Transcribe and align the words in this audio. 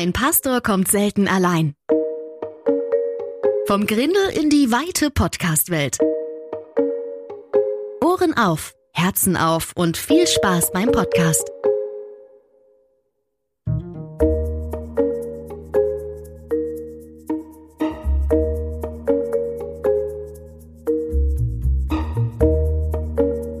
Ein 0.00 0.12
Pastor 0.12 0.60
kommt 0.60 0.86
selten 0.86 1.26
allein. 1.26 1.74
Vom 3.66 3.84
Grindel 3.84 4.28
in 4.32 4.48
die 4.48 4.70
weite 4.70 5.10
Podcast-Welt. 5.10 5.98
Ohren 8.00 8.36
auf, 8.36 8.74
Herzen 8.92 9.36
auf 9.36 9.72
und 9.74 9.96
viel 9.96 10.28
Spaß 10.28 10.70
beim 10.70 10.92
Podcast. 10.92 11.50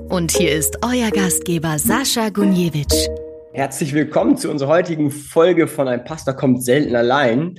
Und 0.08 0.30
hier 0.30 0.52
ist 0.52 0.78
euer 0.84 1.10
Gastgeber 1.10 1.80
Sascha 1.80 2.28
Gunjewitsch. 2.28 3.08
Herzlich 3.58 3.92
willkommen 3.92 4.36
zu 4.36 4.52
unserer 4.52 4.68
heutigen 4.68 5.10
Folge 5.10 5.66
von 5.66 5.88
Ein 5.88 6.04
Pastor 6.04 6.32
kommt 6.34 6.62
selten 6.62 6.94
allein. 6.94 7.58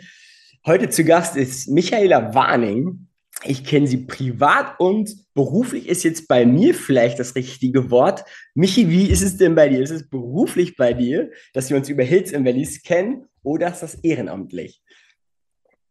Heute 0.65 0.87
zu 0.87 1.03
Gast 1.03 1.35
ist 1.35 1.67
Michaela 1.67 2.33
Warning. 2.33 3.09
Ich 3.43 3.65
kenne 3.65 3.85
sie 3.85 4.05
privat 4.05 4.79
und 4.79 5.13
beruflich 5.33 5.89
ist 5.89 6.05
jetzt 6.05 6.29
bei 6.29 6.45
mir 6.45 6.73
vielleicht 6.73 7.19
das 7.19 7.35
richtige 7.35 7.91
Wort. 7.91 8.23
Michi, 8.53 8.89
wie 8.89 9.09
ist 9.09 9.21
es 9.21 9.35
denn 9.35 9.55
bei 9.55 9.67
dir? 9.67 9.81
Ist 9.81 9.91
es 9.91 10.09
beruflich 10.09 10.77
bei 10.77 10.93
dir, 10.93 11.31
dass 11.53 11.69
wir 11.69 11.75
uns 11.75 11.89
über 11.89 12.03
Hills 12.03 12.31
in 12.31 12.45
Valleys 12.45 12.81
kennen 12.81 13.25
oder 13.43 13.67
ist 13.67 13.81
das 13.81 13.95
ehrenamtlich? 13.95 14.81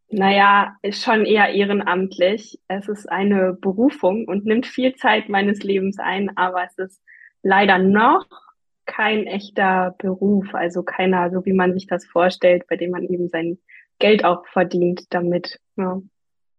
Naja, 0.09 0.75
schon 0.91 1.27
eher 1.27 1.51
ehrenamtlich. 1.51 2.59
Es 2.67 2.89
ist 2.89 3.13
eine 3.13 3.53
Berufung 3.53 4.25
und 4.27 4.47
nimmt 4.47 4.65
viel 4.65 4.95
Zeit 4.95 5.29
meines 5.29 5.63
Lebens 5.63 5.99
ein, 5.99 6.35
aber 6.35 6.65
es 6.65 6.79
ist 6.79 7.03
leider 7.43 7.77
noch 7.77 8.48
kein 8.89 9.27
echter 9.27 9.95
Beruf, 9.99 10.55
also 10.55 10.83
keiner, 10.83 11.31
so 11.31 11.45
wie 11.45 11.53
man 11.53 11.75
sich 11.75 11.87
das 11.87 12.05
vorstellt, 12.07 12.67
bei 12.69 12.77
dem 12.77 12.91
man 12.91 13.05
eben 13.05 13.29
sein 13.29 13.59
Geld 14.01 14.25
auch 14.25 14.47
verdient 14.49 15.05
damit. 15.11 15.61
Ja. 15.77 16.01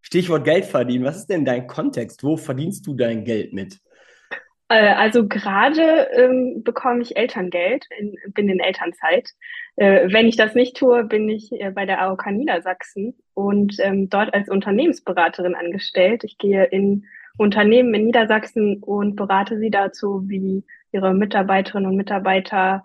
Stichwort 0.02 0.46
Geld 0.46 0.66
verdienen. 0.66 1.04
Was 1.04 1.18
ist 1.18 1.30
denn 1.30 1.44
dein 1.44 1.68
Kontext? 1.68 2.24
Wo 2.24 2.38
verdienst 2.38 2.88
du 2.88 2.94
dein 2.94 3.26
Geld 3.26 3.52
mit? 3.54 3.80
Äh, 4.70 4.94
also 4.94 5.28
gerade 5.28 6.08
ähm, 6.14 6.62
bekomme 6.64 7.02
ich 7.02 7.18
Elterngeld, 7.18 7.86
in, 7.98 8.16
bin 8.34 8.48
in 8.48 8.60
Elternzeit. 8.60 9.32
Äh, 9.76 10.08
wenn 10.12 10.28
ich 10.28 10.38
das 10.38 10.54
nicht 10.54 10.78
tue, 10.78 11.04
bin 11.04 11.28
ich 11.28 11.52
äh, 11.52 11.72
bei 11.72 11.86
der 11.86 12.02
AOK 12.02 12.28
Niedersachsen 12.28 13.16
und 13.34 13.78
ähm, 13.80 14.10
dort 14.10 14.34
als 14.34 14.50
Unternehmensberaterin 14.50 15.56
angestellt. 15.56 16.24
Ich 16.24 16.38
gehe 16.38 16.66
in 16.66 17.06
Unternehmen 17.38 17.94
in 17.94 18.06
Niedersachsen 18.06 18.84
und 18.84 19.16
berate 19.16 19.58
sie 19.58 19.72
dazu, 19.72 20.24
wie 20.28 20.64
ihre 20.92 21.14
Mitarbeiterinnen 21.14 21.90
und 21.90 21.98
Mitarbeiter 21.98 22.84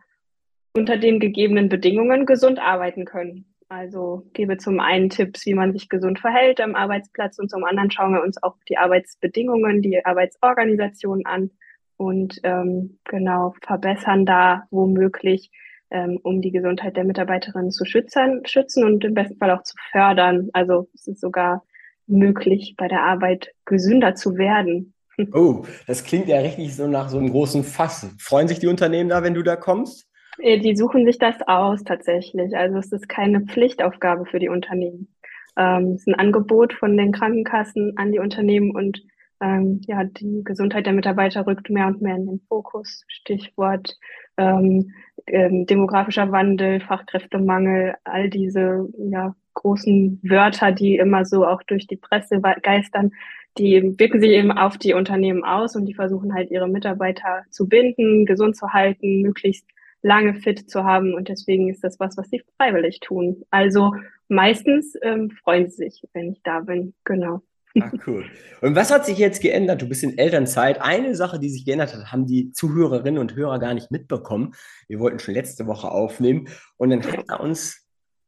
unter 0.77 0.97
den 0.97 1.21
gegebenen 1.21 1.69
Bedingungen 1.69 2.27
gesund 2.27 2.59
arbeiten 2.59 3.05
können. 3.05 3.47
Also 3.69 4.27
gebe 4.35 4.59
zum 4.59 4.79
einen 4.81 5.11
Tipps, 5.11 5.47
wie 5.47 5.55
man 5.55 5.73
sich 5.73 5.89
gesund 5.89 6.21
verhält 6.21 6.61
am 6.61 6.75
Arbeitsplatz 6.75 7.39
und 7.39 7.51
zum 7.51 7.65
anderen 7.65 7.91
schauen 7.91 8.13
wir 8.13 8.23
uns 8.23 8.43
auch 8.43 8.57
die 8.69 8.79
Arbeitsbedingungen, 8.79 9.83
die 9.83 10.05
Arbeitsorganisation 10.05 11.27
an 11.27 11.51
und 11.97 12.41
ähm, 12.43 12.99
genau 13.05 13.55
verbessern 13.63 14.27
da 14.27 14.67
womöglich, 14.71 15.51
ähm, 15.91 16.19
um 16.23 16.41
die 16.41 16.51
Gesundheit 16.51 16.97
der 16.97 17.05
Mitarbeiterinnen 17.05 17.71
zu 17.71 17.85
schützen, 17.85 18.43
schützen 18.47 18.85
und 18.85 19.05
im 19.05 19.15
besten 19.15 19.39
Fall 19.39 19.51
auch 19.51 19.63
zu 19.63 19.77
fördern. 19.91 20.51
Also 20.53 20.89
es 20.95 21.07
ist 21.07 21.21
sogar 21.21 21.65
möglich, 22.07 22.75
bei 22.77 22.89
der 22.89 23.03
Arbeit 23.03 23.55
gesünder 23.65 24.15
zu 24.15 24.37
werden. 24.37 24.94
Oh, 25.33 25.65
das 25.87 26.05
klingt 26.05 26.29
ja 26.29 26.39
richtig 26.39 26.75
so 26.75 26.87
nach 26.87 27.09
so 27.09 27.19
einem 27.19 27.31
großen 27.31 27.65
Fass. 27.65 28.15
Freuen 28.19 28.49
sich 28.49 28.59
die 28.59 28.67
Unternehmen 28.67 29.11
da, 29.11 29.23
wenn 29.23 29.35
du 29.35 29.43
da 29.43 29.57
kommst? 29.57 30.09
Äh, 30.39 30.59
die 30.59 30.77
suchen 30.77 31.07
sich 31.07 31.19
das 31.19 31.37
aus 31.47 31.85
tatsächlich. 31.85 32.57
Also 32.57 32.79
es 32.79 32.93
ist 32.93 33.09
keine 33.09 33.43
Pflichtaufgabe 33.43 34.27
für 34.27 34.39
die 34.39 34.49
Unternehmen. 34.49 35.09
Ähm, 35.57 35.93
es 35.93 36.01
ist 36.01 36.09
ein 36.09 36.19
Angebot 36.19 36.73
von 36.73 36.97
den 36.97 37.13
Krankenkassen 37.13 37.97
an 37.97 38.13
die 38.13 38.19
Unternehmen 38.19 38.75
und 38.75 39.03
ähm, 39.41 39.81
ja, 39.87 40.05
die 40.05 40.43
Gesundheit 40.45 40.87
der 40.87 40.93
Mitarbeiter 40.93 41.47
rückt 41.47 41.71
mehr 41.71 41.87
und 41.87 42.03
mehr 42.03 42.17
in 42.17 42.27
den 42.27 42.41
Fokus. 42.49 43.05
Stichwort 43.09 43.97
ähm, 44.37 44.93
ähm, 45.27 45.67
demografischer 45.67 46.31
Wandel, 46.33 46.81
Fachkräftemangel, 46.81 47.95
all 48.05 48.31
diese 48.31 48.89
ja, 49.11 49.35
großen 49.55 50.21
Wörter, 50.23 50.73
die 50.73 50.97
immer 50.97 51.25
so 51.25 51.47
auch 51.47 51.63
durch 51.63 51.87
die 51.87 51.97
Presse 51.97 52.41
geistern, 52.63 53.13
die 53.59 53.99
wirken 53.99 54.21
sich 54.21 54.31
eben 54.31 54.53
auf 54.53 54.79
die 54.79 54.95
Unternehmen 54.95 55.45
aus 55.45 55.77
und 55.77 55.87
die 55.87 55.95
versuchen 55.95 56.35
halt 56.35 56.51
ihre 56.51 56.69
Mitarbeiter 56.69 57.45
zu 57.51 57.69
binden, 57.69 58.27
gesund 58.27 58.57
zu 58.57 58.73
halten, 58.73 59.23
möglichst 59.23 59.67
lange 60.03 60.35
fit 60.35 60.69
zu 60.71 60.85
haben 60.85 61.15
und 61.15 61.29
deswegen 61.29 61.71
ist 61.71 61.83
das 61.83 61.99
was, 61.99 62.17
was 62.17 62.29
sie 62.29 62.43
freiwillig 62.57 63.01
tun. 63.01 63.43
Also 63.51 63.95
meistens 64.29 64.95
ähm, 65.03 65.31
freuen 65.31 65.71
sie 65.71 65.77
sich, 65.77 66.03
wenn 66.13 66.33
ich 66.33 66.43
da 66.43 66.61
bin. 66.61 66.95
Genau. 67.05 67.41
Ah, 67.81 67.91
cool. 68.07 68.25
Und 68.61 68.77
was 68.77 68.93
hat 68.93 69.05
sich 69.05 69.19
jetzt 69.19 69.43
geändert? 69.43 69.83
Du 69.83 69.89
bist 69.89 70.05
in 70.05 70.17
Elternzeit. 70.17 70.81
Eine 70.81 71.17
Sache, 71.17 71.41
die 71.41 71.49
sich 71.49 71.65
geändert 71.65 71.95
hat, 71.95 72.13
haben 72.13 72.27
die 72.27 72.53
Zuhörerinnen 72.53 73.19
und 73.19 73.35
Hörer 73.35 73.59
gar 73.59 73.75
nicht 73.75 73.91
mitbekommen. 73.91 74.55
Wir 74.87 75.01
wollten 75.01 75.19
schon 75.19 75.35
letzte 75.35 75.67
Woche 75.67 75.91
aufnehmen 75.91 76.49
und 76.77 76.91
dann 76.91 77.03
hat 77.03 77.25
er 77.29 77.41
uns 77.41 77.84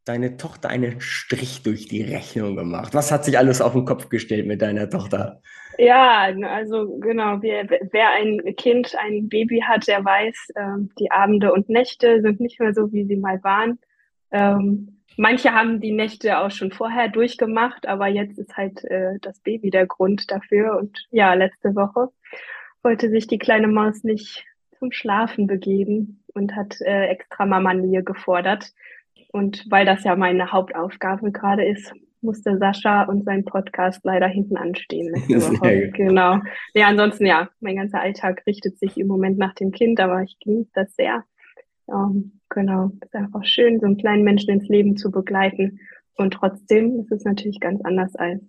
deine 0.06 0.36
Tochter 0.36 0.70
einen 0.70 1.00
Strich 1.00 1.62
durch 1.62 1.88
die 1.88 2.02
Rechnung 2.02 2.56
gemacht. 2.56 2.94
Was 2.94 3.12
hat 3.12 3.24
sich 3.24 3.36
alles 3.36 3.60
auf 3.60 3.72
den 3.72 3.84
Kopf 3.84 4.08
gestellt 4.08 4.46
mit 4.46 4.62
deiner 4.62 4.88
Tochter? 4.88 5.42
Ja, 5.78 6.32
also 6.44 6.96
genau, 7.00 7.42
wer, 7.42 7.68
wer 7.68 8.10
ein 8.12 8.40
Kind, 8.56 8.94
ein 8.98 9.28
Baby 9.28 9.60
hat, 9.60 9.86
der 9.88 10.02
weiß, 10.04 10.48
äh, 10.54 10.88
die 10.98 11.10
Abende 11.10 11.52
und 11.52 11.68
Nächte 11.68 12.22
sind 12.22 12.40
nicht 12.40 12.60
mehr 12.60 12.72
so, 12.72 12.92
wie 12.92 13.04
sie 13.04 13.16
mal 13.16 13.42
waren. 13.42 13.78
Ähm, 14.30 15.02
manche 15.16 15.52
haben 15.52 15.80
die 15.80 15.92
Nächte 15.92 16.38
auch 16.38 16.50
schon 16.50 16.70
vorher 16.70 17.08
durchgemacht, 17.08 17.86
aber 17.86 18.06
jetzt 18.06 18.38
ist 18.38 18.56
halt 18.56 18.84
äh, 18.84 19.18
das 19.20 19.40
Baby 19.40 19.70
der 19.70 19.86
Grund 19.86 20.30
dafür. 20.30 20.78
Und 20.78 21.06
ja, 21.10 21.34
letzte 21.34 21.74
Woche 21.74 22.08
wollte 22.82 23.10
sich 23.10 23.26
die 23.26 23.38
kleine 23.38 23.68
Maus 23.68 24.04
nicht 24.04 24.44
zum 24.78 24.92
Schlafen 24.92 25.46
begeben 25.46 26.22
und 26.32 26.54
hat 26.54 26.80
äh, 26.80 27.06
extra 27.08 27.44
Mama-Nähe 27.44 28.02
gefordert. 28.02 28.72
Und 29.36 29.66
weil 29.68 29.84
das 29.84 30.02
ja 30.02 30.16
meine 30.16 30.50
Hauptaufgabe 30.50 31.30
gerade 31.30 31.62
ist, 31.62 31.92
musste 32.22 32.56
Sascha 32.56 33.02
und 33.02 33.26
sein 33.26 33.44
Podcast 33.44 34.00
leider 34.02 34.26
hinten 34.26 34.56
anstehen. 34.56 35.12
Genau. 35.92 36.38
Ja, 36.72 36.86
ansonsten 36.86 37.26
ja, 37.26 37.50
mein 37.60 37.76
ganzer 37.76 38.00
Alltag 38.00 38.42
richtet 38.46 38.78
sich 38.78 38.96
im 38.96 39.06
Moment 39.06 39.36
nach 39.36 39.54
dem 39.54 39.72
Kind, 39.72 40.00
aber 40.00 40.22
ich 40.22 40.38
genieße 40.42 40.70
das 40.72 40.96
sehr. 40.96 41.22
Ähm, 41.86 42.40
genau. 42.48 42.92
Es 43.02 43.08
ist 43.08 43.14
einfach 43.14 43.44
schön, 43.44 43.78
so 43.78 43.84
einen 43.84 43.98
kleinen 43.98 44.24
Menschen 44.24 44.50
ins 44.50 44.68
Leben 44.68 44.96
zu 44.96 45.10
begleiten. 45.10 45.80
Und 46.16 46.32
trotzdem 46.32 46.98
ist 47.00 47.12
es 47.12 47.24
natürlich 47.24 47.60
ganz 47.60 47.82
anders 47.84 48.16
als 48.16 48.40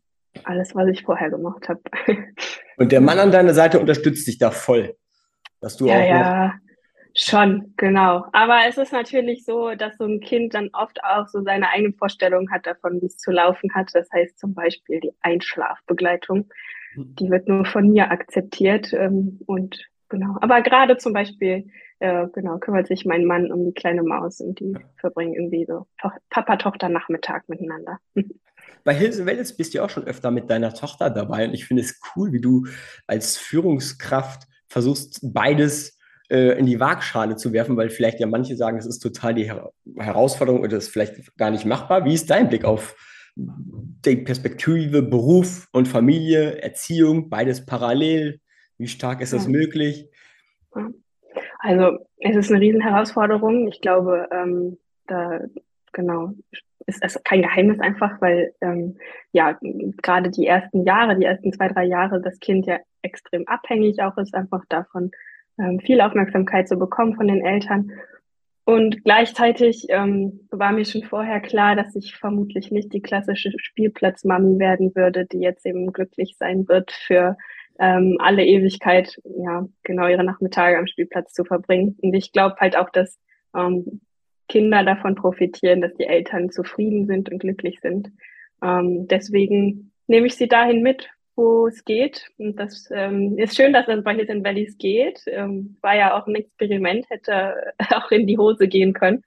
alles, 0.45 0.73
was 0.73 0.87
ich 0.87 1.03
vorher 1.03 1.29
gemacht 1.29 1.67
habe. 1.67 1.81
Und 2.77 2.93
der 2.93 3.01
Mann 3.01 3.19
an 3.19 3.31
deiner 3.31 3.53
Seite 3.53 3.81
unterstützt 3.81 4.25
dich 4.25 4.37
da 4.37 4.51
voll. 4.51 4.95
Dass 5.59 5.75
du 5.75 5.87
ja, 5.87 5.95
auch 5.95 6.07
ja, 6.07 6.53
Schon, 7.19 7.73
genau. 7.77 8.25
Aber 8.31 8.59
es 8.69 8.77
ist 8.77 8.93
natürlich 8.93 9.43
so, 9.43 9.73
dass 9.73 9.97
so 9.97 10.05
ein 10.05 10.19
Kind 10.19 10.53
dann 10.53 10.69
oft 10.73 11.03
auch 11.03 11.27
so 11.27 11.41
seine 11.41 11.69
eigene 11.69 11.91
Vorstellung 11.93 12.51
hat 12.51 12.67
davon, 12.67 13.01
wie 13.01 13.07
es 13.07 13.17
zu 13.17 13.31
laufen 13.31 13.73
hat. 13.73 13.89
Das 13.93 14.07
heißt 14.13 14.37
zum 14.37 14.53
Beispiel 14.53 14.99
die 14.99 15.11
Einschlafbegleitung. 15.21 16.47
Die 16.95 17.29
wird 17.31 17.47
nur 17.47 17.65
von 17.65 17.89
mir 17.89 18.11
akzeptiert. 18.11 18.93
Ähm, 18.93 19.39
und 19.47 19.83
genau. 20.09 20.37
Aber 20.41 20.61
gerade 20.61 20.97
zum 20.97 21.13
Beispiel, 21.13 21.67
äh, 21.99 22.27
genau, 22.33 22.59
kümmert 22.59 22.85
sich 22.85 23.03
mein 23.03 23.25
Mann 23.25 23.51
um 23.51 23.65
die 23.65 23.73
kleine 23.73 24.03
Maus 24.03 24.39
und 24.39 24.59
die 24.59 24.75
verbringen 24.97 25.33
irgendwie 25.33 25.65
so 25.65 25.87
Papa-Tochter-Nachmittag 26.29 27.49
miteinander. 27.49 27.97
Bei 28.83 28.93
Hilse 28.93 29.25
Welles 29.25 29.57
bist 29.57 29.73
du 29.73 29.83
auch 29.83 29.89
schon 29.89 30.05
öfter 30.05 30.29
mit 30.29 30.51
deiner 30.51 30.73
Tochter 30.73 31.09
dabei 31.09 31.47
und 31.47 31.53
ich 31.55 31.65
finde 31.65 31.81
es 31.81 31.99
cool, 32.15 32.31
wie 32.31 32.41
du 32.41 32.67
als 33.07 33.37
Führungskraft 33.37 34.47
versuchst, 34.67 35.19
beides 35.33 35.96
in 36.29 36.65
die 36.65 36.79
Waagschale 36.79 37.37
zu 37.37 37.53
werfen, 37.53 37.77
weil 37.77 37.89
vielleicht 37.89 38.19
ja 38.19 38.27
manche 38.27 38.55
sagen, 38.57 38.77
es 38.77 38.85
ist 38.85 38.99
total 38.99 39.33
die 39.33 39.45
Her 39.45 39.71
Herausforderung 39.97 40.61
oder 40.61 40.77
es 40.77 40.85
ist 40.85 40.93
vielleicht 40.93 41.37
gar 41.37 41.51
nicht 41.51 41.65
machbar. 41.65 42.03
Wie 42.03 42.13
ist 42.13 42.29
dein 42.29 42.49
Blick 42.49 42.65
auf 42.65 42.95
die 43.37 44.17
Perspektive 44.17 45.01
Beruf 45.03 45.67
und 45.71 45.87
Familie, 45.87 46.61
Erziehung, 46.61 47.29
beides 47.29 47.65
parallel? 47.65 48.41
Wie 48.77 48.87
stark 48.87 49.21
ist 49.21 49.33
das 49.33 49.45
ja. 49.45 49.51
möglich? 49.51 50.09
Also 51.59 51.99
es 52.19 52.35
ist 52.35 52.51
eine 52.51 52.61
Riesenherausforderung. 52.61 53.67
Ich 53.67 53.81
glaube, 53.81 54.27
ähm, 54.31 54.77
da 55.07 55.39
genau 55.93 56.33
ist 56.85 57.03
es 57.03 57.21
kein 57.23 57.41
Geheimnis 57.41 57.79
einfach, 57.79 58.21
weil 58.21 58.53
ähm, 58.61 58.97
ja 59.31 59.57
gerade 60.01 60.29
die 60.29 60.47
ersten 60.47 60.85
Jahre, 60.85 61.17
die 61.17 61.25
ersten 61.25 61.51
zwei, 61.53 61.67
drei 61.67 61.85
Jahre, 61.85 62.21
das 62.21 62.39
Kind 62.39 62.65
ja 62.65 62.79
extrem 63.01 63.47
abhängig 63.47 64.01
auch 64.01 64.17
ist 64.17 64.33
einfach 64.33 64.63
davon, 64.69 65.11
ähm, 65.59 65.79
viel 65.79 66.01
Aufmerksamkeit 66.01 66.67
zu 66.67 66.77
bekommen 66.77 67.15
von 67.15 67.27
den 67.27 67.45
Eltern. 67.45 67.91
Und 68.65 69.03
gleichzeitig 69.05 69.85
ähm, 69.89 70.41
war 70.51 70.73
mir 70.73 70.83
schon 70.83 71.03
vorher 71.03 71.39
klar, 71.39 71.75
dass 71.75 71.95
ich 71.95 72.15
vermutlich 72.15 72.69
nicht 72.69 72.91
die 72.91 73.01
klassische 73.01 73.51
Spielplatzmami 73.57 74.59
werden 74.59 74.93
würde, 74.93 75.25
die 75.25 75.39
jetzt 75.39 75.65
eben 75.65 75.93
glücklich 75.93 76.35
sein 76.37 76.67
wird, 76.67 76.91
für 76.91 77.37
ähm, 77.79 78.17
alle 78.19 78.45
Ewigkeit, 78.45 79.21
ja, 79.23 79.65
genau 79.83 80.07
ihre 80.07 80.23
Nachmittage 80.23 80.77
am 80.77 80.87
Spielplatz 80.87 81.33
zu 81.33 81.45
verbringen. 81.45 81.97
Und 82.01 82.13
ich 82.13 82.33
glaube 82.33 82.57
halt 82.59 82.77
auch, 82.77 82.89
dass 82.89 83.17
ähm, 83.55 84.01
Kinder 84.49 84.83
davon 84.83 85.15
profitieren, 85.15 85.81
dass 85.81 85.93
die 85.95 86.05
Eltern 86.05 86.49
zufrieden 86.49 87.05
sind 87.05 87.31
und 87.31 87.39
glücklich 87.39 87.79
sind. 87.81 88.11
Ähm, 88.61 89.07
deswegen 89.07 89.91
nehme 90.07 90.27
ich 90.27 90.35
sie 90.35 90.47
dahin 90.47 90.81
mit, 90.81 91.09
wo 91.37 91.67
es 91.67 91.85
geht. 91.85 92.29
Und 92.37 92.57
das 92.59 92.89
ähm, 92.91 93.37
ist 93.37 93.55
schön, 93.55 93.71
dass 93.71 93.87
es 93.87 94.03
bei 94.03 94.15
Hills 94.15 94.43
Valleys 94.43 94.77
geht. 94.77 95.21
Ähm, 95.27 95.77
war 95.81 95.95
ja 95.95 96.17
auch 96.17 96.27
ein 96.27 96.35
Experiment, 96.35 97.09
hätte 97.09 97.73
auch 97.91 98.11
in 98.11 98.27
die 98.27 98.37
Hose 98.37 98.67
gehen 98.67 98.93
können. 98.93 99.23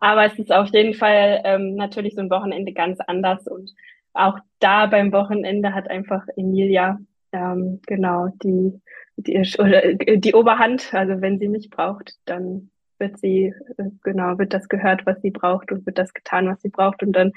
Aber 0.00 0.26
es 0.26 0.36
ist 0.38 0.52
auf 0.52 0.68
jeden 0.70 0.94
Fall 0.94 1.40
ähm, 1.44 1.76
natürlich 1.76 2.16
so 2.16 2.20
ein 2.20 2.30
Wochenende 2.30 2.72
ganz 2.72 2.98
anders. 3.06 3.46
Und 3.46 3.72
auch 4.12 4.38
da 4.58 4.86
beim 4.86 5.12
Wochenende 5.12 5.72
hat 5.72 5.88
einfach 5.88 6.26
Emilia 6.36 6.98
ähm, 7.30 7.80
genau 7.86 8.28
die, 8.42 8.80
die, 9.16 9.38
oder, 9.58 9.94
die 9.94 10.34
Oberhand. 10.34 10.92
Also 10.92 11.20
wenn 11.20 11.38
sie 11.38 11.48
mich 11.48 11.70
braucht, 11.70 12.16
dann 12.24 12.70
wird 12.98 13.18
sie, 13.18 13.54
äh, 13.78 13.90
genau, 14.02 14.38
wird 14.38 14.52
das 14.52 14.68
gehört, 14.68 15.06
was 15.06 15.22
sie 15.22 15.30
braucht 15.30 15.70
und 15.70 15.86
wird 15.86 15.98
das 15.98 16.12
getan, 16.12 16.48
was 16.48 16.60
sie 16.60 16.70
braucht. 16.70 17.04
Und 17.04 17.12
dann 17.12 17.32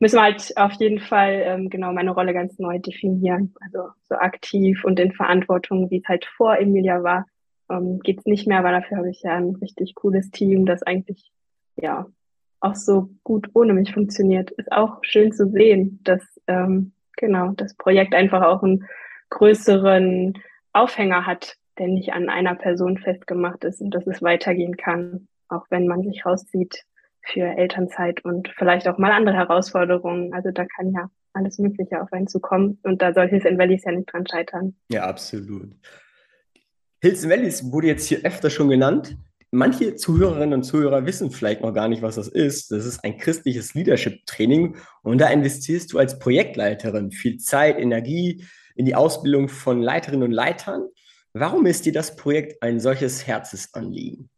müssen 0.00 0.16
wir 0.16 0.22
halt 0.22 0.56
auf 0.56 0.72
jeden 0.74 1.00
Fall 1.00 1.42
ähm, 1.44 1.70
genau 1.70 1.92
meine 1.92 2.12
Rolle 2.12 2.32
ganz 2.32 2.58
neu 2.58 2.78
definieren. 2.78 3.54
Also 3.60 3.90
so 4.08 4.14
aktiv 4.14 4.84
und 4.84 5.00
in 5.00 5.12
Verantwortung, 5.12 5.90
wie 5.90 5.98
es 5.98 6.08
halt 6.08 6.24
vor 6.24 6.56
Emilia 6.58 7.02
war, 7.02 7.26
ähm, 7.70 8.00
geht 8.00 8.20
es 8.20 8.26
nicht 8.26 8.46
mehr, 8.46 8.58
aber 8.58 8.72
dafür 8.72 8.98
habe 8.98 9.10
ich 9.10 9.22
ja 9.22 9.34
ein 9.34 9.56
richtig 9.56 9.94
cooles 9.94 10.30
Team, 10.30 10.66
das 10.66 10.82
eigentlich 10.82 11.32
ja 11.76 12.06
auch 12.60 12.74
so 12.74 13.10
gut 13.24 13.50
ohne 13.54 13.74
mich 13.74 13.92
funktioniert. 13.92 14.50
Ist 14.52 14.72
auch 14.72 14.98
schön 15.02 15.32
zu 15.32 15.48
sehen, 15.48 16.00
dass 16.02 16.22
ähm, 16.46 16.92
genau 17.16 17.52
das 17.52 17.74
Projekt 17.74 18.14
einfach 18.14 18.42
auch 18.42 18.62
einen 18.62 18.86
größeren 19.30 20.34
Aufhänger 20.72 21.26
hat, 21.26 21.56
der 21.78 21.88
nicht 21.88 22.12
an 22.12 22.28
einer 22.28 22.54
Person 22.54 22.98
festgemacht 22.98 23.64
ist 23.64 23.80
und 23.80 23.90
dass 23.90 24.06
es 24.06 24.22
weitergehen 24.22 24.76
kann, 24.76 25.28
auch 25.48 25.66
wenn 25.70 25.86
man 25.86 26.02
sich 26.02 26.24
rauszieht 26.24 26.84
für 27.22 27.42
Elternzeit 27.42 28.24
und 28.24 28.48
vielleicht 28.56 28.88
auch 28.88 28.98
mal 28.98 29.12
andere 29.12 29.36
Herausforderungen. 29.36 30.32
Also 30.32 30.50
da 30.50 30.64
kann 30.64 30.92
ja 30.92 31.10
alles 31.32 31.58
Mögliche 31.58 32.00
auf 32.00 32.12
einen 32.12 32.26
zukommen 32.26 32.78
und 32.82 33.02
da 33.02 33.12
soll 33.12 33.28
Hills 33.28 33.44
in 33.44 33.58
Valleys 33.58 33.84
ja 33.84 33.92
nicht 33.92 34.12
dran 34.12 34.26
scheitern. 34.26 34.74
Ja, 34.90 35.04
absolut. 35.04 35.74
Hills 37.00 37.28
Valleys 37.28 37.70
wurde 37.70 37.88
jetzt 37.88 38.06
hier 38.06 38.24
öfter 38.24 38.50
schon 38.50 38.68
genannt. 38.68 39.16
Manche 39.50 39.94
Zuhörerinnen 39.94 40.52
und 40.52 40.62
Zuhörer 40.64 41.06
wissen 41.06 41.30
vielleicht 41.30 41.62
noch 41.62 41.72
gar 41.72 41.88
nicht, 41.88 42.02
was 42.02 42.16
das 42.16 42.28
ist. 42.28 42.70
Das 42.70 42.84
ist 42.84 43.02
ein 43.04 43.16
christliches 43.16 43.72
Leadership-Training 43.74 44.76
und 45.02 45.18
da 45.18 45.28
investierst 45.28 45.92
du 45.92 45.98
als 45.98 46.18
Projektleiterin 46.18 47.12
viel 47.12 47.38
Zeit, 47.38 47.78
Energie 47.78 48.44
in 48.74 48.84
die 48.84 48.94
Ausbildung 48.94 49.48
von 49.48 49.80
Leiterinnen 49.80 50.24
und 50.24 50.32
Leitern. 50.32 50.88
Warum 51.32 51.66
ist 51.66 51.86
dir 51.86 51.92
das 51.92 52.16
Projekt 52.16 52.62
ein 52.62 52.78
solches 52.78 53.26
Herzensanliegen? 53.26 54.28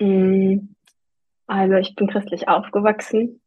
Mm, 0.00 0.73
also 1.46 1.74
ich 1.74 1.94
bin 1.94 2.08
christlich 2.08 2.48
aufgewachsen. 2.48 3.40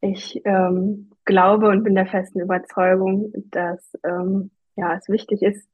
Ich 0.00 0.40
ähm, 0.44 1.10
glaube 1.24 1.68
und 1.68 1.84
bin 1.84 1.94
der 1.94 2.06
festen 2.06 2.40
Überzeugung, 2.40 3.32
dass 3.50 3.92
ähm, 4.04 4.50
ja, 4.76 4.94
es 4.94 5.08
wichtig 5.08 5.42
ist 5.42 5.68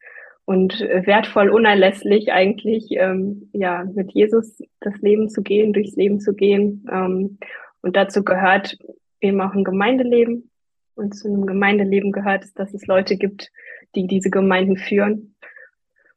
und 0.46 0.80
wertvoll, 0.80 1.48
unerlässlich 1.48 2.32
eigentlich, 2.32 2.88
ähm, 2.92 3.48
ja, 3.52 3.84
mit 3.84 4.12
Jesus 4.12 4.58
das 4.80 4.96
Leben 5.00 5.28
zu 5.28 5.42
gehen, 5.42 5.72
durchs 5.72 5.96
Leben 5.96 6.20
zu 6.20 6.34
gehen. 6.34 6.86
Ähm, 6.90 7.38
und 7.80 7.96
dazu 7.96 8.24
gehört 8.24 8.78
eben 9.20 9.40
auch 9.40 9.54
ein 9.54 9.64
Gemeindeleben. 9.64 10.50
Und 10.96 11.14
zu 11.14 11.28
einem 11.28 11.46
Gemeindeleben 11.46 12.12
gehört 12.12 12.44
es, 12.44 12.54
dass 12.54 12.72
es 12.74 12.86
Leute 12.86 13.16
gibt, 13.16 13.50
die 13.94 14.06
diese 14.06 14.30
Gemeinden 14.30 14.76
führen. 14.76 15.33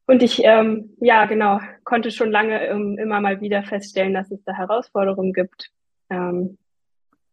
Und 0.07 0.23
ich, 0.23 0.41
ähm, 0.43 0.95
ja, 1.01 1.25
genau, 1.25 1.59
konnte 1.83 2.11
schon 2.11 2.31
lange 2.31 2.65
ähm, 2.65 2.97
immer 2.97 3.19
mal 3.19 3.41
wieder 3.41 3.63
feststellen, 3.63 4.13
dass 4.13 4.31
es 4.31 4.41
da 4.45 4.53
Herausforderungen 4.53 5.33
gibt. 5.33 5.69
Ähm, 6.09 6.57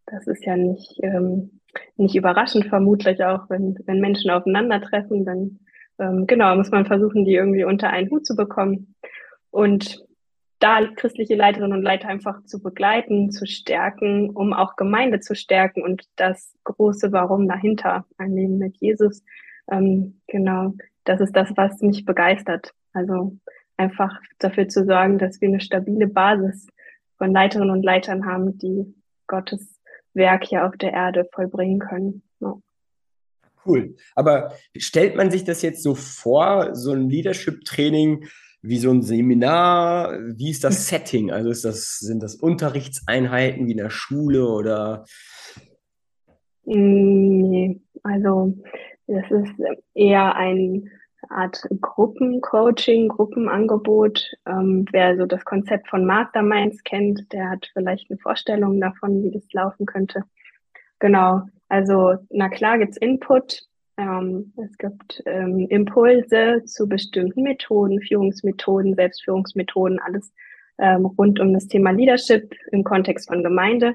das 0.07 0.27
ist 0.27 0.45
ja 0.45 0.57
nicht, 0.57 0.99
ähm, 1.03 1.61
nicht 1.97 2.17
überraschend, 2.17 2.67
vermutlich 2.67 3.25
auch, 3.25 3.49
wenn, 3.49 3.79
wenn 3.87 4.01
Menschen 4.01 4.31
aufeinandertreffen, 4.31 5.25
dann 5.25 5.61
ähm, 6.01 6.27
genau 6.27 6.57
muss 6.57 6.73
man 6.73 6.85
versuchen, 6.85 7.25
die 7.25 7.35
irgendwie 7.35 7.65
unter 7.65 7.91
einen 7.91 8.11
Hut 8.11 8.27
zu 8.27 8.35
bekommen. 8.35 8.97
Und 9.51 10.05
da 10.59 10.85
christliche 10.97 11.37
Leiterinnen 11.37 11.79
und 11.79 11.85
Leiter 11.85 12.09
einfach 12.09 12.45
zu 12.45 12.61
begleiten, 12.61 13.31
zu 13.31 13.47
stärken, 13.47 14.31
um 14.31 14.53
auch 14.53 14.75
Gemeinde 14.75 15.21
zu 15.21 15.37
stärken 15.37 15.83
und 15.83 16.05
das 16.17 16.57
große 16.65 17.13
Warum 17.13 17.47
dahinter, 17.47 18.05
ein 18.19 18.35
Leben 18.35 18.59
mit 18.59 18.77
Jesus. 18.79 19.23
Ähm, 19.71 20.21
genau, 20.27 20.75
das 21.05 21.21
ist 21.21 21.35
das, 21.35 21.51
was 21.57 21.81
mich 21.81 22.05
begeistert. 22.05 22.73
Also 22.93 23.37
einfach 23.77 24.21
dafür 24.39 24.69
zu 24.69 24.85
sorgen, 24.85 25.19
dass 25.19 25.41
wir 25.41 25.49
eine 25.49 25.61
stabile 25.61 26.07
Basis 26.07 26.67
von 27.19 27.33
Leiterinnen 27.33 27.71
und 27.71 27.83
Leitern 27.83 28.27
haben, 28.27 28.59
die 28.59 28.95
Gottes 29.27 29.81
Werk 30.15 30.45
hier 30.45 30.67
auf 30.67 30.77
der 30.77 30.93
Erde 30.93 31.29
vollbringen 31.33 31.81
können. 31.81 32.23
Ja. 32.41 32.55
Cool. 33.67 33.97
Aber 34.15 34.53
stellt 34.77 35.17
man 35.17 35.31
sich 35.31 35.45
das 35.45 35.63
jetzt 35.63 35.83
so 35.83 35.95
vor, 35.95 36.75
so 36.75 36.93
ein 36.93 37.09
Leadership-Training 37.09 38.27
wie 38.63 38.79
so 38.79 38.91
ein 38.91 39.03
Seminar? 39.03 40.19
Wie 40.37 40.51
ist 40.51 40.65
das 40.65 40.89
Setting? 40.89 41.31
Also 41.31 41.51
ist 41.51 41.65
das, 41.65 41.99
sind 41.99 42.23
das 42.23 42.35
Unterrichtseinheiten 42.35 43.67
wie 43.67 43.73
in 43.73 43.79
der 43.79 43.91
Schule 43.91 44.49
oder? 44.49 45.05
Nee, 46.65 47.81
also 48.03 48.57
das 49.07 49.31
ist 49.31 49.55
eher 49.95 50.35
eine 50.35 50.83
Art 51.31 51.63
Gruppencoaching, 51.81 53.09
Gruppenangebot. 53.09 54.31
Ähm, 54.47 54.87
wer 54.93 55.17
so 55.17 55.27
das 55.27 55.45
Konzept 55.45 55.89
von 55.89 56.05
Masterminds 56.05 56.83
kennt, 56.85 57.33
der 57.33 57.51
hat 57.51 57.71
vielleicht 57.73 58.11
eine 58.11 58.19
Vorstellung 58.19 58.81
davon, 58.81 59.23
wie 59.23 59.31
das 59.31 59.51
laufen 59.53 59.87
könnte. 59.87 60.25
Genau, 60.99 61.43
also 61.69 62.15
na 62.31 62.49
klar 62.49 62.79
gibt's 62.79 62.97
Input, 62.99 63.63
ähm, 63.97 64.53
es 64.57 64.77
gibt 64.79 65.23
ähm, 65.27 65.67
Impulse 65.69 66.63
zu 66.65 66.89
bestimmten 66.89 67.43
Methoden, 67.43 68.01
Führungsmethoden, 68.01 68.95
Selbstführungsmethoden, 68.95 70.01
alles 70.01 70.33
ähm, 70.79 71.07
rund 71.07 71.39
um 71.41 71.53
das 71.53 71.69
Thema 71.69 71.91
Leadership 71.91 72.55
im 72.73 72.83
Kontext 72.83 73.29
von 73.29 73.43
Gemeinde. 73.43 73.95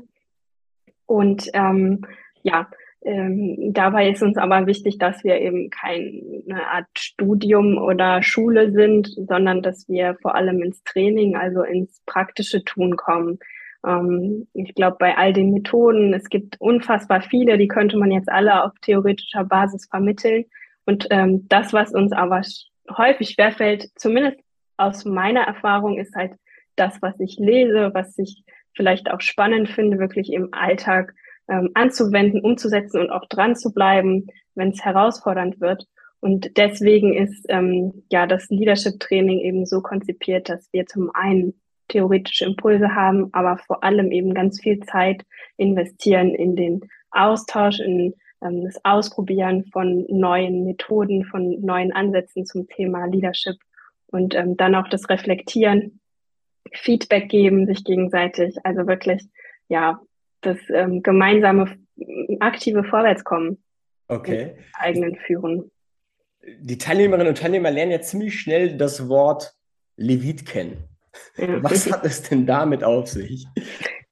Und 1.06 1.50
ähm, 1.54 2.06
ja, 2.44 2.70
ähm, 3.02 3.72
dabei 3.74 4.10
ist 4.10 4.22
uns 4.22 4.38
aber 4.38 4.66
wichtig, 4.68 4.98
dass 4.98 5.24
wir 5.24 5.40
eben 5.40 5.70
keine 5.70 6.68
Art 6.70 6.88
Studium 6.98 7.78
oder 7.78 8.22
Schule 8.22 8.72
sind, 8.72 9.08
sondern 9.08 9.62
dass 9.62 9.88
wir 9.88 10.18
vor 10.22 10.36
allem 10.36 10.62
ins 10.62 10.84
Training, 10.84 11.36
also 11.36 11.64
ins 11.64 12.02
praktische 12.06 12.64
Tun 12.66 12.98
kommen. 12.98 13.40
Ähm, 13.86 14.48
ich 14.54 14.76
glaube, 14.76 14.98
bei 15.00 15.18
all 15.18 15.32
den 15.32 15.54
Methoden, 15.54 16.14
es 16.14 16.30
gibt 16.30 16.60
unfassbar 16.60 17.22
viele, 17.22 17.58
die 17.58 17.70
könnte 17.70 17.98
man 17.98 18.12
jetzt 18.12 18.30
alle 18.30 18.66
auf 18.66 18.74
theoretischer 18.82 19.46
Basis 19.46 19.88
vermitteln. 19.88 20.46
Und 20.86 21.08
ähm, 21.10 21.48
das, 21.48 21.72
was 21.72 21.94
uns 21.94 22.12
aber 22.12 22.42
häufig 22.98 23.30
schwerfällt, 23.30 23.90
zumindest 23.96 24.40
aus 24.76 25.06
meiner 25.06 25.42
Erfahrung, 25.42 26.00
ist 26.00 26.16
halt 26.16 26.34
das, 26.76 27.02
was 27.02 27.18
ich 27.20 27.38
lese, 27.38 27.92
was 27.94 28.18
ich 28.18 28.44
vielleicht 28.76 29.10
auch 29.12 29.22
spannend 29.22 29.70
finde, 29.70 30.00
wirklich 30.00 30.34
im 30.34 30.50
Alltag 30.54 31.14
ähm, 31.50 31.72
anzuwenden, 31.74 32.42
umzusetzen 32.42 33.02
und 33.02 33.10
auch 33.10 33.26
dran 33.28 33.56
zu 33.56 33.74
bleiben, 33.74 34.28
wenn 34.56 34.70
es 34.70 34.84
herausfordernd 34.84 35.60
wird. 35.60 35.86
Und 36.22 36.58
deswegen 36.58 37.14
ist 37.14 37.46
ähm, 37.50 38.04
ja 38.12 38.28
das 38.28 38.50
Leadership 38.50 39.00
Training 39.00 39.40
eben 39.40 39.66
so 39.66 39.82
konzipiert, 39.82 40.50
dass 40.50 40.68
wir 40.74 40.86
zum 40.86 41.12
einen 41.14 41.60
theoretische 41.88 42.46
Impulse 42.46 42.94
haben, 42.94 43.30
aber 43.32 43.58
vor 43.58 43.84
allem 43.84 44.12
eben 44.12 44.34
ganz 44.34 44.62
viel 44.62 44.80
Zeit 44.82 45.24
investieren 45.58 46.36
in 46.36 46.56
den 46.56 46.82
Austausch, 47.12 47.80
in 47.80 48.14
ähm, 48.42 48.66
das 48.66 48.84
Ausprobieren 48.84 49.66
von 49.72 50.06
neuen 50.10 50.66
Methoden, 50.66 51.26
von 51.26 51.60
neuen 51.62 51.92
Ansätzen 51.92 52.46
zum 52.46 52.68
Thema 52.68 53.06
Leadership 53.06 53.56
und 54.08 54.36
ähm, 54.36 54.58
dann 54.58 54.76
auch 54.76 54.88
das 54.88 55.10
Reflektieren, 55.10 56.00
Feedback 56.74 57.30
geben, 57.30 57.66
sich 57.66 57.84
gegenseitig, 57.84 58.56
also 58.64 58.88
wirklich, 58.88 59.24
ja, 59.70 60.00
das 60.42 60.58
ähm, 60.70 61.02
gemeinsame 61.04 61.78
aktive 62.40 62.84
Vorwärtskommen. 62.84 63.62
Okay. 64.08 64.56
Eigenen 64.74 65.16
Führen. 65.16 65.72
Die 66.62 66.78
Teilnehmerinnen 66.78 67.28
und 67.28 67.38
Teilnehmer 67.38 67.72
lernen 67.72 67.92
ja 67.92 68.02
ziemlich 68.02 68.40
schnell 68.40 68.78
das 68.78 69.08
Wort 69.10 69.54
Levit 69.98 70.46
kennen. 70.46 70.86
Was 71.38 71.92
hat 71.92 72.06
es 72.06 72.24
denn 72.24 72.46
damit 72.46 72.84
auf 72.84 73.08
sich? 73.08 73.46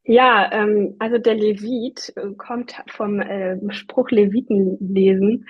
Ja, 0.03 0.49
ähm, 0.53 0.95
also 0.99 1.17
der 1.17 1.35
Levit 1.35 2.13
äh, 2.15 2.33
kommt 2.37 2.75
vom 2.87 3.19
äh, 3.19 3.57
Spruch 3.73 4.09
Leviten 4.09 4.77
lesen. 4.79 5.45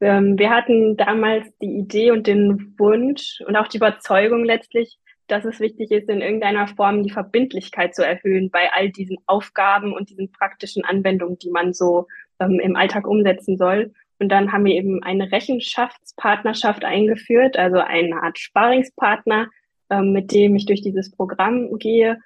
Ähm, 0.00 0.38
wir 0.38 0.50
hatten 0.50 0.96
damals 0.96 1.46
die 1.58 1.78
Idee 1.78 2.10
und 2.10 2.26
den 2.26 2.74
Wunsch 2.78 3.40
und 3.46 3.56
auch 3.56 3.68
die 3.68 3.76
Überzeugung 3.76 4.44
letztlich, 4.44 4.98
dass 5.30 5.44
es 5.44 5.60
wichtig 5.60 5.90
ist, 5.90 6.08
in 6.08 6.20
irgendeiner 6.20 6.66
Form 6.68 7.02
die 7.02 7.10
Verbindlichkeit 7.10 7.94
zu 7.94 8.04
erhöhen 8.04 8.50
bei 8.50 8.72
all 8.72 8.90
diesen 8.90 9.18
Aufgaben 9.26 9.92
und 9.92 10.10
diesen 10.10 10.30
praktischen 10.32 10.84
Anwendungen, 10.84 11.38
die 11.38 11.50
man 11.50 11.72
so 11.72 12.06
ähm, 12.38 12.60
im 12.60 12.76
Alltag 12.76 13.06
umsetzen 13.06 13.56
soll. 13.56 13.92
Und 14.18 14.28
dann 14.28 14.52
haben 14.52 14.64
wir 14.64 14.74
eben 14.74 15.02
eine 15.02 15.32
Rechenschaftspartnerschaft 15.32 16.84
eingeführt, 16.84 17.56
also 17.56 17.78
eine 17.78 18.22
Art 18.22 18.38
Sparingspartner, 18.38 19.48
ähm, 19.88 20.12
mit 20.12 20.32
dem 20.32 20.56
ich 20.56 20.66
durch 20.66 20.82
dieses 20.82 21.10
Programm 21.10 21.78
gehe, 21.78 22.18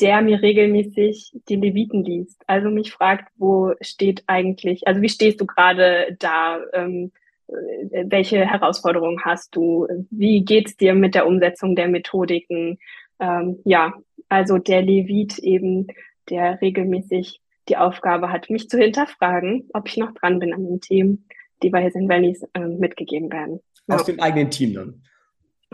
der 0.00 0.22
mir 0.22 0.40
regelmäßig 0.40 1.32
die 1.48 1.56
Leviten 1.56 2.04
liest. 2.04 2.42
Also 2.46 2.70
mich 2.70 2.92
fragt, 2.92 3.28
wo 3.36 3.74
steht 3.80 4.22
eigentlich, 4.26 4.86
also 4.86 5.02
wie 5.02 5.08
stehst 5.08 5.40
du 5.40 5.46
gerade 5.46 6.16
da? 6.18 6.60
Ähm, 6.72 7.10
äh, 7.14 7.19
welche 7.50 8.44
Herausforderungen 8.44 9.20
hast 9.24 9.54
du? 9.56 9.86
Wie 10.10 10.44
geht's 10.44 10.76
dir 10.76 10.94
mit 10.94 11.14
der 11.14 11.26
Umsetzung 11.26 11.76
der 11.76 11.88
Methodiken? 11.88 12.78
Ähm, 13.18 13.58
ja, 13.64 13.94
also 14.28 14.58
der 14.58 14.82
Levit 14.82 15.38
eben, 15.38 15.86
der 16.28 16.60
regelmäßig 16.60 17.40
die 17.68 17.76
Aufgabe 17.76 18.30
hat, 18.30 18.50
mich 18.50 18.68
zu 18.68 18.78
hinterfragen, 18.78 19.68
ob 19.74 19.88
ich 19.88 19.96
noch 19.96 20.12
dran 20.12 20.38
bin 20.38 20.52
an 20.52 20.64
den 20.64 20.80
Themen, 20.80 21.26
die 21.62 21.70
bei 21.70 21.82
His 21.82 21.94
Valleys 21.94 22.42
äh, 22.54 22.60
mitgegeben 22.60 23.30
werden. 23.30 23.60
Aus 23.88 24.06
ja. 24.06 24.14
dem 24.14 24.20
eigenen 24.20 24.50
Team 24.50 24.74
dann. 24.74 25.02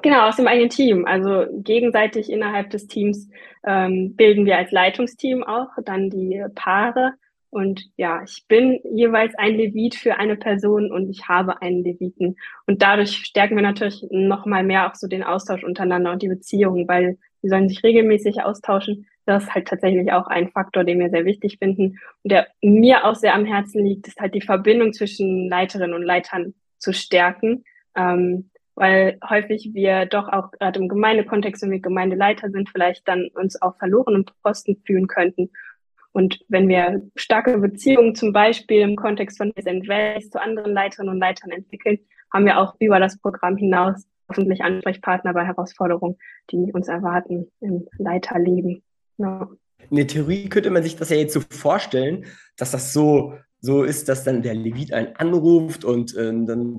Genau, 0.02 0.28
aus 0.28 0.36
dem 0.36 0.46
eigenen 0.46 0.68
Team. 0.68 1.06
Also 1.06 1.46
gegenseitig 1.62 2.30
innerhalb 2.30 2.70
des 2.70 2.86
Teams 2.86 3.28
ähm, 3.66 4.14
bilden 4.14 4.44
wir 4.44 4.58
als 4.58 4.70
Leitungsteam 4.70 5.42
auch 5.42 5.70
dann 5.84 6.10
die 6.10 6.44
Paare. 6.54 7.14
Und 7.56 7.88
ja, 7.96 8.22
ich 8.22 8.44
bin 8.48 8.80
jeweils 8.92 9.34
ein 9.36 9.54
Levit 9.54 9.94
für 9.94 10.18
eine 10.18 10.36
Person 10.36 10.92
und 10.92 11.08
ich 11.08 11.26
habe 11.26 11.62
einen 11.62 11.82
Leviten. 11.82 12.36
Und 12.66 12.82
dadurch 12.82 13.16
stärken 13.16 13.56
wir 13.56 13.62
natürlich 13.62 14.06
noch 14.10 14.44
mal 14.44 14.62
mehr 14.62 14.86
auch 14.86 14.94
so 14.94 15.08
den 15.08 15.24
Austausch 15.24 15.64
untereinander 15.64 16.12
und 16.12 16.20
die 16.20 16.28
Beziehungen, 16.28 16.86
weil 16.86 17.16
sie 17.40 17.48
sollen 17.48 17.70
sich 17.70 17.82
regelmäßig 17.82 18.42
austauschen. 18.42 19.06
Das 19.24 19.44
ist 19.44 19.54
halt 19.54 19.68
tatsächlich 19.68 20.12
auch 20.12 20.26
ein 20.26 20.50
Faktor, 20.50 20.84
den 20.84 20.98
wir 20.98 21.08
sehr 21.08 21.24
wichtig 21.24 21.56
finden. 21.56 21.98
Und 22.22 22.30
der 22.30 22.46
mir 22.60 23.06
auch 23.06 23.14
sehr 23.14 23.34
am 23.34 23.46
Herzen 23.46 23.86
liegt, 23.86 24.06
ist 24.06 24.20
halt 24.20 24.34
die 24.34 24.42
Verbindung 24.42 24.92
zwischen 24.92 25.48
Leiterinnen 25.48 25.94
und 25.94 26.02
Leitern 26.02 26.52
zu 26.76 26.92
stärken. 26.92 27.64
Ähm, 27.96 28.50
weil 28.74 29.18
häufig 29.26 29.70
wir 29.72 30.04
doch 30.04 30.28
auch 30.28 30.50
gerade 30.50 30.78
im 30.78 30.88
Gemeindekontext, 30.88 31.62
wenn 31.62 31.70
wir 31.70 31.80
Gemeindeleiter 31.80 32.50
sind, 32.50 32.68
vielleicht 32.68 33.08
dann 33.08 33.28
uns 33.32 33.60
auf 33.62 33.78
verlorenen 33.78 34.26
Posten 34.42 34.76
fühlen 34.84 35.06
könnten. 35.06 35.50
Und 36.16 36.40
wenn 36.48 36.66
wir 36.66 37.02
starke 37.14 37.58
Beziehungen 37.58 38.14
zum 38.14 38.32
Beispiel 38.32 38.80
im 38.80 38.96
Kontext 38.96 39.36
von 39.36 39.52
West 39.54 40.32
zu 40.32 40.40
anderen 40.40 40.72
Leiterinnen 40.72 41.12
und 41.12 41.20
Leitern 41.20 41.50
entwickeln, 41.50 41.98
haben 42.32 42.46
wir 42.46 42.58
auch 42.58 42.74
über 42.78 42.98
das 42.98 43.18
Programm 43.18 43.58
hinaus 43.58 44.06
hoffentlich 44.26 44.64
Ansprechpartner 44.64 45.34
bei 45.34 45.44
Herausforderungen, 45.44 46.16
die 46.50 46.72
uns 46.72 46.88
erwarten 46.88 47.52
im 47.60 47.86
Leiterleben. 47.98 48.82
Ja. 49.18 49.46
In 49.90 49.96
der 49.98 50.06
Theorie 50.06 50.48
könnte 50.48 50.70
man 50.70 50.82
sich 50.82 50.96
das 50.96 51.10
ja 51.10 51.18
jetzt 51.18 51.34
so 51.34 51.42
vorstellen, 51.50 52.24
dass 52.56 52.70
das 52.70 52.94
so 52.94 53.34
so 53.60 53.82
ist, 53.82 54.08
dass 54.08 54.24
dann 54.24 54.40
der 54.40 54.54
Levit 54.54 54.94
einen 54.94 55.16
anruft 55.16 55.84
und 55.84 56.16
äh, 56.16 56.32
dann 56.32 56.78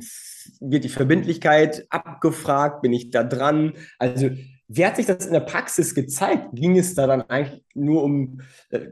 wird 0.62 0.84
die 0.84 0.89
Verbindlichkeit 0.89 1.86
abgefragt, 1.89 2.82
bin 2.82 2.94
ich 2.94 3.12
da 3.12 3.24
dran? 3.24 3.74
Also, 4.00 4.29
wie 4.68 4.86
hat 4.86 4.98
sich 4.98 5.06
das 5.06 5.26
in 5.26 5.34
der 5.34 5.40
Praxis 5.42 5.96
gezeigt? 5.96 6.50
Ging 6.54 6.78
es 6.78 6.94
da 6.96 7.08
dann 7.08 7.22
eigentlich 7.24 7.64
nur 7.74 8.04
um, 8.04 8.42
äh, 8.70 8.88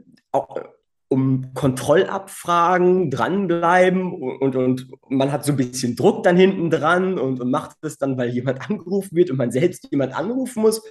um 1.08 1.52
Kontrollabfragen, 1.54 3.10
dranbleiben 3.10 4.12
und, 4.12 4.56
und, 4.56 4.88
man 5.08 5.30
hat 5.30 5.44
so 5.44 5.52
ein 5.52 5.56
bisschen 5.56 5.96
Druck 5.96 6.22
dann 6.22 6.36
hinten 6.36 6.70
dran 6.70 7.18
und, 7.18 7.40
und 7.40 7.50
macht 7.50 7.76
es 7.82 7.98
dann, 7.98 8.16
weil 8.18 8.30
jemand 8.30 8.60
angerufen 8.70 9.16
wird 9.16 9.30
und 9.30 9.36
man 9.36 9.50
selbst 9.50 9.88
jemand 9.90 10.16
anrufen 10.16 10.62
muss? 10.62 10.82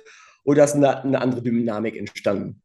Oder 0.44 0.64
ist 0.64 0.76
eine, 0.76 1.04
eine 1.04 1.22
andere 1.22 1.42
Dynamik 1.42 1.98
entstanden? 1.98 2.62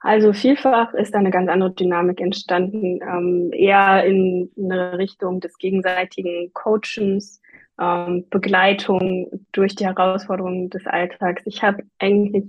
Also 0.00 0.32
vielfach 0.32 0.92
ist 0.94 1.14
da 1.14 1.18
eine 1.18 1.30
ganz 1.30 1.48
andere 1.48 1.72
Dynamik 1.72 2.20
entstanden, 2.20 3.00
ähm, 3.02 3.50
eher 3.52 4.04
in 4.04 4.50
eine 4.58 4.98
Richtung 4.98 5.40
des 5.40 5.56
gegenseitigen 5.58 6.52
Coachens, 6.52 7.40
ähm, 7.80 8.26
Begleitung 8.30 9.44
durch 9.52 9.74
die 9.74 9.86
Herausforderungen 9.86 10.70
des 10.70 10.86
Alltags. 10.86 11.42
Ich 11.46 11.62
habe 11.62 11.82
eigentlich 11.98 12.44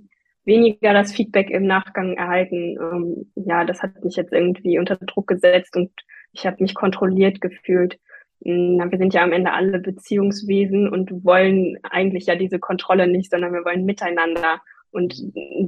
weniger 0.46 0.94
das 0.94 1.14
Feedback 1.14 1.50
im 1.50 1.66
Nachgang 1.66 2.16
erhalten. 2.16 2.78
Ähm, 2.80 3.32
ja, 3.36 3.64
das 3.64 3.82
hat 3.82 4.04
mich 4.04 4.16
jetzt 4.16 4.34
irgendwie 4.34 4.78
unter 4.80 4.98
Druck 4.98 5.28
gesetzt 5.28 5.76
und 5.76 5.92
ich 6.34 6.46
habe 6.46 6.62
mich 6.62 6.74
kontrolliert 6.74 7.42
gefühlt. 7.42 8.00
Hm, 8.44 8.78
na, 8.78 8.92
wir 8.92 8.98
sind 8.98 9.14
ja 9.14 9.24
am 9.24 9.32
Ende 9.32 9.54
alle 9.54 9.80
Beziehungswesen 9.80 10.90
und 10.90 11.24
wollen 11.24 11.78
eigentlich 11.84 12.26
ja 12.26 12.36
diese 12.36 12.60
Kontrolle 12.60 13.08
nicht, 13.08 13.32
sondern 13.32 13.54
wir 13.54 13.64
wollen 13.66 13.86
miteinander 13.86 14.62
und 14.94 15.16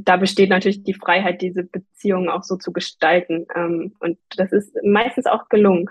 da 0.04 0.18
besteht 0.18 0.52
natürlich 0.52 0.84
die 0.84 0.94
Freiheit, 0.94 1.42
diese 1.42 1.64
Beziehungen 1.64 2.30
auch 2.30 2.44
so 2.44 2.58
zu 2.58 2.72
gestalten. 2.72 3.48
Ähm, 3.56 3.94
und 4.00 4.20
das 4.38 4.52
ist 4.52 4.78
meistens 4.84 5.26
auch 5.26 5.50
gelungen. 5.50 5.88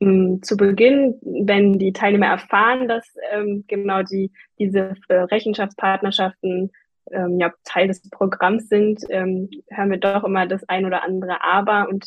Ähm, 0.00 0.42
zu 0.42 0.56
Beginn, 0.56 1.14
wenn 1.22 1.78
die 1.78 1.92
Teilnehmer 1.92 2.26
erfahren, 2.26 2.88
dass 2.88 3.04
ähm, 3.32 3.64
genau 3.68 4.02
die, 4.02 4.32
diese 4.58 4.94
äh, 5.08 5.14
Rechenschaftspartnerschaften 5.14 6.70
ja, 7.12 7.52
Teil 7.64 7.88
des 7.88 8.08
Programms 8.08 8.68
sind, 8.68 9.00
hören 9.08 9.50
wir 9.90 9.96
doch 9.96 10.22
immer 10.22 10.46
das 10.46 10.68
ein 10.68 10.86
oder 10.86 11.02
andere 11.02 11.42
Aber 11.42 11.88
und 11.88 12.06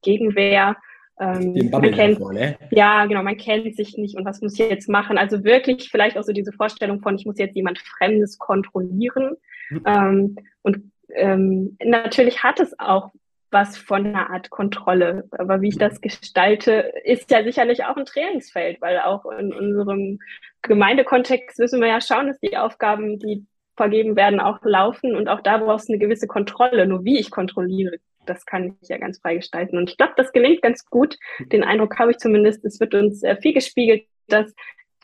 Gegenwehr. 0.00 0.76
Ähm, 1.20 1.68
man 1.70 1.82
kennt, 1.92 2.16
davor, 2.16 2.32
ne? 2.32 2.56
Ja, 2.70 3.06
genau, 3.06 3.22
man 3.22 3.36
kennt 3.36 3.76
sich 3.76 3.96
nicht 3.96 4.16
und 4.16 4.24
was 4.24 4.40
muss 4.40 4.54
ich 4.54 4.70
jetzt 4.70 4.88
machen? 4.88 5.18
Also 5.18 5.44
wirklich 5.44 5.90
vielleicht 5.90 6.18
auch 6.18 6.24
so 6.24 6.32
diese 6.32 6.52
Vorstellung 6.52 7.00
von, 7.00 7.14
ich 7.14 7.26
muss 7.26 7.38
jetzt 7.38 7.54
jemand 7.54 7.78
Fremdes 7.78 8.38
kontrollieren. 8.38 9.36
Mhm. 9.70 9.82
Ähm, 9.86 10.36
und 10.62 10.90
ähm, 11.14 11.76
natürlich 11.84 12.42
hat 12.42 12.60
es 12.60 12.78
auch 12.78 13.10
was 13.52 13.76
von 13.76 14.06
einer 14.06 14.30
Art 14.30 14.50
Kontrolle. 14.50 15.28
Aber 15.32 15.60
wie 15.60 15.68
ich 15.68 15.78
das 15.78 16.00
gestalte, 16.00 16.92
ist 17.04 17.30
ja 17.30 17.44
sicherlich 17.44 17.84
auch 17.84 17.96
ein 17.96 18.06
Trainingsfeld, 18.06 18.80
weil 18.80 18.98
auch 19.00 19.26
in 19.26 19.52
unserem 19.52 20.18
Gemeindekontext 20.62 21.58
müssen 21.58 21.80
wir 21.80 21.88
ja 21.88 22.00
schauen, 22.00 22.28
dass 22.28 22.40
die 22.40 22.56
Aufgaben, 22.56 23.18
die 23.18 23.46
vergeben 23.76 24.16
werden, 24.16 24.40
auch 24.40 24.58
laufen 24.62 25.16
und 25.16 25.28
auch 25.28 25.40
da 25.40 25.58
brauchst 25.58 25.88
du 25.88 25.94
eine 25.94 26.00
gewisse 26.00 26.26
Kontrolle. 26.26 26.86
Nur 26.86 27.04
wie 27.04 27.18
ich 27.18 27.30
kontrolliere, 27.30 27.96
das 28.26 28.46
kann 28.46 28.76
ich 28.80 28.88
ja 28.88 28.98
ganz 28.98 29.18
frei 29.18 29.36
gestalten. 29.36 29.76
Und 29.76 29.90
ich 29.90 29.96
glaube, 29.96 30.14
das 30.16 30.32
gelingt 30.32 30.62
ganz 30.62 30.84
gut. 30.86 31.16
Den 31.40 31.64
Eindruck 31.64 31.98
habe 31.98 32.12
ich 32.12 32.18
zumindest. 32.18 32.64
Es 32.64 32.80
wird 32.80 32.94
uns 32.94 33.22
äh, 33.22 33.36
viel 33.36 33.52
gespiegelt, 33.52 34.04
dass 34.28 34.54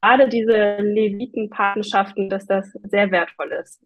gerade 0.01 0.29
diese 0.29 0.77
Levitenpatenschaften, 0.77 2.31
dass 2.31 2.47
das 2.47 2.73
sehr 2.85 3.11
wertvoll 3.11 3.53
ist. 3.53 3.83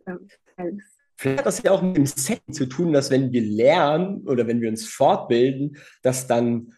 Vielleicht 1.22 1.38
hat 1.38 1.46
das 1.46 1.62
ja 1.62 1.70
auch 1.70 1.82
mit 1.82 1.96
dem 1.96 2.04
Setting 2.04 2.52
zu 2.52 2.66
tun, 2.66 2.92
dass 2.92 3.12
wenn 3.12 3.30
wir 3.30 3.42
lernen 3.42 4.26
oder 4.26 4.48
wenn 4.48 4.60
wir 4.60 4.68
uns 4.68 4.88
fortbilden, 4.88 5.76
dass 6.02 6.26
dann 6.26 6.72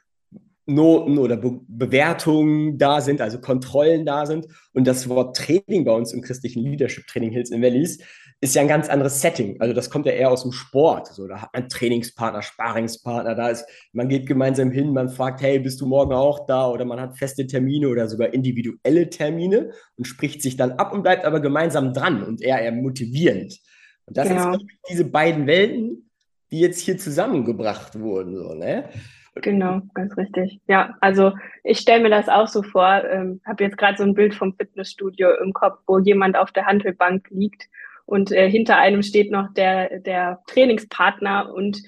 Noten 0.66 1.16
oder 1.16 1.38
Be 1.38 1.60
Bewertungen 1.66 2.76
da 2.76 3.00
sind, 3.00 3.22
also 3.22 3.40
Kontrollen 3.40 4.04
da 4.04 4.26
sind. 4.26 4.46
Und 4.74 4.86
das 4.86 5.08
Wort 5.08 5.34
Training 5.34 5.86
bei 5.86 5.92
uns 5.92 6.12
im 6.12 6.20
christlichen 6.20 6.62
Leadership 6.62 7.06
Training 7.06 7.30
Hills 7.30 7.50
in 7.50 7.62
Valleys 7.62 7.98
ist 8.42 8.54
ja 8.54 8.60
ein 8.60 8.68
ganz 8.68 8.90
anderes 8.90 9.22
Setting. 9.22 9.58
Also 9.62 9.72
das 9.72 9.88
kommt 9.88 10.04
ja 10.04 10.12
eher 10.12 10.30
aus 10.30 10.42
dem 10.42 10.52
Sport. 10.52 11.06
So, 11.06 11.26
da 11.26 11.40
hat 11.40 11.54
man 11.54 11.70
Trainingspartner, 11.70 12.42
Sparingspartner, 12.42 13.34
da 13.34 13.48
ist, 13.48 13.64
man 13.94 14.10
geht 14.10 14.26
gemeinsam 14.26 14.70
hin, 14.70 14.92
man 14.92 15.08
fragt, 15.08 15.40
hey, 15.40 15.58
bist 15.58 15.80
du 15.80 15.86
morgen 15.86 16.12
auch 16.12 16.44
da? 16.44 16.68
Oder 16.68 16.84
man 16.84 17.00
hat 17.00 17.16
feste 17.16 17.46
Termine 17.46 17.88
oder 17.88 18.08
sogar 18.08 18.34
individuelle 18.34 19.08
Termine 19.08 19.70
und 19.96 20.04
spricht 20.04 20.42
sich 20.42 20.58
dann 20.58 20.72
ab 20.72 20.92
und 20.92 21.02
bleibt 21.02 21.24
aber 21.24 21.40
gemeinsam 21.40 21.94
dran 21.94 22.22
und 22.22 22.42
eher, 22.42 22.60
eher 22.60 22.72
motivierend. 22.72 23.58
Und 24.06 24.16
das 24.16 24.28
ja. 24.28 24.52
sind 24.52 24.66
diese 24.88 25.04
beiden 25.04 25.46
Welten, 25.46 26.10
die 26.50 26.60
jetzt 26.60 26.80
hier 26.80 26.98
zusammengebracht 26.98 27.98
wurden. 27.98 28.36
So, 28.36 28.54
ne? 28.54 28.88
Genau, 29.36 29.82
ganz 29.94 30.16
richtig. 30.16 30.60
Ja, 30.68 30.96
also 31.00 31.32
ich 31.64 31.78
stelle 31.78 32.02
mir 32.02 32.10
das 32.10 32.28
auch 32.28 32.46
so 32.46 32.62
vor, 32.62 33.04
ähm, 33.04 33.40
habe 33.44 33.64
jetzt 33.64 33.78
gerade 33.78 33.96
so 33.96 34.04
ein 34.04 34.14
Bild 34.14 34.34
vom 34.34 34.54
Fitnessstudio 34.54 35.30
im 35.42 35.52
Kopf, 35.52 35.80
wo 35.86 35.98
jemand 35.98 36.36
auf 36.36 36.52
der 36.52 36.66
Handelbank 36.66 37.28
liegt 37.30 37.68
und 38.06 38.30
äh, 38.30 38.48
hinter 38.48 38.76
einem 38.76 39.02
steht 39.02 39.30
noch 39.30 39.52
der, 39.54 39.98
der 40.00 40.42
Trainingspartner 40.46 41.52
und 41.52 41.82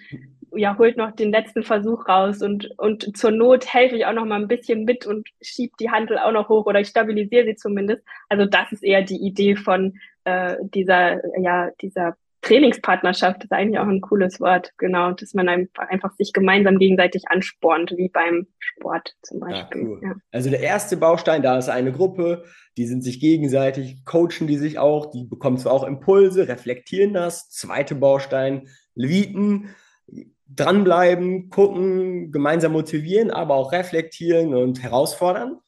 ja, 0.55 0.77
holt 0.79 0.97
noch 0.97 1.13
den 1.13 1.31
letzten 1.31 1.63
Versuch 1.63 2.09
raus 2.09 2.43
und, 2.43 2.71
und 2.79 3.17
zur 3.17 3.31
Not 3.31 3.73
helfe 3.73 3.97
ich 3.97 4.07
auch 4.07 4.13
noch 4.13 4.25
mal 4.25 4.41
ein 4.41 4.49
bisschen 4.49 4.85
mit 4.85 5.07
und 5.07 5.29
schiebe 5.43 5.75
die 5.79 5.91
Handel 5.91 6.19
auch 6.19 6.33
noch 6.33 6.49
hoch 6.49 6.67
oder 6.67 6.81
ich 6.81 6.89
stabilisiere 6.89 7.45
sie 7.45 7.57
zumindest. 7.57 8.03
Also 8.29 8.47
das 8.47 8.73
ist 8.73 8.83
eher 8.83 9.03
die 9.03 9.19
Idee 9.19 9.57
von 9.57 9.99
äh, 10.27 10.57
dieser, 10.75 11.21
ja, 11.41 11.71
dieser 11.81 12.17
Trainingspartnerschaft 12.43 13.43
ist 13.45 13.53
eigentlich 13.53 13.79
auch 13.79 13.89
ein 13.89 14.01
cooles 14.01 14.41
Wort, 14.41 14.73
genau, 14.77 15.13
dass 15.13 15.35
man 15.35 15.49
einfach 15.49 16.13
sich 16.17 16.33
gemeinsam 16.33 16.79
gegenseitig 16.79 17.25
anspornt, 17.29 17.93
wie 17.97 18.09
beim 18.09 18.47
Sport 18.59 19.17
zum 19.23 19.41
Beispiel. 19.41 19.83
Ja, 19.83 19.89
cool. 19.89 20.01
ja. 20.03 20.15
Also 20.31 20.51
der 20.51 20.61
erste 20.61 20.97
Baustein, 20.97 21.43
da 21.43 21.59
ist 21.59 21.69
eine 21.69 21.93
Gruppe, 21.93 22.45
die 22.77 22.87
sind 22.87 23.03
sich 23.03 23.19
gegenseitig, 23.19 24.05
coachen 24.05 24.47
die 24.47 24.59
sich 24.59 24.79
auch, 24.79 25.11
die 25.11 25.25
bekommen 25.25 25.59
zwar 25.59 25.73
auch 25.73 25.85
Impulse, 25.85 26.47
reflektieren 26.47 27.15
das. 27.15 27.51
Zweite 27.51 27.97
Baustein, 27.97 28.69
Leviten, 28.95 29.75
dranbleiben, 30.49 31.51
gucken, 31.51 32.31
gemeinsam 32.31 32.73
motivieren, 32.73 33.31
aber 33.31 33.55
auch 33.55 33.73
reflektieren 33.73 34.55
und 34.55 34.83
herausfordern. 34.83 35.59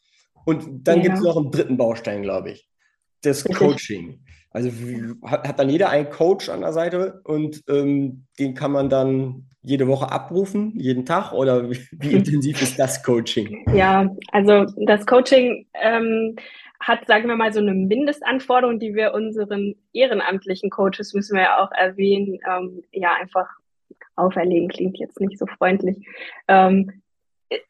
Und 0.45 0.87
dann 0.87 0.99
ja. 0.99 1.03
gibt 1.05 1.17
es 1.17 1.25
noch 1.25 1.37
einen 1.37 1.50
dritten 1.50 1.77
Baustein, 1.77 2.23
glaube 2.23 2.53
ich, 2.53 2.69
das 3.23 3.45
Coaching. 3.45 4.21
Also 4.50 4.71
hat 5.25 5.59
dann 5.59 5.69
jeder 5.69 5.90
einen 5.90 6.11
Coach 6.11 6.49
an 6.49 6.61
der 6.61 6.73
Seite 6.73 7.21
und 7.25 7.62
ähm, 7.69 8.25
den 8.38 8.55
kann 8.55 8.73
man 8.73 8.88
dann 8.88 9.45
jede 9.62 9.87
Woche 9.87 10.11
abrufen, 10.11 10.73
jeden 10.76 11.05
Tag 11.05 11.33
oder 11.33 11.71
wie, 11.71 11.78
wie 11.93 12.12
intensiv 12.14 12.62
ist 12.62 12.78
das 12.78 13.02
Coaching? 13.02 13.64
Ja, 13.75 14.09
also 14.33 14.64
das 14.87 15.05
Coaching 15.05 15.67
ähm, 15.75 16.37
hat, 16.81 17.07
sagen 17.07 17.28
wir 17.28 17.37
mal, 17.37 17.52
so 17.52 17.61
eine 17.61 17.75
Mindestanforderung, 17.75 18.78
die 18.78 18.95
wir 18.95 19.12
unseren 19.12 19.75
ehrenamtlichen 19.93 20.71
Coaches, 20.71 21.12
müssen 21.12 21.37
wir 21.37 21.43
ja 21.43 21.59
auch 21.59 21.73
erwähnen, 21.73 22.38
ähm, 22.49 22.83
ja, 22.93 23.14
einfach 23.21 23.49
auferlegen, 24.17 24.69
klingt 24.69 24.99
jetzt 24.99 25.21
nicht 25.21 25.38
so 25.38 25.47
freundlich. 25.47 26.07
Ähm, 26.47 27.02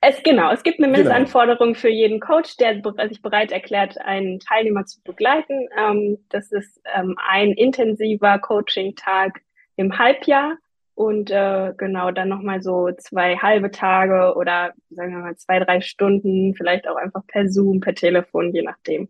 es, 0.01 0.23
genau, 0.23 0.51
es 0.51 0.63
gibt 0.63 0.79
eine 0.79 0.89
genau. 0.89 0.99
Mindestanforderung 0.99 1.69
genau. 1.69 1.79
für 1.79 1.89
jeden 1.89 2.21
Coach, 2.21 2.57
der 2.57 2.81
sich 3.09 3.23
bereit 3.23 3.53
erklärt, 3.53 3.99
einen 4.01 4.41
Teilnehmer 4.41 4.85
zu 4.87 5.01
begleiten. 5.03 5.69
Ähm, 5.79 6.19
das 6.31 6.51
ist 6.51 6.81
ähm, 6.95 7.17
ein 7.29 7.53
intensiver 7.53 8.39
Coaching-Tag 8.39 9.41
im 9.77 9.97
Halbjahr 9.97 10.57
und 10.95 11.31
äh, 11.31 11.73
genau 11.77 12.11
dann 12.11 12.29
nochmal 12.29 12.61
so 12.61 12.91
zwei 12.99 13.37
halbe 13.37 13.71
Tage 13.71 14.35
oder 14.37 14.73
sagen 14.91 15.13
wir 15.13 15.21
mal 15.21 15.37
zwei, 15.37 15.61
drei 15.61 15.81
Stunden, 15.81 16.55
vielleicht 16.55 16.89
auch 16.89 16.97
einfach 16.97 17.25
per 17.29 17.49
Zoom, 17.49 17.79
per 17.81 17.95
Telefon, 17.95 18.53
je 18.53 18.63
nachdem. 18.63 19.09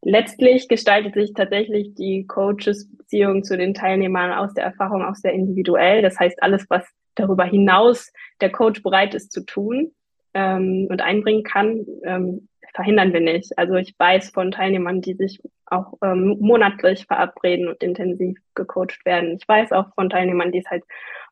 Letztlich 0.00 0.68
gestaltet 0.68 1.14
sich 1.14 1.34
tatsächlich 1.34 1.94
die 1.94 2.26
Coaches-Beziehung 2.26 3.44
zu 3.44 3.58
den 3.58 3.74
Teilnehmern 3.74 4.32
aus 4.32 4.54
der 4.54 4.64
Erfahrung 4.64 5.04
auch 5.04 5.14
sehr 5.14 5.32
individuell. 5.32 6.00
Das 6.00 6.18
heißt, 6.18 6.42
alles, 6.42 6.64
was 6.70 6.84
darüber 7.16 7.44
hinaus 7.44 8.12
der 8.40 8.50
Coach 8.50 8.82
bereit 8.82 9.14
ist 9.14 9.32
zu 9.32 9.44
tun 9.44 9.92
ähm, 10.36 10.86
und 10.90 11.00
einbringen 11.00 11.44
kann, 11.44 11.86
ähm, 12.04 12.48
verhindern 12.74 13.14
wir 13.14 13.20
nicht. 13.20 13.58
Also 13.58 13.74
ich 13.76 13.94
weiß 13.98 14.30
von 14.30 14.50
Teilnehmern, 14.50 15.00
die 15.00 15.14
sich 15.14 15.40
auch 15.64 15.94
ähm, 16.04 16.36
monatlich 16.40 17.06
verabreden 17.06 17.68
und 17.68 17.82
intensiv 17.82 18.38
gecoacht 18.54 19.04
werden. 19.06 19.38
Ich 19.40 19.48
weiß 19.48 19.72
auch 19.72 19.94
von 19.94 20.10
Teilnehmern, 20.10 20.52
die 20.52 20.58
es 20.58 20.70
halt 20.70 20.84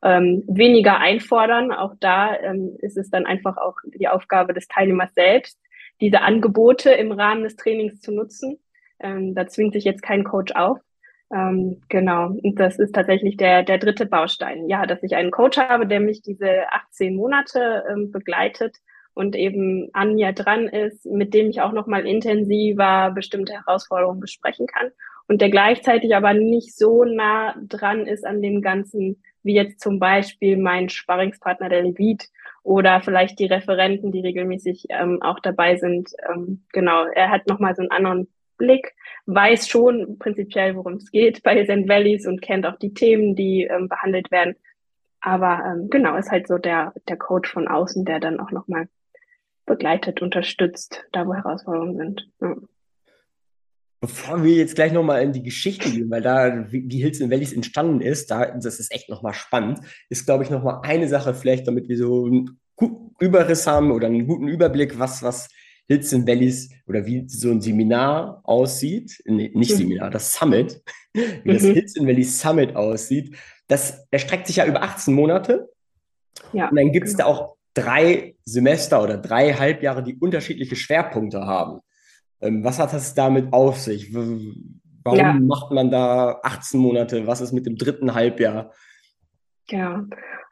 ähm, 0.03 0.43
weniger 0.47 0.97
einfordern. 0.97 1.71
Auch 1.71 1.93
da 1.99 2.35
ähm, 2.35 2.75
ist 2.79 2.97
es 2.97 3.11
dann 3.11 3.27
einfach 3.27 3.57
auch 3.57 3.75
die 3.85 4.07
Aufgabe 4.07 4.53
des 4.53 4.67
Teilnehmers 4.67 5.13
selbst, 5.13 5.59
diese 6.01 6.21
Angebote 6.21 6.91
im 6.91 7.11
Rahmen 7.11 7.43
des 7.43 7.55
Trainings 7.55 8.01
zu 8.01 8.11
nutzen. 8.11 8.57
Ähm, 8.99 9.35
da 9.35 9.45
zwingt 9.45 9.73
sich 9.73 9.83
jetzt 9.83 10.01
kein 10.01 10.23
Coach 10.23 10.51
auf. 10.55 10.79
Ähm, 11.31 11.81
genau, 11.89 12.27
und 12.27 12.59
das 12.59 12.79
ist 12.79 12.93
tatsächlich 12.93 13.37
der, 13.37 13.61
der 13.61 13.77
dritte 13.77 14.07
Baustein. 14.07 14.67
Ja, 14.67 14.87
dass 14.87 15.03
ich 15.03 15.15
einen 15.15 15.31
Coach 15.31 15.57
habe, 15.57 15.85
der 15.85 15.99
mich 15.99 16.23
diese 16.23 16.71
18 16.71 17.15
Monate 17.15 17.83
ähm, 17.89 18.11
begleitet 18.11 18.77
und 19.15 19.35
eben 19.35 19.89
an 19.93 20.13
mir 20.13 20.31
dran 20.33 20.67
ist, 20.67 21.05
mit 21.05 21.33
dem 21.33 21.49
ich 21.49 21.61
auch 21.61 21.71
nochmal 21.71 22.05
intensiver 22.05 23.11
bestimmte 23.15 23.53
Herausforderungen 23.53 24.19
besprechen 24.19 24.67
kann 24.67 24.91
und 25.27 25.41
der 25.41 25.49
gleichzeitig 25.49 26.15
aber 26.15 26.33
nicht 26.33 26.77
so 26.77 27.03
nah 27.03 27.55
dran 27.67 28.05
ist 28.05 28.25
an 28.25 28.41
dem 28.41 28.61
Ganzen, 28.61 29.21
wie 29.43 29.55
jetzt 29.55 29.79
zum 29.79 29.99
Beispiel 29.99 30.57
mein 30.57 30.89
Sparringspartner 30.89 31.69
der 31.69 31.83
Levit 31.83 32.29
oder 32.63 33.01
vielleicht 33.01 33.39
die 33.39 33.45
Referenten, 33.45 34.11
die 34.11 34.21
regelmäßig 34.21 34.85
ähm, 34.89 35.21
auch 35.21 35.39
dabei 35.39 35.77
sind. 35.77 36.11
Ähm, 36.29 36.63
genau, 36.71 37.05
er 37.05 37.29
hat 37.29 37.47
nochmal 37.47 37.75
so 37.75 37.81
einen 37.81 37.91
anderen 37.91 38.27
Blick, 38.57 38.93
weiß 39.25 39.67
schon 39.67 40.17
prinzipiell, 40.19 40.75
worum 40.75 40.93
es 40.93 41.11
geht 41.11 41.43
bei 41.43 41.63
St. 41.63 41.87
Valleys 41.87 42.25
und 42.27 42.41
kennt 42.41 42.65
auch 42.65 42.77
die 42.77 42.93
Themen, 42.93 43.35
die 43.35 43.63
ähm, 43.63 43.89
behandelt 43.89 44.31
werden. 44.31 44.55
Aber 45.21 45.63
ähm, 45.65 45.89
genau, 45.89 46.15
ist 46.17 46.31
halt 46.31 46.47
so 46.47 46.57
der, 46.57 46.93
der 47.07 47.17
Coach 47.17 47.51
von 47.51 47.67
außen, 47.67 48.05
der 48.05 48.19
dann 48.19 48.39
auch 48.39 48.51
nochmal 48.51 48.87
begleitet, 49.65 50.21
unterstützt, 50.21 51.05
da 51.11 51.25
wo 51.25 51.33
Herausforderungen 51.33 51.97
sind. 51.97 52.29
Ja. 52.41 52.55
Bevor 54.01 54.43
wir 54.43 54.53
jetzt 54.53 54.75
gleich 54.75 54.91
nochmal 54.91 55.23
in 55.23 55.33
die 55.33 55.41
Geschichte 55.41 55.89
gehen, 55.89 56.11
weil 56.11 56.21
da, 56.21 56.71
wie, 56.71 57.01
Hills 57.01 57.19
in 57.19 57.31
Valleys 57.31 57.53
entstanden 57.53 58.01
ist, 58.01 58.29
da, 58.29 58.45
das 58.51 58.79
ist 58.79 58.93
echt 58.93 59.09
nochmal 59.09 59.33
spannend, 59.33 59.79
ist, 60.09 60.25
glaube 60.25 60.43
ich, 60.43 60.49
nochmal 60.49 60.81
eine 60.83 61.07
Sache 61.07 61.33
vielleicht, 61.33 61.67
damit 61.67 61.89
wir 61.89 61.97
so 61.97 62.25
einen 62.25 62.59
guten 62.75 63.15
Überriss 63.19 63.65
haben 63.65 63.91
oder 63.91 64.07
einen 64.07 64.27
guten 64.27 64.47
Überblick, 64.47 64.99
was, 64.99 65.23
was 65.23 65.47
Hills 65.87 66.11
in 66.13 66.27
Valleys 66.27 66.69
oder 66.87 67.05
wie 67.05 67.27
so 67.27 67.49
ein 67.49 67.61
Seminar 67.61 68.41
aussieht, 68.43 69.21
nee, 69.25 69.51
nicht 69.53 69.71
mhm. 69.71 69.77
Seminar, 69.77 70.09
das 70.11 70.33
Summit, 70.33 70.83
wie 71.13 71.53
das 71.53 71.63
mhm. 71.63 71.73
Hills 71.73 71.95
in 71.95 72.05
Valleys 72.05 72.39
Summit 72.39 72.75
aussieht, 72.75 73.35
das 73.67 74.05
erstreckt 74.11 74.47
sich 74.47 74.57
ja 74.57 74.65
über 74.65 74.83
18 74.83 75.13
Monate. 75.13 75.69
Ja, 76.53 76.69
und 76.69 76.75
dann 76.75 76.91
gibt 76.91 77.07
es 77.07 77.17
genau. 77.17 77.29
da 77.29 77.33
auch 77.33 77.54
drei 77.75 78.35
Semester 78.45 79.03
oder 79.03 79.17
drei 79.17 79.53
Halbjahre, 79.53 80.01
die 80.01 80.15
unterschiedliche 80.15 80.75
Schwerpunkte 80.75 81.45
haben. 81.45 81.81
Ähm, 82.41 82.63
was 82.63 82.79
hat 82.79 82.93
das 82.93 83.13
damit 83.13 83.53
auf 83.53 83.77
sich? 83.77 84.13
Warum 84.13 85.19
ja. 85.19 85.33
macht 85.33 85.71
man 85.71 85.91
da 85.91 86.39
18 86.41 86.79
Monate? 86.79 87.27
Was 87.27 87.41
ist 87.41 87.51
mit 87.51 87.67
dem 87.67 87.75
dritten 87.75 88.15
Halbjahr? 88.15 88.71
Ja, 89.69 90.05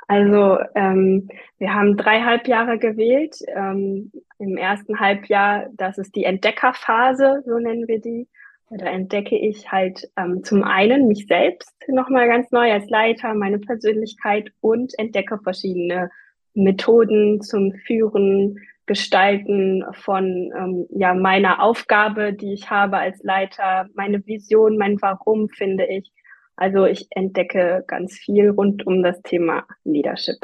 also 0.07 0.59
ähm, 0.75 1.27
wir 1.57 1.73
haben 1.73 1.97
drei 1.97 2.21
Halbjahre 2.21 2.77
gewählt. 2.77 3.37
Ähm, 3.55 4.11
Im 4.37 4.57
ersten 4.57 4.99
Halbjahr, 4.99 5.67
das 5.73 5.97
ist 5.97 6.15
die 6.15 6.25
Entdeckerphase, 6.25 7.41
so 7.45 7.57
nennen 7.57 7.87
wir 7.87 7.99
die. 7.99 8.27
Da 8.69 8.87
entdecke 8.87 9.37
ich 9.37 9.71
halt 9.71 10.09
ähm, 10.17 10.43
zum 10.43 10.63
einen 10.63 11.07
mich 11.07 11.27
selbst 11.27 11.75
nochmal 11.87 12.27
ganz 12.27 12.51
neu 12.51 12.71
als 12.71 12.89
Leiter, 12.89 13.35
meine 13.35 13.59
Persönlichkeit 13.59 14.51
und 14.61 14.97
entdecke 14.97 15.37
verschiedene 15.43 16.09
Methoden 16.53 17.41
zum 17.41 17.73
Führen, 17.85 18.59
Gestalten 18.85 19.85
von 19.93 20.51
ähm, 20.57 20.87
ja, 20.89 21.13
meiner 21.13 21.61
Aufgabe, 21.63 22.33
die 22.33 22.53
ich 22.53 22.69
habe 22.69 22.97
als 22.97 23.23
Leiter, 23.23 23.87
meine 23.95 24.25
Vision, 24.25 24.77
mein 24.77 25.01
Warum 25.01 25.49
finde 25.49 25.85
ich. 25.85 26.11
Also 26.55 26.85
ich 26.85 27.07
entdecke 27.11 27.83
ganz 27.87 28.17
viel 28.17 28.49
rund 28.49 28.85
um 28.85 29.01
das 29.01 29.21
Thema 29.21 29.65
Leadership. 29.85 30.37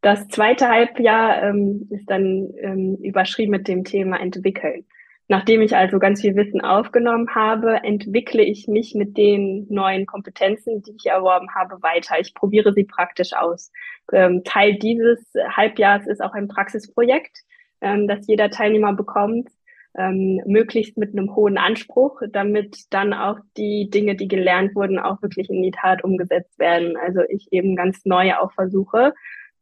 Das 0.00 0.28
zweite 0.28 0.68
Halbjahr 0.68 1.42
ähm, 1.42 1.88
ist 1.90 2.10
dann 2.10 2.50
ähm, 2.60 2.96
überschrieben 3.02 3.52
mit 3.52 3.68
dem 3.68 3.84
Thema 3.84 4.20
Entwickeln. 4.20 4.84
Nachdem 5.30 5.60
ich 5.60 5.76
also 5.76 5.98
ganz 5.98 6.22
viel 6.22 6.34
Wissen 6.36 6.62
aufgenommen 6.62 7.34
habe, 7.34 7.84
entwickle 7.84 8.42
ich 8.42 8.66
mich 8.66 8.94
mit 8.94 9.18
den 9.18 9.66
neuen 9.68 10.06
Kompetenzen, 10.06 10.82
die 10.82 10.94
ich 10.96 11.04
erworben 11.04 11.48
habe, 11.54 11.82
weiter. 11.82 12.18
Ich 12.18 12.34
probiere 12.34 12.72
sie 12.72 12.84
praktisch 12.84 13.34
aus. 13.34 13.70
Ähm, 14.10 14.42
Teil 14.44 14.76
dieses 14.76 15.20
Halbjahres 15.54 16.06
ist 16.06 16.22
auch 16.22 16.32
ein 16.32 16.48
Praxisprojekt, 16.48 17.42
ähm, 17.82 18.08
das 18.08 18.26
jeder 18.26 18.48
Teilnehmer 18.48 18.94
bekommt, 18.94 19.50
ähm, 19.98 20.40
möglichst 20.46 20.96
mit 20.96 21.12
einem 21.12 21.34
hohen 21.36 21.58
Anspruch, 21.58 22.22
damit 22.30 22.86
dann 22.88 23.12
auch 23.12 23.38
die 23.58 23.90
Dinge, 23.90 24.16
die 24.16 24.28
gelernt 24.28 24.74
wurden, 24.74 24.98
auch 24.98 25.20
wirklich 25.20 25.50
in 25.50 25.62
die 25.62 25.72
Tat 25.72 26.04
umgesetzt 26.04 26.58
werden. 26.58 26.96
Also 26.96 27.20
ich 27.28 27.48
eben 27.52 27.76
ganz 27.76 28.06
neu 28.06 28.34
auch 28.36 28.52
versuche, 28.52 29.12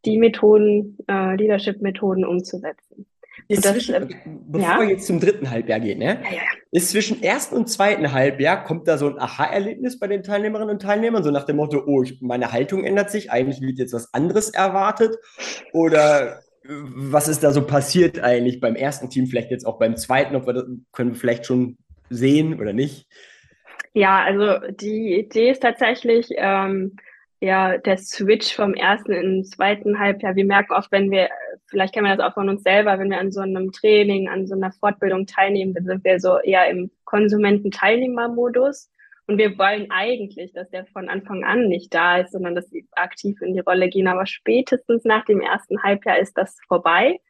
die 0.05 0.19
Methoden, 0.19 0.97
äh, 1.09 1.35
Leadership-Methoden 1.35 2.25
umzusetzen. 2.25 3.07
Ist 3.49 3.64
das, 3.64 3.72
zwischen, 3.72 3.94
äh, 3.94 4.07
bevor 4.49 4.68
ja? 4.68 4.81
wir 4.81 4.88
jetzt 4.88 5.07
zum 5.07 5.20
dritten 5.20 5.51
Halbjahr 5.51 5.81
gehen, 5.81 5.99
ne? 5.99 6.20
Ja, 6.25 6.37
ja. 6.37 6.42
ist 6.72 6.90
zwischen 6.90 7.22
ersten 7.22 7.57
und 7.57 7.68
zweiten 7.68 8.12
Halbjahr, 8.12 8.64
kommt 8.64 8.88
da 8.88 8.99
so 8.99 9.09
ein 9.09 9.18
Aha-Erlebnis 9.18 9.99
bei 9.99 10.07
den 10.07 10.22
Teilnehmerinnen 10.22 10.70
und 10.70 10.83
Teilnehmern, 10.83 11.22
so 11.22 11.31
nach 11.31 11.44
dem 11.44 11.57
Motto, 11.57 11.83
oh, 11.87 12.03
ich, 12.03 12.20
meine 12.20 12.53
Haltung 12.53 12.85
ändert 12.85 13.11
sich, 13.11 13.31
eigentlich 13.31 13.61
wird 13.61 13.79
jetzt 13.79 13.92
was 13.92 14.12
anderes 14.14 14.51
erwartet? 14.51 15.16
Oder 15.72 16.38
äh, 16.38 16.68
was 16.68 17.29
ist 17.29 17.44
da 17.44 17.53
so 17.53 17.66
passiert 17.66 18.20
eigentlich 18.20 18.61
beim 18.61 18.75
ersten 18.75 19.11
Team, 19.11 19.27
vielleicht 19.27 19.51
jetzt 19.51 19.66
auch 19.66 19.79
beim 19.79 19.96
zweiten, 19.96 20.35
ob 20.35 20.46
wir 20.46 20.55
das, 20.55 20.64
können 20.92 21.12
wir 21.12 21.20
vielleicht 21.20 21.46
schon 21.46 21.79
sehen 22.11 22.61
oder 22.61 22.72
nicht? 22.72 23.07
Ja, 23.92 24.22
also 24.22 24.59
die 24.72 25.18
Idee 25.20 25.51
ist 25.51 25.62
tatsächlich, 25.62 26.29
ähm, 26.37 26.96
ja, 27.40 27.77
der 27.79 27.99
Switch 27.99 28.55
vom 28.55 28.75
ersten 28.75 29.12
in 29.12 29.22
den 29.22 29.44
zweiten 29.44 29.99
Halbjahr. 29.99 30.37
Wir 30.37 30.44
merken 30.44 30.72
oft, 30.72 30.90
wenn 30.90 31.11
wir, 31.11 31.29
vielleicht 31.66 31.94
kennen 31.94 32.07
wir 32.07 32.16
das 32.16 32.27
auch 32.27 32.35
von 32.35 32.49
uns 32.49 32.62
selber, 32.62 32.99
wenn 32.99 33.11
wir 33.11 33.18
an 33.18 33.33
so 33.33 33.40
einem 33.40 33.72
Training, 33.72 34.29
an 34.29 34.46
so 34.46 34.55
einer 34.55 34.72
Fortbildung 34.72 35.27
teilnehmen, 35.27 35.75
dann 35.75 35.85
sind 35.85 36.05
wir 36.05 36.18
so 36.18 36.38
eher 36.38 36.68
im 36.68 36.90
Konsumenten-Teilnehmer-Modus. 37.05 38.90
Und 39.29 39.38
wir 39.38 39.59
wollen 39.59 39.90
eigentlich, 39.90 40.53
dass 40.53 40.70
der 40.70 40.87
von 40.87 41.09
Anfang 41.09 41.44
an 41.44 41.68
nicht 41.68 41.92
da 41.92 42.18
ist, 42.18 42.33
sondern 42.33 42.55
dass 42.55 42.70
sie 42.70 42.87
aktiv 42.92 43.42
in 43.42 43.55
die 43.55 43.61
Rolle 43.61 43.88
gehen. 43.88 44.07
Aber 44.07 44.25
spätestens 44.25 45.05
nach 45.05 45.25
dem 45.25 45.40
ersten 45.40 45.83
Halbjahr 45.83 46.18
ist 46.18 46.38
das 46.38 46.57
vorbei. 46.68 47.20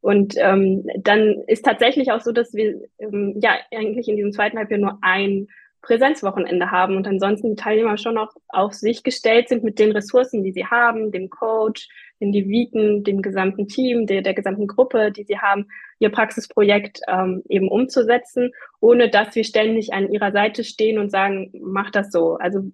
Und 0.00 0.34
ähm, 0.36 0.86
dann 0.98 1.42
ist 1.46 1.64
tatsächlich 1.64 2.12
auch 2.12 2.20
so, 2.20 2.32
dass 2.32 2.52
wir 2.52 2.82
ähm, 2.98 3.38
ja 3.40 3.56
eigentlich 3.72 4.08
in 4.08 4.16
diesem 4.16 4.32
zweiten 4.32 4.58
Halbjahr 4.58 4.80
nur 4.80 4.98
ein 5.00 5.46
Präsenzwochenende 5.84 6.70
haben 6.70 6.96
und 6.96 7.06
ansonsten 7.06 7.50
die 7.50 7.62
Teilnehmer 7.62 7.98
schon 7.98 8.18
auch 8.18 8.32
auf 8.48 8.72
sich 8.72 9.02
gestellt 9.02 9.48
sind 9.48 9.62
mit 9.62 9.78
den 9.78 9.92
Ressourcen, 9.92 10.42
die 10.42 10.52
sie 10.52 10.66
haben, 10.66 11.12
dem 11.12 11.30
Coach, 11.30 11.88
den 12.20 12.32
Deviten, 12.32 13.04
dem 13.04 13.22
gesamten 13.22 13.68
Team, 13.68 14.06
der, 14.06 14.22
der 14.22 14.34
gesamten 14.34 14.66
Gruppe, 14.66 15.12
die 15.12 15.24
sie 15.24 15.38
haben, 15.38 15.66
ihr 15.98 16.10
Praxisprojekt 16.10 17.00
ähm, 17.08 17.42
eben 17.48 17.68
umzusetzen, 17.68 18.52
ohne 18.80 19.10
dass 19.10 19.34
wir 19.34 19.44
ständig 19.44 19.92
an 19.92 20.10
ihrer 20.10 20.32
Seite 20.32 20.64
stehen 20.64 20.98
und 20.98 21.10
sagen, 21.10 21.52
mach 21.60 21.90
das 21.90 22.10
so. 22.10 22.36
Also 22.36 22.64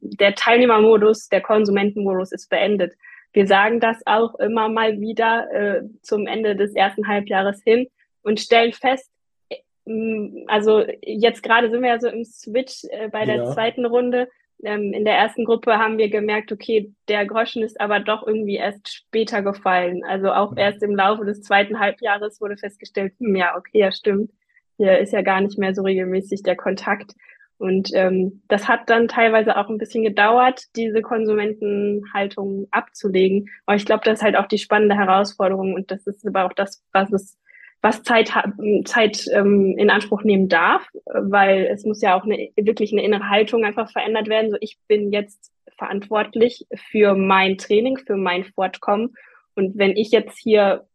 der 0.00 0.34
Teilnehmermodus, 0.34 1.28
der 1.28 1.42
Konsumentenmodus 1.42 2.32
ist 2.32 2.48
beendet. 2.48 2.94
Wir 3.32 3.46
sagen 3.46 3.80
das 3.80 3.98
auch 4.06 4.34
immer 4.36 4.68
mal 4.68 5.00
wieder 5.00 5.50
äh, 5.52 5.82
zum 6.02 6.26
Ende 6.26 6.56
des 6.56 6.74
ersten 6.74 7.06
Halbjahres 7.06 7.62
hin 7.62 7.88
und 8.22 8.40
stellen 8.40 8.72
fest, 8.72 9.10
also 10.46 10.84
jetzt 11.02 11.42
gerade 11.42 11.70
sind 11.70 11.82
wir 11.82 11.90
ja 11.90 12.00
so 12.00 12.08
im 12.08 12.24
Switch 12.24 12.84
äh, 12.90 13.08
bei 13.08 13.24
der 13.24 13.36
ja. 13.36 13.52
zweiten 13.52 13.84
Runde. 13.84 14.28
Ähm, 14.62 14.92
in 14.92 15.04
der 15.04 15.14
ersten 15.14 15.44
Gruppe 15.44 15.78
haben 15.78 15.98
wir 15.98 16.08
gemerkt, 16.08 16.52
okay, 16.52 16.92
der 17.08 17.26
Groschen 17.26 17.62
ist 17.62 17.80
aber 17.80 18.00
doch 18.00 18.26
irgendwie 18.26 18.56
erst 18.56 18.88
später 18.88 19.42
gefallen. 19.42 20.02
Also 20.04 20.32
auch 20.32 20.52
mhm. 20.52 20.58
erst 20.58 20.82
im 20.82 20.94
Laufe 20.94 21.24
des 21.24 21.42
zweiten 21.42 21.80
Halbjahres 21.80 22.40
wurde 22.40 22.56
festgestellt, 22.56 23.12
hm, 23.18 23.36
ja, 23.36 23.56
okay, 23.56 23.78
ja, 23.78 23.92
stimmt. 23.92 24.30
hier 24.76 24.98
ist 24.98 25.12
ja 25.12 25.22
gar 25.22 25.40
nicht 25.40 25.58
mehr 25.58 25.74
so 25.74 25.82
regelmäßig 25.82 26.42
der 26.42 26.56
Kontakt. 26.56 27.12
Und 27.58 27.90
ähm, 27.94 28.42
das 28.48 28.68
hat 28.68 28.90
dann 28.90 29.08
teilweise 29.08 29.56
auch 29.56 29.68
ein 29.68 29.78
bisschen 29.78 30.02
gedauert, 30.02 30.64
diese 30.76 31.02
Konsumentenhaltung 31.02 32.66
abzulegen. 32.70 33.48
Aber 33.66 33.76
ich 33.76 33.86
glaube, 33.86 34.02
das 34.04 34.18
ist 34.18 34.22
halt 34.24 34.36
auch 34.36 34.46
die 34.46 34.58
spannende 34.58 34.96
Herausforderung 34.96 35.74
und 35.74 35.90
das 35.90 36.06
ist 36.06 36.26
aber 36.26 36.44
auch 36.44 36.52
das, 36.52 36.82
was 36.92 37.12
es, 37.12 37.38
was 37.84 38.02
Zeit, 38.02 38.32
Zeit 38.86 39.26
ähm, 39.30 39.76
in 39.76 39.90
Anspruch 39.90 40.22
nehmen 40.22 40.48
darf, 40.48 40.88
weil 41.04 41.66
es 41.66 41.84
muss 41.84 42.00
ja 42.00 42.18
auch 42.18 42.24
eine, 42.24 42.48
wirklich 42.56 42.92
eine 42.92 43.04
innere 43.04 43.28
Haltung 43.28 43.62
einfach 43.62 43.92
verändert 43.92 44.26
werden. 44.28 44.50
So, 44.50 44.56
ich 44.60 44.78
bin 44.88 45.12
jetzt 45.12 45.52
verantwortlich 45.76 46.66
für 46.90 47.14
mein 47.14 47.58
Training, 47.58 47.98
für 47.98 48.16
mein 48.16 48.44
Fortkommen. 48.44 49.14
Und 49.54 49.76
wenn 49.76 49.98
ich 49.98 50.12
jetzt 50.12 50.38
hier 50.38 50.86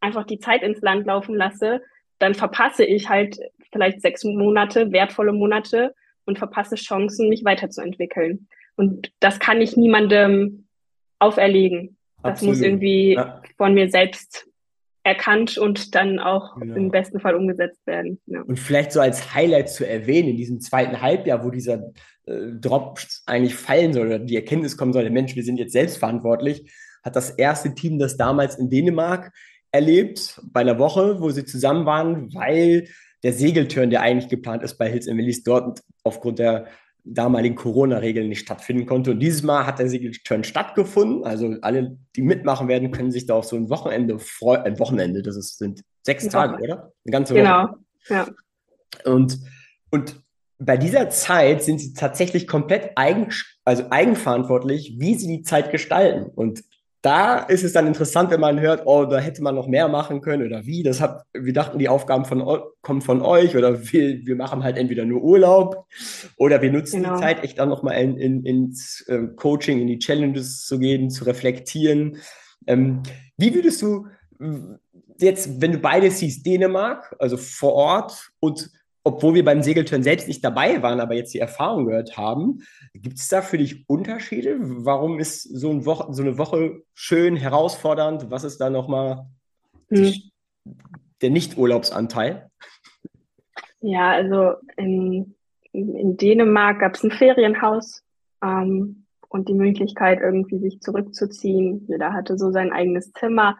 einfach 0.00 0.26
die 0.26 0.38
Zeit 0.38 0.62
ins 0.62 0.82
Land 0.82 1.06
laufen 1.06 1.34
lasse, 1.34 1.80
dann 2.18 2.34
verpasse 2.34 2.84
ich 2.84 3.08
halt 3.08 3.38
vielleicht 3.72 4.02
sechs 4.02 4.22
Monate, 4.22 4.92
wertvolle 4.92 5.32
Monate 5.32 5.94
und 6.26 6.38
verpasse 6.38 6.74
Chancen, 6.74 7.30
mich 7.30 7.46
weiterzuentwickeln. 7.46 8.46
Und 8.76 9.10
das 9.20 9.38
kann 9.38 9.62
ich 9.62 9.78
niemandem 9.78 10.66
auferlegen. 11.18 11.96
Das 12.22 12.32
Absolut. 12.32 12.56
muss 12.56 12.62
irgendwie 12.62 13.14
ja. 13.14 13.40
von 13.56 13.72
mir 13.72 13.88
selbst 13.88 14.46
erkannt 15.06 15.56
und 15.56 15.94
dann 15.94 16.18
auch 16.18 16.58
genau. 16.58 16.74
im 16.74 16.90
besten 16.90 17.20
Fall 17.20 17.36
umgesetzt 17.36 17.86
werden. 17.86 18.20
Ja. 18.26 18.42
Und 18.42 18.58
vielleicht 18.58 18.90
so 18.90 19.00
als 19.00 19.34
Highlight 19.34 19.70
zu 19.70 19.88
erwähnen, 19.88 20.30
in 20.30 20.36
diesem 20.36 20.60
zweiten 20.60 21.00
Halbjahr, 21.00 21.44
wo 21.44 21.50
dieser 21.50 21.92
äh, 22.26 22.52
Drop 22.60 22.98
eigentlich 23.24 23.54
fallen 23.54 23.92
soll 23.92 24.08
oder 24.08 24.18
die 24.18 24.34
Erkenntnis 24.34 24.76
kommen 24.76 24.92
soll, 24.92 25.04
der 25.04 25.12
Mensch, 25.12 25.36
wir 25.36 25.44
sind 25.44 25.58
jetzt 25.58 25.72
selbstverantwortlich, 25.72 26.68
hat 27.04 27.14
das 27.14 27.30
erste 27.30 27.72
Team 27.72 28.00
das 28.00 28.16
damals 28.16 28.56
in 28.56 28.68
Dänemark 28.68 29.32
erlebt, 29.70 30.40
bei 30.52 30.62
einer 30.62 30.80
Woche, 30.80 31.20
wo 31.20 31.30
sie 31.30 31.44
zusammen 31.44 31.86
waren, 31.86 32.34
weil 32.34 32.88
der 33.22 33.32
Segelturn, 33.32 33.90
der 33.90 34.02
eigentlich 34.02 34.28
geplant 34.28 34.64
ist 34.64 34.76
bei 34.76 34.90
Hills 34.90 35.06
Emilis, 35.06 35.44
dort 35.44 35.82
aufgrund 36.02 36.40
der 36.40 36.66
damaligen 37.06 37.54
Corona-Regeln 37.54 38.28
nicht 38.28 38.40
stattfinden 38.40 38.86
konnte. 38.86 39.12
Und 39.12 39.20
dieses 39.20 39.42
Mal 39.42 39.66
hat 39.66 39.78
der 39.78 39.88
Segelturn 39.88 40.44
stattgefunden. 40.44 41.24
Also 41.24 41.54
alle, 41.62 41.96
die 42.16 42.22
mitmachen 42.22 42.68
werden, 42.68 42.90
können 42.90 43.12
sich 43.12 43.26
da 43.26 43.34
auf 43.34 43.44
so 43.44 43.56
ein 43.56 43.70
Wochenende 43.70 44.18
freuen. 44.18 44.62
Ein 44.62 44.78
Wochenende, 44.78 45.22
das 45.22 45.36
ist, 45.36 45.58
sind 45.58 45.82
sechs 46.02 46.24
ja. 46.24 46.30
Tage, 46.30 46.62
oder? 46.62 46.92
Eine 47.04 47.12
ganze 47.12 47.34
Woche. 47.34 47.42
Genau, 47.42 47.68
ja. 48.08 48.28
Und, 49.04 49.38
und 49.90 50.20
bei 50.58 50.76
dieser 50.76 51.10
Zeit 51.10 51.62
sind 51.62 51.80
sie 51.80 51.92
tatsächlich 51.92 52.46
komplett 52.46 52.90
eigen, 52.96 53.28
also 53.64 53.84
eigenverantwortlich, 53.90 54.96
wie 54.98 55.14
sie 55.14 55.28
die 55.28 55.42
Zeit 55.42 55.70
gestalten. 55.70 56.30
Und 56.34 56.64
da 57.06 57.38
ist 57.38 57.62
es 57.62 57.72
dann 57.72 57.86
interessant, 57.86 58.32
wenn 58.32 58.40
man 58.40 58.58
hört, 58.58 58.82
oh, 58.84 59.04
da 59.04 59.18
hätte 59.18 59.40
man 59.40 59.54
noch 59.54 59.68
mehr 59.68 59.86
machen 59.86 60.20
können 60.20 60.44
oder 60.44 60.66
wie. 60.66 60.82
Das 60.82 61.00
hat, 61.00 61.22
wir 61.32 61.52
dachten, 61.52 61.78
die 61.78 61.88
Aufgaben 61.88 62.24
von, 62.24 62.42
kommen 62.82 63.00
von 63.00 63.22
euch 63.22 63.56
oder 63.56 63.80
wir, 63.92 64.26
wir 64.26 64.34
machen 64.34 64.64
halt 64.64 64.76
entweder 64.76 65.04
nur 65.04 65.22
Urlaub 65.22 65.86
oder 66.36 66.60
wir 66.62 66.72
nutzen 66.72 67.04
genau. 67.04 67.14
die 67.14 67.20
Zeit 67.22 67.44
echt 67.44 67.60
dann 67.60 67.68
nochmal 67.68 68.02
in, 68.02 68.16
in, 68.16 68.44
ins 68.44 69.04
äh, 69.06 69.28
Coaching, 69.36 69.80
in 69.80 69.86
die 69.86 70.00
Challenges 70.00 70.64
zu 70.64 70.80
gehen, 70.80 71.08
zu 71.08 71.22
reflektieren. 71.22 72.16
Ähm, 72.66 73.04
wie 73.36 73.54
würdest 73.54 73.82
du 73.82 74.08
jetzt, 75.20 75.60
wenn 75.60 75.70
du 75.70 75.78
beides 75.78 76.18
siehst, 76.18 76.44
Dänemark, 76.44 77.14
also 77.20 77.36
vor 77.36 77.74
Ort 77.74 78.32
und 78.40 78.68
obwohl 79.06 79.34
wir 79.34 79.44
beim 79.44 79.62
Segeltörn 79.62 80.02
selbst 80.02 80.26
nicht 80.26 80.44
dabei 80.44 80.82
waren, 80.82 80.98
aber 80.98 81.14
jetzt 81.14 81.32
die 81.32 81.38
Erfahrung 81.38 81.86
gehört 81.86 82.16
haben, 82.16 82.62
gibt 82.92 83.18
es 83.18 83.28
da 83.28 83.40
für 83.40 83.56
dich 83.56 83.88
Unterschiede? 83.88 84.56
Warum 84.58 85.20
ist 85.20 85.42
so, 85.44 85.70
ein 85.70 85.86
Woche, 85.86 86.12
so 86.12 86.24
eine 86.24 86.38
Woche 86.38 86.82
schön, 86.92 87.36
herausfordernd? 87.36 88.32
Was 88.32 88.42
ist 88.42 88.58
da 88.58 88.68
nochmal 88.68 89.26
hm. 89.90 90.12
der 91.22 91.30
Nicht-Urlaubsanteil? 91.30 92.50
Ja, 93.80 94.10
also 94.10 94.54
in, 94.76 95.36
in 95.70 96.16
Dänemark 96.16 96.80
gab 96.80 96.96
es 96.96 97.04
ein 97.04 97.12
Ferienhaus 97.12 98.02
ähm, 98.42 99.04
und 99.28 99.48
die 99.48 99.54
Möglichkeit, 99.54 100.18
irgendwie 100.20 100.58
sich 100.58 100.80
zurückzuziehen. 100.80 101.86
Jeder 101.86 102.12
hatte 102.12 102.36
so 102.36 102.50
sein 102.50 102.72
eigenes 102.72 103.12
Zimmer. 103.12 103.56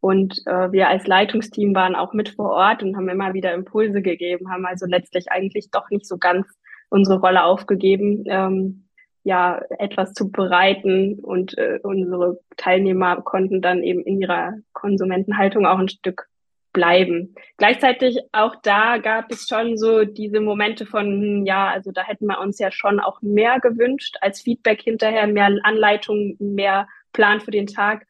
Und 0.00 0.40
äh, 0.46 0.72
wir 0.72 0.88
als 0.88 1.06
Leitungsteam 1.06 1.74
waren 1.74 1.96
auch 1.96 2.12
mit 2.12 2.30
vor 2.30 2.50
Ort 2.50 2.82
und 2.82 2.96
haben 2.96 3.08
immer 3.08 3.34
wieder 3.34 3.52
Impulse 3.52 4.02
gegeben, 4.02 4.50
haben 4.50 4.66
also 4.66 4.86
letztlich 4.86 5.30
eigentlich 5.30 5.70
doch 5.70 5.90
nicht 5.90 6.06
so 6.06 6.18
ganz 6.18 6.46
unsere 6.88 7.20
Rolle 7.20 7.44
aufgegeben, 7.44 8.24
ähm, 8.26 8.84
ja, 9.24 9.60
etwas 9.78 10.14
zu 10.14 10.30
bereiten 10.30 11.18
und 11.20 11.58
äh, 11.58 11.80
unsere 11.82 12.40
Teilnehmer 12.56 13.20
konnten 13.22 13.60
dann 13.60 13.82
eben 13.82 14.00
in 14.02 14.20
ihrer 14.20 14.54
Konsumentenhaltung 14.72 15.66
auch 15.66 15.78
ein 15.78 15.88
Stück 15.88 16.28
bleiben. 16.72 17.34
Gleichzeitig 17.56 18.20
auch 18.32 18.54
da 18.62 18.98
gab 18.98 19.32
es 19.32 19.48
schon 19.48 19.76
so 19.76 20.04
diese 20.04 20.40
Momente 20.40 20.86
von, 20.86 21.06
hm, 21.06 21.46
ja, 21.46 21.68
also 21.68 21.90
da 21.90 22.02
hätten 22.04 22.26
wir 22.26 22.40
uns 22.40 22.58
ja 22.58 22.70
schon 22.70 23.00
auch 23.00 23.20
mehr 23.20 23.58
gewünscht 23.60 24.16
als 24.20 24.40
Feedback 24.40 24.80
hinterher, 24.82 25.26
mehr 25.26 25.50
Anleitung, 25.62 26.36
mehr 26.38 26.86
Plan 27.12 27.40
für 27.40 27.50
den 27.50 27.66
Tag. 27.66 28.06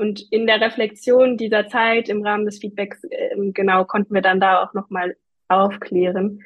Und 0.00 0.26
in 0.32 0.46
der 0.46 0.62
Reflexion 0.62 1.36
dieser 1.36 1.68
Zeit 1.68 2.08
im 2.08 2.22
Rahmen 2.22 2.46
des 2.46 2.58
Feedbacks, 2.58 3.04
äh, 3.04 3.36
genau, 3.52 3.84
konnten 3.84 4.14
wir 4.14 4.22
dann 4.22 4.40
da 4.40 4.62
auch 4.62 4.72
nochmal 4.72 5.14
aufklären. 5.48 6.40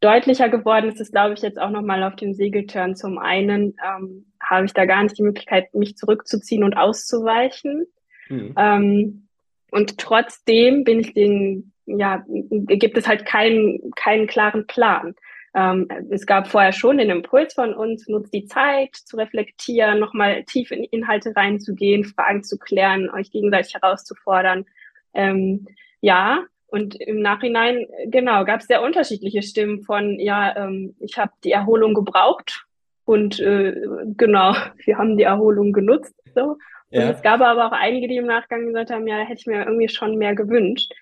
Deutlicher 0.00 0.48
geworden 0.48 0.88
ist 0.88 1.02
es, 1.02 1.12
glaube 1.12 1.34
ich, 1.34 1.42
jetzt 1.42 1.60
auch 1.60 1.68
nochmal 1.68 2.02
auf 2.02 2.16
dem 2.16 2.32
Segelturn. 2.32 2.96
Zum 2.96 3.18
einen 3.18 3.76
ähm, 3.86 4.32
habe 4.40 4.64
ich 4.64 4.72
da 4.72 4.86
gar 4.86 5.02
nicht 5.02 5.18
die 5.18 5.22
Möglichkeit, 5.22 5.74
mich 5.74 5.98
zurückzuziehen 5.98 6.64
und 6.64 6.78
auszuweichen. 6.78 7.86
Mhm. 8.30 8.54
Ähm, 8.56 9.28
und 9.70 9.98
trotzdem 9.98 10.84
bin 10.84 11.00
ich 11.00 11.12
den, 11.12 11.72
ja, 11.84 12.24
gibt 12.26 12.96
es 12.96 13.06
halt 13.06 13.26
keinen, 13.26 13.90
keinen 13.96 14.26
klaren 14.26 14.66
Plan. 14.66 15.14
Ähm, 15.54 15.88
es 16.10 16.26
gab 16.26 16.48
vorher 16.48 16.72
schon 16.72 16.98
den 16.98 17.10
Impuls 17.10 17.54
von 17.54 17.74
uns, 17.74 18.08
nutzt 18.08 18.34
die 18.34 18.46
Zeit 18.46 18.94
zu 18.96 19.16
reflektieren, 19.16 20.00
nochmal 20.00 20.42
tief 20.44 20.72
in 20.72 20.84
Inhalte 20.84 21.34
reinzugehen, 21.34 22.04
Fragen 22.04 22.42
zu 22.42 22.58
klären, 22.58 23.08
euch 23.10 23.30
gegenseitig 23.30 23.74
herauszufordern. 23.74 24.66
Ähm, 25.12 25.66
ja, 26.00 26.44
und 26.66 27.00
im 27.00 27.20
Nachhinein, 27.20 27.86
genau, 28.06 28.44
gab 28.44 28.60
es 28.60 28.66
sehr 28.66 28.82
unterschiedliche 28.82 29.42
Stimmen 29.42 29.82
von, 29.82 30.18
ja, 30.18 30.56
ähm, 30.56 30.96
ich 30.98 31.18
habe 31.18 31.30
die 31.44 31.52
Erholung 31.52 31.94
gebraucht 31.94 32.66
und 33.04 33.38
äh, 33.38 33.80
genau, 34.16 34.54
wir 34.84 34.98
haben 34.98 35.16
die 35.16 35.22
Erholung 35.22 35.72
genutzt. 35.72 36.14
So. 36.34 36.56
Und 36.90 37.00
ja. 37.00 37.10
es 37.10 37.22
gab 37.22 37.40
aber 37.40 37.66
auch 37.66 37.72
einige, 37.72 38.08
die 38.08 38.16
im 38.16 38.26
Nachgang 38.26 38.66
gesagt 38.66 38.90
haben, 38.90 39.06
ja, 39.06 39.18
da 39.18 39.22
hätte 39.22 39.40
ich 39.40 39.46
mir 39.46 39.64
irgendwie 39.64 39.88
schon 39.88 40.16
mehr 40.16 40.34
gewünscht. 40.34 40.92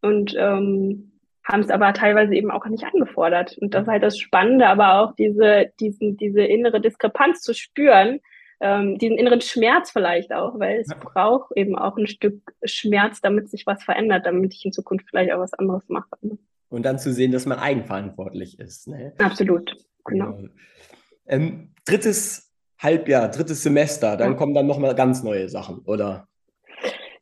Und 0.00 0.34
ähm, 0.36 1.09
haben 1.50 1.60
es 1.60 1.70
aber 1.70 1.92
teilweise 1.92 2.34
eben 2.34 2.50
auch 2.50 2.64
nicht 2.66 2.84
angefordert. 2.84 3.58
Und 3.58 3.74
das 3.74 3.82
ist 3.82 3.88
halt 3.88 4.02
das 4.02 4.18
Spannende, 4.18 4.66
aber 4.68 5.00
auch 5.00 5.14
diese, 5.16 5.72
diesen, 5.80 6.16
diese 6.16 6.42
innere 6.42 6.80
Diskrepanz 6.80 7.40
zu 7.40 7.54
spüren, 7.54 8.20
ähm, 8.60 8.98
diesen 8.98 9.16
inneren 9.16 9.40
Schmerz 9.40 9.90
vielleicht 9.90 10.32
auch, 10.32 10.58
weil 10.58 10.80
es 10.80 10.88
ja. 10.88 10.96
braucht 10.98 11.56
eben 11.56 11.76
auch 11.76 11.96
ein 11.96 12.06
Stück 12.06 12.54
Schmerz, 12.62 13.20
damit 13.20 13.48
sich 13.48 13.66
was 13.66 13.82
verändert, 13.82 14.26
damit 14.26 14.54
ich 14.54 14.64
in 14.64 14.72
Zukunft 14.72 15.06
vielleicht 15.08 15.32
auch 15.32 15.40
was 15.40 15.54
anderes 15.54 15.88
mache. 15.88 16.08
Und 16.68 16.84
dann 16.84 16.98
zu 16.98 17.12
sehen, 17.12 17.32
dass 17.32 17.46
man 17.46 17.58
eigenverantwortlich 17.58 18.60
ist. 18.60 18.86
Ne? 18.86 19.12
Absolut, 19.18 19.74
genau. 20.04 20.32
genau. 20.36 20.48
Ähm, 21.26 21.74
drittes 21.84 22.52
Halbjahr, 22.78 23.28
drittes 23.28 23.62
Semester, 23.62 24.16
dann 24.16 24.32
ja. 24.32 24.36
kommen 24.36 24.54
dann 24.54 24.66
nochmal 24.66 24.94
ganz 24.94 25.22
neue 25.22 25.48
Sachen, 25.48 25.78
oder? 25.80 26.28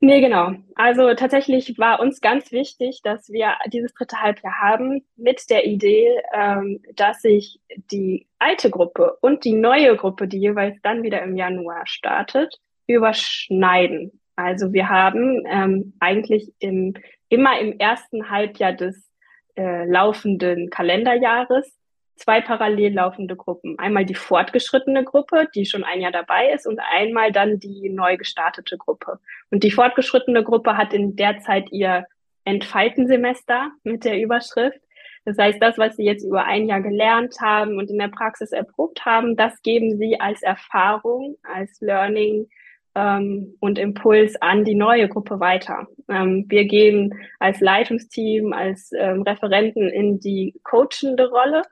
Nee, 0.00 0.20
genau. 0.20 0.52
Also 0.76 1.12
tatsächlich 1.14 1.76
war 1.76 1.98
uns 1.98 2.20
ganz 2.20 2.52
wichtig, 2.52 3.00
dass 3.02 3.30
wir 3.30 3.54
dieses 3.66 3.92
dritte 3.94 4.22
Halbjahr 4.22 4.54
haben 4.60 5.04
mit 5.16 5.50
der 5.50 5.66
Idee, 5.66 6.20
ähm, 6.32 6.80
dass 6.94 7.22
sich 7.22 7.60
die 7.90 8.28
alte 8.38 8.70
Gruppe 8.70 9.16
und 9.22 9.44
die 9.44 9.54
neue 9.54 9.96
Gruppe, 9.96 10.28
die 10.28 10.38
jeweils 10.38 10.80
dann 10.82 11.02
wieder 11.02 11.20
im 11.22 11.36
Januar 11.36 11.84
startet, 11.86 12.60
überschneiden. 12.86 14.20
Also 14.36 14.72
wir 14.72 14.88
haben 14.88 15.42
ähm, 15.48 15.94
eigentlich 15.98 16.52
im, 16.60 16.94
immer 17.28 17.58
im 17.58 17.76
ersten 17.80 18.30
Halbjahr 18.30 18.74
des 18.74 19.10
äh, 19.56 19.84
laufenden 19.84 20.70
Kalenderjahres 20.70 21.77
zwei 22.18 22.40
parallel 22.40 22.94
laufende 22.94 23.36
Gruppen. 23.36 23.78
Einmal 23.78 24.04
die 24.04 24.14
fortgeschrittene 24.14 25.04
Gruppe, 25.04 25.48
die 25.54 25.66
schon 25.66 25.84
ein 25.84 26.00
Jahr 26.00 26.12
dabei 26.12 26.50
ist, 26.50 26.66
und 26.66 26.80
einmal 26.80 27.32
dann 27.32 27.58
die 27.58 27.88
neu 27.88 28.16
gestartete 28.16 28.76
Gruppe. 28.76 29.18
Und 29.50 29.62
die 29.64 29.70
fortgeschrittene 29.70 30.44
Gruppe 30.44 30.76
hat 30.76 30.92
in 30.92 31.16
der 31.16 31.38
Zeit 31.40 31.70
ihr 31.72 32.06
Entfaltensemester 32.44 33.70
mit 33.84 34.04
der 34.04 34.20
Überschrift. 34.20 34.80
Das 35.24 35.36
heißt, 35.36 35.60
das, 35.60 35.76
was 35.76 35.96
Sie 35.96 36.04
jetzt 36.04 36.24
über 36.24 36.44
ein 36.44 36.66
Jahr 36.68 36.80
gelernt 36.80 37.36
haben 37.40 37.76
und 37.78 37.90
in 37.90 37.98
der 37.98 38.08
Praxis 38.08 38.52
erprobt 38.52 39.04
haben, 39.04 39.36
das 39.36 39.60
geben 39.62 39.98
Sie 39.98 40.18
als 40.18 40.42
Erfahrung, 40.42 41.36
als 41.42 41.80
Learning 41.80 42.48
ähm, 42.94 43.54
und 43.60 43.78
Impuls 43.78 44.40
an 44.40 44.64
die 44.64 44.74
neue 44.74 45.08
Gruppe 45.08 45.40
weiter. 45.40 45.86
Ähm, 46.08 46.46
wir 46.48 46.64
gehen 46.64 47.14
als 47.38 47.60
Leitungsteam, 47.60 48.52
als 48.52 48.90
ähm, 48.92 49.22
Referenten 49.22 49.88
in 49.88 50.18
die 50.18 50.54
coachende 50.64 51.28
Rolle 51.28 51.62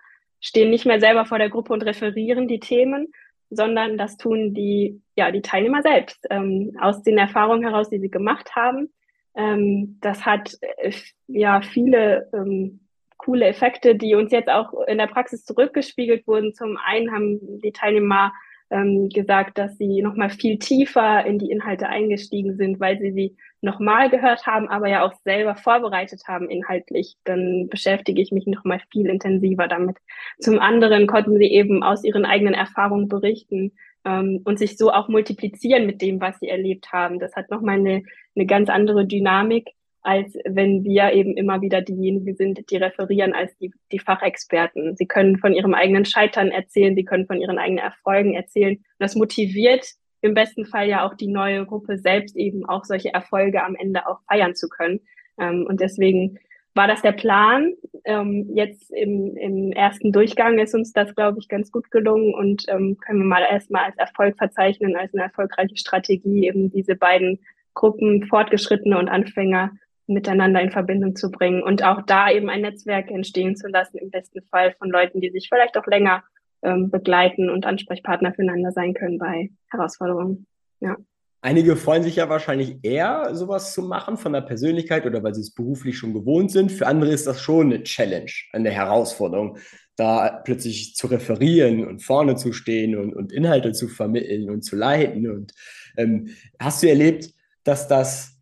stehen 0.41 0.71
nicht 0.71 0.87
mehr 0.87 1.01
selber 1.01 1.25
vor 1.25 1.39
der 1.39 1.51
Gruppe 1.51 1.73
und 1.73 1.83
referieren 1.83 2.49
die 2.49 2.61
Themen, 2.61 3.13
sondern 3.51 3.97
das 3.97 4.17
tun 4.17 4.55
die, 4.55 5.01
ja, 5.17 5.31
die 5.31 5.43
Teilnehmer 5.43 5.83
selbst 5.83 6.27
ähm, 6.31 6.77
aus 6.81 7.03
den 7.03 7.19
Erfahrungen 7.19 7.63
heraus, 7.63 7.91
die 7.91 8.01
sie 8.01 8.11
gemacht 8.11 8.55
haben. 8.57 8.93
Ähm, 9.35 9.99
das 10.01 10.25
hat 10.25 10.57
äh, 10.61 10.93
ja 11.29 11.61
viele 11.61 12.29
ähm, 12.33 12.81
coole 13.19 13.47
Effekte, 13.47 13.95
die 13.95 14.15
uns 14.15 14.33
jetzt 14.33 14.49
auch 14.49 14.73
in 14.87 14.99
der 14.99 15.07
Praxis 15.07 15.45
zurückgespiegelt 15.45 16.27
wurden. 16.27 16.55
Zum 16.55 16.77
einen 16.77 17.13
haben 17.13 17.61
die 17.61 17.73
Teilnehmer 17.73 18.33
ähm, 18.71 19.09
gesagt, 19.09 19.59
dass 19.59 19.77
sie 19.79 20.03
nochmal 20.03 20.31
viel 20.31 20.59
tiefer 20.59 21.25
in 21.25 21.39
die 21.39 21.51
Inhalte 21.51 21.89
eingestiegen 21.89 22.57
sind, 22.57 22.81
weil 22.81 22.99
sie 22.99 23.13
sie 23.13 23.37
nochmal 23.61 24.11
gehört 24.11 24.47
haben, 24.47 24.69
aber 24.69 24.89
ja 24.89 25.05
auch 25.05 25.15
selber 25.25 25.57
vorbereitet 25.57 26.23
haben 26.27 26.51
inhaltlich. 26.51 27.17
Dann 27.25 27.69
beschäftige 27.69 28.21
ich 28.21 28.33
mich 28.33 28.47
nochmal 28.47 28.81
viel 28.91 29.07
intensiver 29.07 29.69
damit. 29.69 29.97
Zum 30.41 30.59
anderen 30.59 31.07
konnten 31.07 31.37
sie 31.39 31.51
eben 31.51 31.83
aus 31.83 32.05
ihren 32.05 32.25
eigenen 32.25 32.55
Erfahrungen 32.55 33.09
berichten 33.09 33.73
ähm, 34.05 34.41
und 34.45 34.59
sich 34.59 34.77
so 34.77 34.93
auch 34.93 35.09
multiplizieren 35.09 35.87
mit 35.87 36.03
dem, 36.03 36.21
was 36.21 36.39
sie 36.41 36.49
erlebt 36.49 36.93
haben. 36.93 37.19
Das 37.19 37.35
hat 37.37 37.51
nochmal 37.51 37.79
eine, 37.79 38.03
eine 38.35 38.47
ganz 38.47 38.69
andere 38.69 39.07
Dynamik 39.07 39.76
als 40.07 40.35
wenn 40.45 40.85
wir 40.85 41.13
eben 41.13 41.37
immer 41.37 41.61
wieder 41.61 41.83
diejenigen 41.83 42.37
sind, 42.37 42.71
die 42.71 42.77
referieren 42.77 43.33
als 43.33 43.57
die, 43.59 43.73
die 43.91 43.99
Fachexperten. 43.99 44.97
Sie 44.97 45.07
können 45.07 45.39
von 45.39 45.53
ihrem 45.53 45.75
eigenen 45.75 46.05
Scheitern 46.05 46.53
erzählen, 46.53 46.95
sie 46.95 47.05
können 47.05 47.27
von 47.27 47.41
ihren 47.41 47.59
eigenen 47.59 47.85
Erfolgen 47.85 48.35
erzählen. 48.35 48.79
das 48.99 49.17
motiviert 49.17 49.85
im 50.23 50.35
besten 50.35 50.65
Fall 50.65 50.89
ja 50.89 51.07
auch 51.07 51.15
die 51.15 51.29
neue 51.29 51.67
Gruppe 51.67 51.99
selbst 51.99 52.37
eben 52.37 52.65
auch 52.69 52.85
solche 52.85 53.13
Erfolge 53.13 53.63
am 53.63 53.75
Ende 53.75 54.07
auch 54.07 54.21
feiern 54.29 54.55
zu 54.55 54.69
können. 54.69 55.01
Ähm, 55.39 55.67
und 55.69 55.81
deswegen 55.81 56.39
war 56.75 56.87
das 56.87 57.03
der 57.03 57.13
Plan. 57.13 57.73
Ähm, 58.05 58.51
jetzt 58.55 58.91
im, 58.93 59.37
im 59.37 59.73
ersten 59.73 60.13
Durchgang 60.13 60.59
ist 60.59 60.75
uns 60.75 60.93
das, 60.93 61.15
glaube 61.15 61.39
ich, 61.41 61.49
ganz 61.49 61.73
gut 61.73 61.91
gelungen 61.91 62.35
und 62.35 62.65
ähm, 62.69 62.99
können 62.99 63.21
wir 63.21 63.27
mal 63.27 63.47
erstmal 63.51 63.85
als 63.85 63.97
Erfolg 63.97 64.37
verzeichnen, 64.37 64.97
als 64.97 65.13
eine 65.15 65.25
erfolgreiche 65.25 65.77
Strategie, 65.77 66.47
eben 66.47 66.71
diese 66.71 66.95
beiden 66.95 67.41
Gruppen, 67.75 68.25
Fortgeschrittene 68.27 68.99
und 68.99 69.09
Anfänger, 69.09 69.73
miteinander 70.07 70.61
in 70.61 70.71
Verbindung 70.71 71.17
zu 71.17 71.31
bringen 71.31 71.63
und 71.63 71.83
auch 71.83 72.03
da 72.03 72.31
eben 72.31 72.49
ein 72.49 72.63
Netzwerk 72.63 73.11
entstehen 73.11 73.57
zu 73.57 73.69
lassen, 73.69 73.99
im 73.99 74.11
besten 74.11 74.43
Fall 74.43 74.75
von 74.79 74.91
Leuten, 74.91 75.21
die 75.21 75.31
sich 75.31 75.49
vielleicht 75.49 75.77
auch 75.77 75.87
länger 75.87 76.23
ähm, 76.63 76.91
begleiten 76.91 77.51
und 77.51 77.67
Ansprechpartner 77.67 78.33
füreinander 78.33 78.73
sein 78.73 78.95
können 78.95 79.19
bei 79.19 79.51
Herausforderungen. 79.71 80.47
Ja. 80.81 80.97
Einige 81.43 81.77
freuen 81.77 82.03
sich 82.03 82.17
ja 82.17 82.29
wahrscheinlich 82.29 82.79
eher, 82.83 83.35
sowas 83.35 83.73
zu 83.73 83.83
machen 83.83 84.17
von 84.17 84.33
der 84.33 84.41
Persönlichkeit 84.41 85.07
oder 85.07 85.23
weil 85.23 85.35
sie 85.35 85.43
es 85.43 85.55
beruflich 85.55 85.97
schon 85.97 86.13
gewohnt 86.13 86.51
sind. 86.51 86.73
Für 86.73 86.87
andere 86.87 87.13
ist 87.13 87.27
das 87.27 87.41
schon 87.41 87.67
eine 87.67 87.83
Challenge, 87.83 88.33
eine 88.53 88.71
Herausforderung, 88.71 89.59
da 89.97 90.41
plötzlich 90.45 90.95
zu 90.95 91.07
referieren 91.07 91.87
und 91.87 92.03
vorne 92.03 92.37
zu 92.37 92.53
stehen 92.53 92.97
und, 92.97 93.15
und 93.15 93.33
Inhalte 93.33 93.73
zu 93.73 93.89
vermitteln 93.89 94.51
und 94.51 94.63
zu 94.63 94.77
leiten. 94.77 95.31
Und 95.31 95.53
ähm, 95.97 96.31
hast 96.59 96.83
du 96.83 96.89
erlebt, 96.89 97.31
dass 97.65 97.87
das 97.87 98.36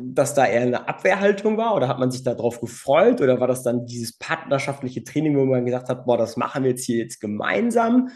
dass 0.00 0.34
da 0.34 0.46
eher 0.46 0.62
eine 0.62 0.88
Abwehrhaltung 0.88 1.56
war 1.56 1.74
oder 1.74 1.88
hat 1.88 1.98
man 1.98 2.10
sich 2.10 2.22
darauf 2.22 2.60
gefreut 2.60 3.20
oder 3.20 3.40
war 3.40 3.46
das 3.46 3.62
dann 3.62 3.86
dieses 3.86 4.16
partnerschaftliche 4.18 5.04
Training, 5.04 5.36
wo 5.36 5.44
man 5.44 5.64
gesagt 5.64 5.88
hat, 5.88 6.04
boah, 6.06 6.18
das 6.18 6.36
machen 6.36 6.64
wir 6.64 6.70
jetzt 6.70 6.84
hier 6.84 6.98
jetzt 6.98 7.20
gemeinsam? 7.20 8.10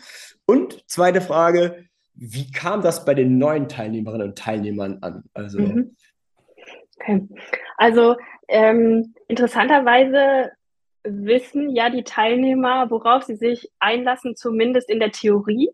Und 0.47 0.89
zweite 0.89 1.21
Frage, 1.21 1.87
wie 2.15 2.51
kam 2.51 2.83
das 2.83 3.05
bei 3.05 3.15
den 3.15 3.39
neuen 3.39 3.69
Teilnehmerinnen 3.69 4.29
und 4.29 4.39
Teilnehmern 4.39 4.99
an? 5.01 5.25
Also, 5.35 5.61
mhm. 5.61 5.97
okay. 7.01 7.27
also 7.79 8.17
ähm, 8.49 9.15
interessanterweise 9.29 10.53
wissen 11.05 11.75
ja 11.75 11.91
die 11.91 12.05
Teilnehmer, 12.05 12.91
worauf 12.91 13.25
sie 13.25 13.37
sich 13.37 13.71
einlassen, 13.79 14.37
zumindest 14.37 14.91
in 14.91 15.01
der 15.01 15.11
Theorie. 15.11 15.71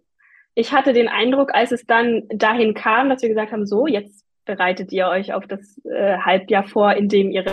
Ich 0.54 0.72
hatte 0.72 0.92
den 0.92 1.08
Eindruck, 1.08 1.54
als 1.54 1.72
es 1.72 1.84
dann 1.84 2.22
dahin 2.28 2.74
kam, 2.74 3.08
dass 3.08 3.22
wir 3.22 3.28
gesagt 3.28 3.52
haben, 3.52 3.66
so, 3.66 3.86
jetzt 3.86 4.24
bereitet 4.48 4.90
ihr 4.92 5.08
euch 5.08 5.34
auf 5.34 5.46
das 5.46 5.78
äh, 5.84 6.16
Halbjahr 6.16 6.66
vor, 6.66 6.94
in 6.94 7.08
dem 7.08 7.30
ihr 7.30 7.44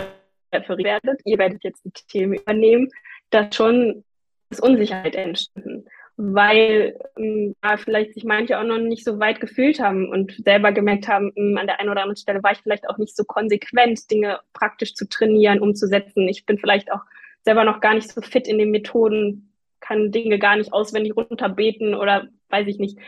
referiert 0.52 1.04
werdet. 1.04 1.20
Ihr 1.26 1.38
werdet 1.38 1.62
jetzt 1.62 1.84
die 1.84 1.90
Themen 2.08 2.32
übernehmen, 2.32 2.88
dass 3.30 3.54
schon 3.54 4.02
ist 4.48 4.62
Unsicherheit 4.62 5.14
entstanden, 5.14 5.84
weil 6.16 6.98
ähm, 7.18 7.54
da 7.60 7.76
vielleicht 7.76 8.14
sich 8.14 8.24
manche 8.24 8.58
auch 8.58 8.64
noch 8.64 8.78
nicht 8.78 9.04
so 9.04 9.18
weit 9.18 9.40
gefühlt 9.40 9.78
haben 9.78 10.08
und 10.08 10.32
selber 10.42 10.72
gemerkt 10.72 11.06
haben, 11.06 11.32
mh, 11.34 11.50
hm, 11.50 11.58
an 11.58 11.66
der 11.66 11.80
einen 11.80 11.90
oder 11.90 12.02
anderen 12.02 12.16
Stelle 12.16 12.42
war 12.42 12.52
ich 12.52 12.58
vielleicht 12.58 12.88
auch 12.88 12.96
nicht 12.96 13.14
so 13.14 13.24
konsequent, 13.24 14.10
Dinge 14.10 14.40
praktisch 14.54 14.94
zu 14.94 15.06
trainieren, 15.06 15.60
umzusetzen. 15.60 16.26
Ich 16.28 16.46
bin 16.46 16.58
vielleicht 16.58 16.90
auch 16.90 17.02
selber 17.44 17.64
noch 17.64 17.80
gar 17.80 17.94
nicht 17.94 18.08
so 18.08 18.22
fit 18.22 18.48
in 18.48 18.56
den 18.56 18.70
Methoden, 18.70 19.52
kann 19.80 20.12
Dinge 20.12 20.38
gar 20.38 20.56
nicht 20.56 20.72
auswendig 20.72 21.14
runterbeten 21.14 21.94
oder 21.94 22.28
weiß 22.48 22.66
ich 22.68 22.78
nicht. 22.78 22.98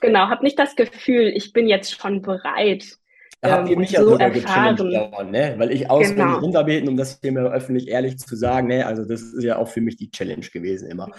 Genau, 0.00 0.28
habe 0.28 0.44
nicht 0.44 0.58
das 0.58 0.76
Gefühl, 0.76 1.32
ich 1.34 1.52
bin 1.52 1.68
jetzt 1.68 2.00
schon 2.00 2.22
bereit, 2.22 2.98
da 3.44 3.58
habt 3.58 3.68
ihr 3.68 3.74
ähm, 3.74 3.80
mich 3.80 3.90
ja 3.90 4.02
so 4.02 4.10
sogar 4.10 4.30
gechallenged 4.30 5.30
ne? 5.30 5.54
Weil 5.58 5.70
ich 5.70 5.90
auswendig 5.90 6.24
genau. 6.24 6.38
runterbeten, 6.38 6.88
um 6.88 6.96
das 6.96 7.18
hier 7.20 7.32
mal 7.32 7.46
öffentlich 7.52 7.88
ehrlich 7.88 8.18
zu 8.18 8.36
sagen, 8.36 8.68
ne? 8.68 8.86
Also 8.86 9.04
das 9.04 9.22
ist 9.22 9.44
ja 9.44 9.58
auch 9.58 9.68
für 9.68 9.80
mich 9.80 9.96
die 9.96 10.10
Challenge 10.10 10.46
gewesen 10.52 10.90
immer. 10.90 11.10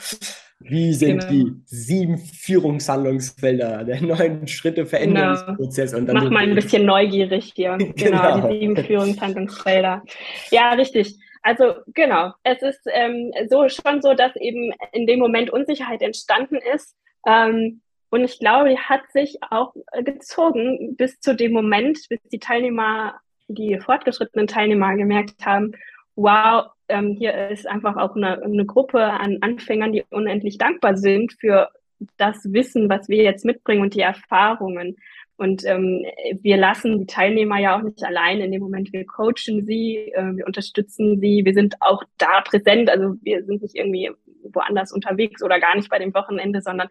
Wie 0.59 0.93
sind 0.93 1.27
genau. 1.27 1.31
die 1.31 1.53
sieben 1.65 2.17
Führungshandlungsfelder 2.17 3.83
der 3.83 4.01
neuen 4.01 4.47
Schritte 4.47 4.85
Veränderungsprozess? 4.85 5.91
Genau. 5.91 6.01
Und 6.01 6.07
dann 6.07 6.15
Mach 6.15 6.31
mal 6.31 6.43
ein 6.43 6.55
bisschen 6.55 6.85
neugierig 6.85 7.53
hier. 7.55 7.77
Genau, 7.77 7.93
genau, 7.95 8.47
die 8.47 8.59
sieben 8.59 8.77
Führungshandlungsfelder. 8.77 10.03
Ja, 10.51 10.71
richtig. 10.73 11.17
Also 11.43 11.75
genau, 11.93 12.31
es 12.41 12.63
ist 12.63 12.81
ähm, 12.91 13.31
so 13.49 13.69
schon 13.69 14.01
so, 14.01 14.15
dass 14.15 14.35
eben 14.37 14.71
in 14.93 15.05
dem 15.05 15.19
Moment 15.19 15.51
Unsicherheit 15.51 16.01
entstanden 16.01 16.57
ist. 16.73 16.95
Ähm, 17.27 17.81
und 18.15 18.23
ich 18.23 18.39
glaube, 18.39 18.69
die 18.69 18.79
hat 18.79 19.11
sich 19.11 19.39
auch 19.49 19.73
gezogen 20.05 20.95
bis 20.95 21.19
zu 21.19 21.35
dem 21.35 21.51
Moment, 21.51 21.99
bis 22.07 22.21
die 22.31 22.39
Teilnehmer, 22.39 23.15
die 23.49 23.77
fortgeschrittenen 23.77 24.47
Teilnehmer 24.47 24.95
gemerkt 24.95 25.45
haben, 25.45 25.73
wow, 26.15 26.67
ähm, 26.87 27.11
hier 27.11 27.49
ist 27.49 27.67
einfach 27.67 27.97
auch 27.97 28.15
eine, 28.15 28.41
eine 28.41 28.65
Gruppe 28.65 29.03
an 29.03 29.39
Anfängern, 29.41 29.91
die 29.91 30.05
unendlich 30.11 30.57
dankbar 30.57 30.95
sind 30.95 31.33
für 31.33 31.67
das 32.15 32.53
Wissen, 32.53 32.87
was 32.87 33.09
wir 33.09 33.21
jetzt 33.21 33.43
mitbringen 33.43 33.81
und 33.81 33.95
die 33.95 34.01
Erfahrungen. 34.01 34.95
Und 35.35 35.65
ähm, 35.65 36.05
wir 36.41 36.55
lassen 36.55 36.99
die 36.99 37.07
Teilnehmer 37.07 37.59
ja 37.59 37.77
auch 37.77 37.81
nicht 37.81 38.01
allein 38.01 38.39
in 38.39 38.53
dem 38.53 38.61
Moment. 38.61 38.93
Wir 38.93 39.05
coachen 39.05 39.65
sie, 39.65 40.13
äh, 40.13 40.37
wir 40.37 40.47
unterstützen 40.47 41.19
sie, 41.19 41.43
wir 41.43 41.53
sind 41.53 41.75
auch 41.81 42.01
da 42.17 42.39
präsent. 42.45 42.89
Also 42.89 43.15
wir 43.23 43.43
sind 43.43 43.61
nicht 43.61 43.75
irgendwie 43.75 44.09
woanders 44.43 44.93
unterwegs 44.93 45.43
oder 45.43 45.59
gar 45.59 45.75
nicht 45.75 45.89
bei 45.89 45.99
dem 45.99 46.13
Wochenende, 46.13 46.61
sondern 46.61 46.87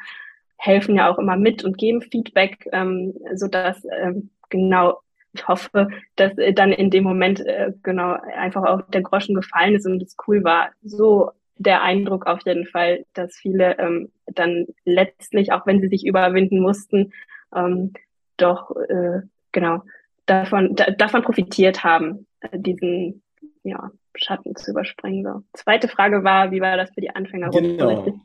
helfen 0.57 0.97
ja 0.97 1.11
auch 1.11 1.19
immer 1.19 1.37
mit 1.37 1.64
und 1.64 1.79
geben 1.79 2.03
Feedback, 2.03 2.69
ähm, 2.73 3.14
so 3.35 3.49
dass 3.49 3.83
ähm, 4.01 4.31
genau 4.51 5.01
ich 5.35 5.49
hoffe, 5.49 5.88
dass 6.17 6.37
äh, 6.38 6.53
dann 6.53 6.73
in 6.73 6.90
dem 6.90 7.05
Moment 7.05 7.40
äh, 7.40 7.73
genau 7.83 8.17
einfach 8.37 8.64
auch 8.64 8.83
der 8.83 9.03
Groschen 9.03 9.35
gefallen 9.35 9.75
ist 9.75 9.87
und 9.87 10.03
es 10.03 10.17
cool 10.27 10.45
war. 10.45 10.71
So 10.83 11.31
der 11.57 11.83
Eindruck 11.83 12.27
auf 12.27 12.40
jeden 12.47 12.67
Fall, 12.67 13.05
dass 13.14 13.35
viele 13.35 13.79
ähm, 13.79 14.11
dann 14.27 14.67
letztlich, 14.85 15.53
auch 15.53 15.67
wenn 15.67 15.81
sie 15.81 15.88
sich 15.88 16.07
überwinden 16.07 16.61
mussten, 16.61 17.12
ähm, 17.55 17.93
doch 18.37 18.75
äh, 18.77 19.21
genau 19.53 19.83
davon 20.27 20.75
da, 20.75 20.90
davon 20.90 21.23
profitiert 21.23 21.85
haben, 21.85 22.27
äh, 22.40 22.59
diesen 22.59 23.23
ja, 23.62 23.90
Schatten 24.17 24.55
zu 24.57 24.71
überspringen. 24.71 25.25
So. 25.25 25.43
Zweite 25.53 25.88
Frage 25.88 26.25
war, 26.25 26.51
wie 26.51 26.61
war 26.61 26.77
das 26.77 26.90
für 26.93 27.01
die 27.01 27.11
Anfänger? 27.11 27.51
Genau. 27.51 28.21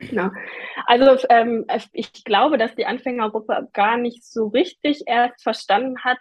Genau. 0.00 0.30
Also 0.86 1.26
ähm, 1.30 1.66
ich 1.92 2.24
glaube, 2.24 2.58
dass 2.58 2.74
die 2.74 2.86
Anfängergruppe 2.86 3.68
gar 3.72 3.96
nicht 3.96 4.24
so 4.24 4.48
richtig 4.48 5.02
erst 5.06 5.42
verstanden 5.42 6.04
hat, 6.04 6.18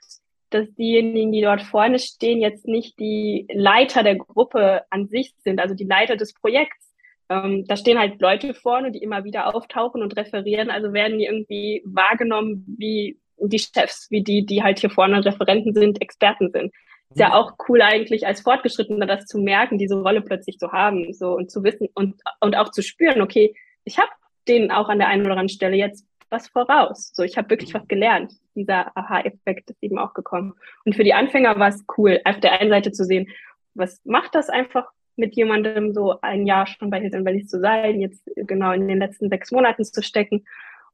dass 0.50 0.74
diejenigen, 0.76 1.32
die 1.32 1.42
dort 1.42 1.62
vorne 1.62 2.00
stehen, 2.00 2.40
jetzt 2.40 2.68
nicht 2.68 3.00
die 3.00 3.48
Leiter 3.52 4.04
der 4.04 4.16
Gruppe 4.16 4.84
an 4.90 5.08
sich 5.08 5.34
sind, 5.40 5.60
also 5.60 5.76
die 5.76 5.86
Leiter 5.86 6.16
des 6.16 6.34
Projekts. 6.34 6.94
Ähm, 7.30 7.66
da 7.68 7.76
stehen 7.76 7.98
halt 7.98 8.22
Leute 8.22 8.54
vorne, 8.54 8.92
die 8.92 9.02
immer 9.02 9.24
wieder 9.24 9.54
auftauchen 9.54 10.02
und 10.02 10.16
referieren, 10.16 10.70
also 10.70 10.94
werden 10.94 11.18
die 11.18 11.26
irgendwie 11.26 11.82
wahrgenommen 11.86 12.66
wie 12.78 13.18
die 13.38 13.60
Chefs, 13.60 14.08
wie 14.10 14.24
die, 14.24 14.46
die 14.46 14.64
halt 14.64 14.80
hier 14.80 14.90
vorne 14.90 15.26
Referenten 15.26 15.74
sind, 15.74 16.02
Experten 16.02 16.52
sind. 16.52 16.74
Ist 17.10 17.20
ja 17.20 17.34
auch 17.34 17.54
cool 17.68 17.82
eigentlich 17.82 18.26
als 18.26 18.42
Fortgeschrittener 18.42 19.06
das 19.06 19.26
zu 19.26 19.38
merken, 19.38 19.78
diese 19.78 20.02
Rolle 20.02 20.22
plötzlich 20.22 20.58
zu 20.58 20.72
haben, 20.72 21.14
so 21.14 21.34
und 21.34 21.52
zu 21.52 21.64
wissen 21.64 21.88
und, 21.94 22.22
und 22.40 22.56
auch 22.56 22.70
zu 22.70 22.82
spüren, 22.82 23.22
okay, 23.22 23.56
ich 23.84 24.00
habe 24.00 24.10
denen 24.48 24.72
auch 24.72 24.90
an 24.90 24.98
der 24.98 25.08
einen 25.08 25.22
oder 25.22 25.32
anderen 25.32 25.50
Stelle 25.50 25.76
jetzt 25.76 26.06
was 26.30 26.48
voraus. 26.48 27.12
So, 27.14 27.24
ich 27.24 27.38
habe 27.38 27.50
wirklich 27.52 27.74
was 27.74 27.88
gelernt. 27.88 28.34
Dieser 28.56 28.98
Aha-Effekt 28.98 29.70
ist 29.70 29.82
eben 29.82 30.00
auch 30.00 30.14
gekommen. 30.14 30.54
Und 30.84 30.96
für 30.96 31.04
die 31.04 31.14
Anfänger 31.14 31.58
war 31.60 31.70
es 31.70 31.86
cool, 31.98 32.20
auf 32.26 32.40
der 32.40 32.60
einen 32.60 32.72
Seite 32.72 32.92
zu 32.92 33.06
sehen, 33.06 33.30
was 33.76 34.02
macht 34.04 34.36
das 34.36 34.50
einfach 34.50 34.88
mit 35.16 35.36
jemandem 35.36 35.94
so 35.94 36.20
ein 36.22 36.48
Jahr 36.48 36.66
schon 36.66 36.90
bei 36.90 37.00
Hills 37.00 37.14
Valleys 37.14 37.48
zu 37.48 37.60
sein, 37.60 38.02
jetzt 38.02 38.24
genau 38.36 38.72
in 38.72 38.88
den 38.88 38.98
letzten 38.98 39.30
sechs 39.30 39.52
Monaten 39.52 39.84
zu 39.84 40.02
stecken. 40.02 40.44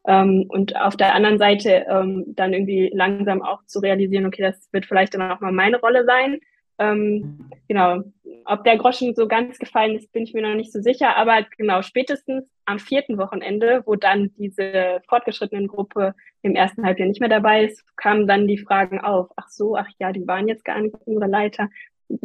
Ähm, 0.09 0.45
und 0.49 0.75
auf 0.75 0.97
der 0.97 1.13
anderen 1.13 1.37
Seite 1.37 1.85
ähm, 1.87 2.25
dann 2.29 2.51
irgendwie 2.51 2.89
langsam 2.91 3.43
auch 3.43 3.63
zu 3.67 3.77
realisieren, 3.77 4.25
okay, 4.25 4.41
das 4.41 4.67
wird 4.71 4.87
vielleicht 4.87 5.13
dann 5.13 5.21
auch 5.21 5.39
mal 5.39 5.51
meine 5.51 5.79
Rolle 5.79 6.03
sein. 6.03 6.39
Ähm, 6.79 7.51
genau, 7.67 8.01
ob 8.45 8.63
der 8.63 8.77
Groschen 8.77 9.13
so 9.13 9.27
ganz 9.27 9.59
gefallen 9.59 9.95
ist, 9.95 10.11
bin 10.11 10.23
ich 10.23 10.33
mir 10.33 10.41
noch 10.41 10.55
nicht 10.55 10.71
so 10.71 10.81
sicher, 10.81 11.15
aber 11.15 11.45
genau, 11.57 11.83
spätestens 11.83 12.49
am 12.65 12.79
vierten 12.79 13.19
Wochenende, 13.19 13.83
wo 13.85 13.95
dann 13.95 14.31
diese 14.37 14.99
fortgeschrittenen 15.07 15.67
Gruppe 15.67 16.15
im 16.41 16.55
ersten 16.55 16.83
Halbjahr 16.83 17.07
nicht 17.07 17.19
mehr 17.19 17.29
dabei 17.29 17.65
ist, 17.65 17.83
kamen 17.95 18.25
dann 18.25 18.47
die 18.47 18.57
Fragen 18.57 19.01
auf. 19.01 19.29
Ach 19.35 19.49
so, 19.49 19.75
ach 19.75 19.89
ja, 19.99 20.11
die 20.11 20.25
waren 20.25 20.47
jetzt 20.47 20.65
gar 20.65 20.79
nicht 20.79 20.95
unsere 21.05 21.29
Leiter. 21.29 21.69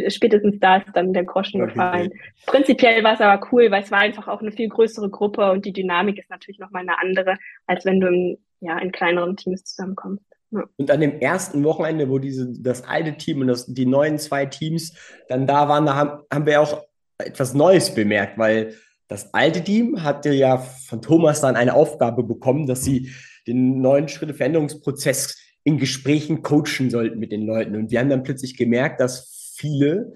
Spätestens 0.08 0.58
da 0.60 0.76
ist 0.76 0.86
dann 0.94 1.12
der 1.12 1.24
Groschen 1.24 1.60
okay. 1.60 1.72
gefallen. 1.72 2.12
Prinzipiell 2.46 3.04
war 3.04 3.14
es 3.14 3.20
aber 3.20 3.46
cool, 3.52 3.70
weil 3.70 3.82
es 3.82 3.90
war 3.90 4.00
einfach 4.00 4.28
auch 4.28 4.40
eine 4.40 4.52
viel 4.52 4.68
größere 4.68 5.10
Gruppe 5.10 5.50
und 5.50 5.64
die 5.64 5.72
Dynamik 5.72 6.18
ist 6.18 6.30
natürlich 6.30 6.58
nochmal 6.58 6.82
eine 6.82 6.98
andere, 6.98 7.36
als 7.66 7.84
wenn 7.84 8.00
du 8.00 8.08
in, 8.08 8.38
ja, 8.60 8.78
in 8.78 8.92
kleineren 8.92 9.36
Teams 9.36 9.64
zusammenkommst. 9.64 10.24
Ja. 10.50 10.64
Und 10.76 10.90
an 10.90 11.00
dem 11.00 11.20
ersten 11.20 11.64
Wochenende, 11.64 12.08
wo 12.08 12.18
diese, 12.18 12.52
das 12.60 12.84
alte 12.84 13.16
Team 13.16 13.40
und 13.40 13.48
das, 13.48 13.66
die 13.66 13.86
neuen 13.86 14.18
zwei 14.18 14.46
Teams 14.46 14.96
dann 15.28 15.46
da 15.46 15.68
waren, 15.68 15.86
da 15.86 15.94
haben, 15.94 16.22
haben 16.32 16.46
wir 16.46 16.60
auch 16.60 16.82
etwas 17.18 17.54
Neues 17.54 17.94
bemerkt, 17.94 18.38
weil 18.38 18.74
das 19.08 19.34
alte 19.34 19.62
Team 19.62 20.02
hatte 20.02 20.32
ja 20.32 20.58
von 20.58 21.02
Thomas 21.02 21.40
dann 21.40 21.56
eine 21.56 21.74
Aufgabe 21.74 22.22
bekommen, 22.22 22.66
dass 22.66 22.84
sie 22.84 23.10
den 23.46 23.80
neuen 23.80 24.08
Schritte-Veränderungsprozess 24.08 25.38
in 25.62 25.78
Gesprächen 25.78 26.42
coachen 26.42 26.90
sollten 26.90 27.18
mit 27.18 27.32
den 27.32 27.46
Leuten. 27.46 27.76
Und 27.76 27.90
wir 27.90 28.00
haben 28.00 28.08
dann 28.08 28.22
plötzlich 28.22 28.56
gemerkt, 28.56 29.00
dass 29.00 29.43
viele 29.56 30.14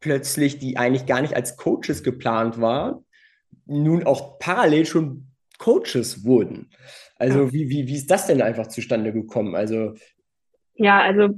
plötzlich, 0.00 0.58
die 0.58 0.76
eigentlich 0.76 1.06
gar 1.06 1.22
nicht 1.22 1.34
als 1.34 1.56
Coaches 1.56 2.02
geplant 2.02 2.60
waren, 2.60 3.04
nun 3.66 4.04
auch 4.04 4.38
parallel 4.38 4.84
schon 4.86 5.28
Coaches 5.58 6.24
wurden. 6.24 6.70
Also 7.16 7.52
wie, 7.52 7.68
wie, 7.70 7.86
wie 7.86 7.96
ist 7.96 8.10
das 8.10 8.26
denn 8.26 8.42
einfach 8.42 8.66
zustande 8.66 9.12
gekommen? 9.12 9.54
Also 9.54 9.94
ja, 10.74 11.00
also 11.00 11.28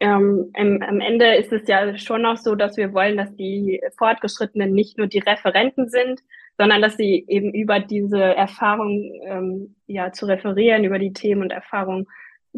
ähm, 0.00 0.50
am, 0.54 0.82
am 0.82 1.00
Ende 1.00 1.36
ist 1.36 1.52
es 1.52 1.68
ja 1.68 1.96
schon 1.98 2.24
auch 2.26 2.36
so, 2.36 2.54
dass 2.54 2.76
wir 2.76 2.92
wollen, 2.92 3.16
dass 3.16 3.34
die 3.36 3.80
Fortgeschrittenen 3.96 4.72
nicht 4.72 4.98
nur 4.98 5.06
die 5.06 5.18
Referenten 5.18 5.88
sind, 5.88 6.20
sondern 6.58 6.82
dass 6.82 6.96
sie 6.96 7.24
eben 7.28 7.52
über 7.52 7.80
diese 7.80 8.22
Erfahrung 8.22 9.12
ähm, 9.24 9.76
ja 9.86 10.12
zu 10.12 10.26
referieren, 10.26 10.84
über 10.84 10.98
die 10.98 11.12
Themen 11.12 11.42
und 11.42 11.50
Erfahrungen 11.50 12.06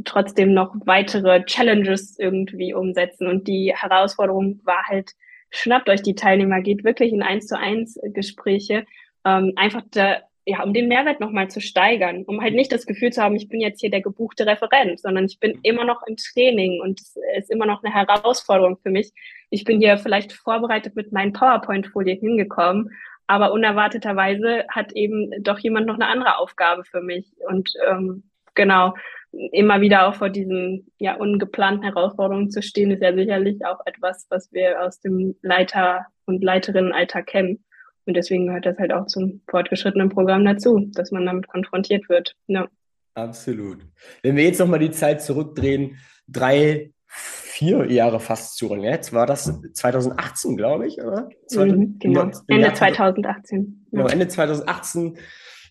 trotzdem 0.04 0.54
noch 0.54 0.74
weitere 0.84 1.44
Challenges 1.44 2.18
irgendwie 2.18 2.74
umsetzen. 2.74 3.26
Und 3.26 3.48
die 3.48 3.74
Herausforderung 3.74 4.61
war 4.64 4.84
halt, 4.87 5.12
schnappt 5.50 5.88
euch 5.88 6.02
die 6.02 6.14
Teilnehmer, 6.14 6.61
geht 6.61 6.84
wirklich 6.84 7.12
in 7.12 7.22
eins 7.22 7.46
zu 7.46 7.58
eins 7.58 7.98
Gespräche, 8.12 8.84
ähm, 9.24 9.52
einfach 9.56 9.82
da, 9.90 10.18
ja, 10.44 10.62
um 10.62 10.72
den 10.72 10.88
Mehrwert 10.88 11.20
nochmal 11.20 11.48
zu 11.48 11.61
steigern, 11.61 12.24
um 12.24 12.40
halt 12.40 12.54
nicht 12.54 12.72
das 12.72 12.87
Gefühl 12.87 13.12
zu 13.12 13.22
haben, 13.22 13.37
ich 13.37 13.48
bin 13.48 13.61
jetzt 13.61 13.80
hier 13.80 13.90
der 13.90 14.00
gebuchte 14.00 14.46
Referent, 14.46 15.00
sondern 15.00 15.26
ich 15.26 15.38
bin 15.40 15.58
immer 15.62 15.84
noch 15.84 16.02
im 16.06 16.16
Training 16.16 16.80
und 16.80 17.00
es 17.00 17.16
ist 17.37 17.50
immer 17.50 17.66
noch 17.66 17.82
eine 17.82 17.94
Herausforderung 17.94 18.78
für 18.82 18.90
mich. 18.90 19.12
Ich 19.50 19.64
bin 19.64 19.80
hier 19.80 19.98
vielleicht 19.98 20.32
vorbereitet 20.32 20.96
mit 20.96 21.12
meinen 21.12 21.32
PowerPoint-Folien 21.32 22.18
hingekommen, 22.18 22.90
aber 23.26 23.52
unerwarteterweise 23.52 24.64
hat 24.70 24.92
eben 24.92 25.30
doch 25.42 25.58
jemand 25.58 25.87
noch 25.87 25.96
eine 25.96 26.06
andere 26.06 26.38
Aufgabe 26.38 26.84
für 26.84 27.02
mich. 27.02 27.26
Und 27.46 27.70
ähm, 27.87 28.22
genau, 28.54 28.94
immer 29.32 29.80
wieder 29.80 30.08
auch 30.08 30.14
vor 30.14 30.30
diesen 30.30 30.90
ja 30.98 31.14
ungeplanten 31.16 31.84
Herausforderungen 31.84 32.50
zu 32.50 32.62
stehen, 32.62 32.90
ist 32.90 33.02
ja 33.02 33.14
sicherlich 33.14 33.64
auch 33.64 33.80
etwas, 33.84 34.26
was 34.30 34.52
wir 34.52 34.82
aus 34.82 35.00
dem 35.00 35.36
Leiter- 35.42 36.06
und 36.26 36.42
Leiterinnenalter 36.42 37.22
kennen. 37.22 37.64
Und 38.06 38.14
deswegen 38.14 38.46
gehört 38.46 38.64
das 38.64 38.78
halt 38.78 38.92
auch 38.92 39.06
zum 39.06 39.42
fortgeschrittenen 39.50 40.08
Programm 40.08 40.44
dazu, 40.44 40.88
dass 40.94 41.10
man 41.10 41.26
damit 41.26 41.48
konfrontiert 41.48 42.08
wird. 42.08 42.34
Ja. 42.46 42.66
Absolut. 43.14 43.78
Wenn 44.22 44.36
wir 44.36 44.44
jetzt 44.44 44.60
nochmal 44.60 44.78
die 44.78 44.92
Zeit 44.92 45.20
zurückdrehen, 45.20 45.98
drei, 46.26 46.92
vier 47.06 47.90
Jahre 47.90 48.20
fast 48.20 48.56
zurück. 48.56 48.80
Jetzt 48.82 49.12
war 49.12 49.26
das 49.26 49.52
2018, 49.74 50.56
glaube 50.56 50.86
ich, 50.86 51.02
oder? 51.02 51.28
Mhm, 51.52 51.98
genau, 51.98 52.30
Ende 52.46 52.72
2018. 52.72 53.86
Genau, 53.90 54.06
Ende 54.06 54.28
2018 54.28 55.18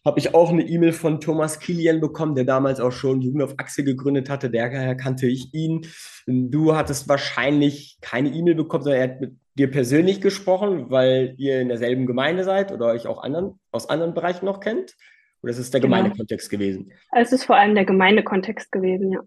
habe 0.08 0.20
ich 0.20 0.34
auch 0.34 0.50
eine 0.50 0.64
E-Mail 0.64 0.94
von 0.94 1.20
Thomas 1.20 1.60
Kilian 1.60 2.00
bekommen, 2.00 2.34
der 2.34 2.46
damals 2.46 2.80
auch 2.80 2.94
schon 2.94 3.22
Jugend 3.22 3.44
auf 3.44 3.56
Achse 3.58 3.84
gegründet 3.84 4.30
hatte. 4.30 4.50
Daher 4.50 4.96
kannte 4.96 5.28
ich 5.28 5.54
ihn. 5.54 5.86
Du 6.26 6.76
hattest 6.76 7.10
wahrscheinlich 7.10 7.98
keine 8.02 8.30
E-Mail 8.30 8.56
bekommen, 8.56 8.84
sondern 8.84 9.02
er 9.02 9.10
hat 9.10 9.22
mit 9.22 9.36
dir 9.56 9.70
persönlich 9.70 10.22
gesprochen, 10.22 10.90
weil 10.90 11.36
ihr 11.38 11.60
in 11.60 11.68
derselben 11.68 12.06
Gemeinde 12.06 12.46
seid 12.46 12.72
oder 12.72 12.86
euch 12.88 13.06
auch 13.06 13.22
anderen, 13.22 13.60
aus 13.72 13.90
anderen 13.90 14.14
Bereichen 14.14 14.46
noch 14.46 14.62
kennt? 14.62 14.96
Oder 15.44 15.52
ist 15.52 15.60
es 15.60 15.72
der 15.72 15.82
genau. 15.82 15.98
Gemeindekontext 15.98 16.50
gewesen? 16.50 16.94
Es 17.12 17.34
ist 17.34 17.44
vor 17.44 17.58
allem 17.58 17.76
der 17.76 17.86
Gemeindekontext 17.86 18.72
gewesen, 18.72 19.12
ja. 19.12 19.20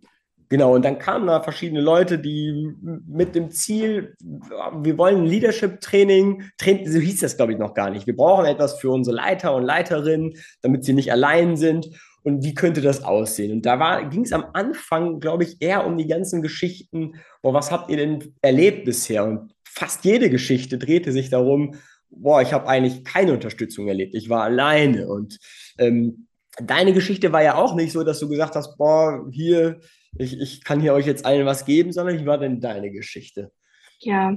Genau, 0.52 0.74
und 0.74 0.84
dann 0.84 0.98
kamen 0.98 1.28
da 1.28 1.40
verschiedene 1.40 1.80
Leute, 1.80 2.18
die 2.18 2.74
mit 3.06 3.36
dem 3.36 3.52
Ziel, 3.52 4.16
wir 4.20 4.98
wollen 4.98 5.24
Leadership-Training, 5.24 6.42
so 6.86 6.98
hieß 6.98 7.20
das, 7.20 7.36
glaube 7.36 7.52
ich, 7.52 7.58
noch 7.58 7.72
gar 7.72 7.88
nicht. 7.88 8.08
Wir 8.08 8.16
brauchen 8.16 8.46
etwas 8.46 8.80
für 8.80 8.90
unsere 8.90 9.14
Leiter 9.14 9.54
und 9.54 9.62
Leiterinnen, 9.62 10.34
damit 10.60 10.84
sie 10.84 10.92
nicht 10.92 11.12
allein 11.12 11.56
sind. 11.56 11.88
Und 12.24 12.42
wie 12.42 12.52
könnte 12.52 12.80
das 12.80 13.04
aussehen? 13.04 13.52
Und 13.52 13.64
da 13.64 14.00
ging 14.02 14.22
es 14.22 14.32
am 14.32 14.44
Anfang, 14.52 15.20
glaube 15.20 15.44
ich, 15.44 15.62
eher 15.62 15.86
um 15.86 15.96
die 15.96 16.08
ganzen 16.08 16.42
Geschichten, 16.42 17.14
boah, 17.42 17.54
was 17.54 17.70
habt 17.70 17.88
ihr 17.88 17.96
denn 17.96 18.34
erlebt 18.42 18.84
bisher? 18.84 19.24
Und 19.24 19.54
fast 19.64 20.04
jede 20.04 20.30
Geschichte 20.30 20.78
drehte 20.78 21.12
sich 21.12 21.30
darum, 21.30 21.76
boah, 22.10 22.42
ich 22.42 22.52
habe 22.52 22.68
eigentlich 22.68 23.04
keine 23.04 23.34
Unterstützung 23.34 23.86
erlebt. 23.86 24.16
Ich 24.16 24.28
war 24.28 24.42
alleine. 24.42 25.08
Und 25.08 25.38
ähm, 25.78 26.26
deine 26.60 26.92
Geschichte 26.92 27.32
war 27.32 27.42
ja 27.44 27.54
auch 27.54 27.76
nicht 27.76 27.92
so, 27.92 28.02
dass 28.02 28.18
du 28.18 28.28
gesagt 28.28 28.56
hast, 28.56 28.76
boah, 28.76 29.24
hier, 29.30 29.78
ich, 30.18 30.40
ich 30.40 30.64
kann 30.64 30.80
hier 30.80 30.94
euch 30.94 31.06
jetzt 31.06 31.24
allen 31.24 31.46
was 31.46 31.64
geben, 31.64 31.92
sondern 31.92 32.18
wie 32.18 32.26
war 32.26 32.38
denn 32.38 32.60
deine 32.60 32.90
Geschichte? 32.90 33.52
Ja, 33.98 34.36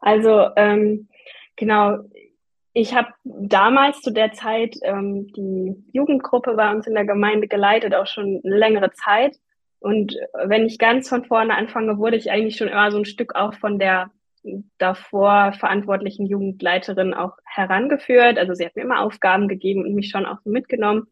also 0.00 0.48
ähm, 0.56 1.08
genau, 1.56 1.98
ich 2.72 2.94
habe 2.94 3.08
damals 3.24 4.00
zu 4.02 4.12
der 4.12 4.32
Zeit 4.32 4.76
ähm, 4.82 5.32
die 5.34 5.76
Jugendgruppe 5.92 6.54
bei 6.54 6.70
uns 6.70 6.86
in 6.86 6.94
der 6.94 7.06
Gemeinde 7.06 7.48
geleitet, 7.48 7.94
auch 7.94 8.06
schon 8.06 8.40
eine 8.44 8.56
längere 8.56 8.92
Zeit. 8.92 9.36
Und 9.80 10.16
wenn 10.44 10.66
ich 10.66 10.78
ganz 10.78 11.08
von 11.08 11.24
vorne 11.24 11.56
anfange, 11.56 11.98
wurde 11.98 12.16
ich 12.16 12.30
eigentlich 12.30 12.56
schon 12.56 12.68
immer 12.68 12.90
so 12.90 12.98
ein 12.98 13.04
Stück 13.04 13.34
auch 13.34 13.54
von 13.54 13.78
der 13.78 14.10
davor 14.78 15.52
verantwortlichen 15.52 16.26
Jugendleiterin 16.26 17.14
auch 17.14 17.32
herangeführt. 17.44 18.38
Also 18.38 18.54
sie 18.54 18.64
hat 18.64 18.76
mir 18.76 18.82
immer 18.82 19.00
Aufgaben 19.00 19.48
gegeben 19.48 19.84
und 19.84 19.94
mich 19.94 20.10
schon 20.10 20.26
auch 20.26 20.38
mitgenommen. 20.44 21.06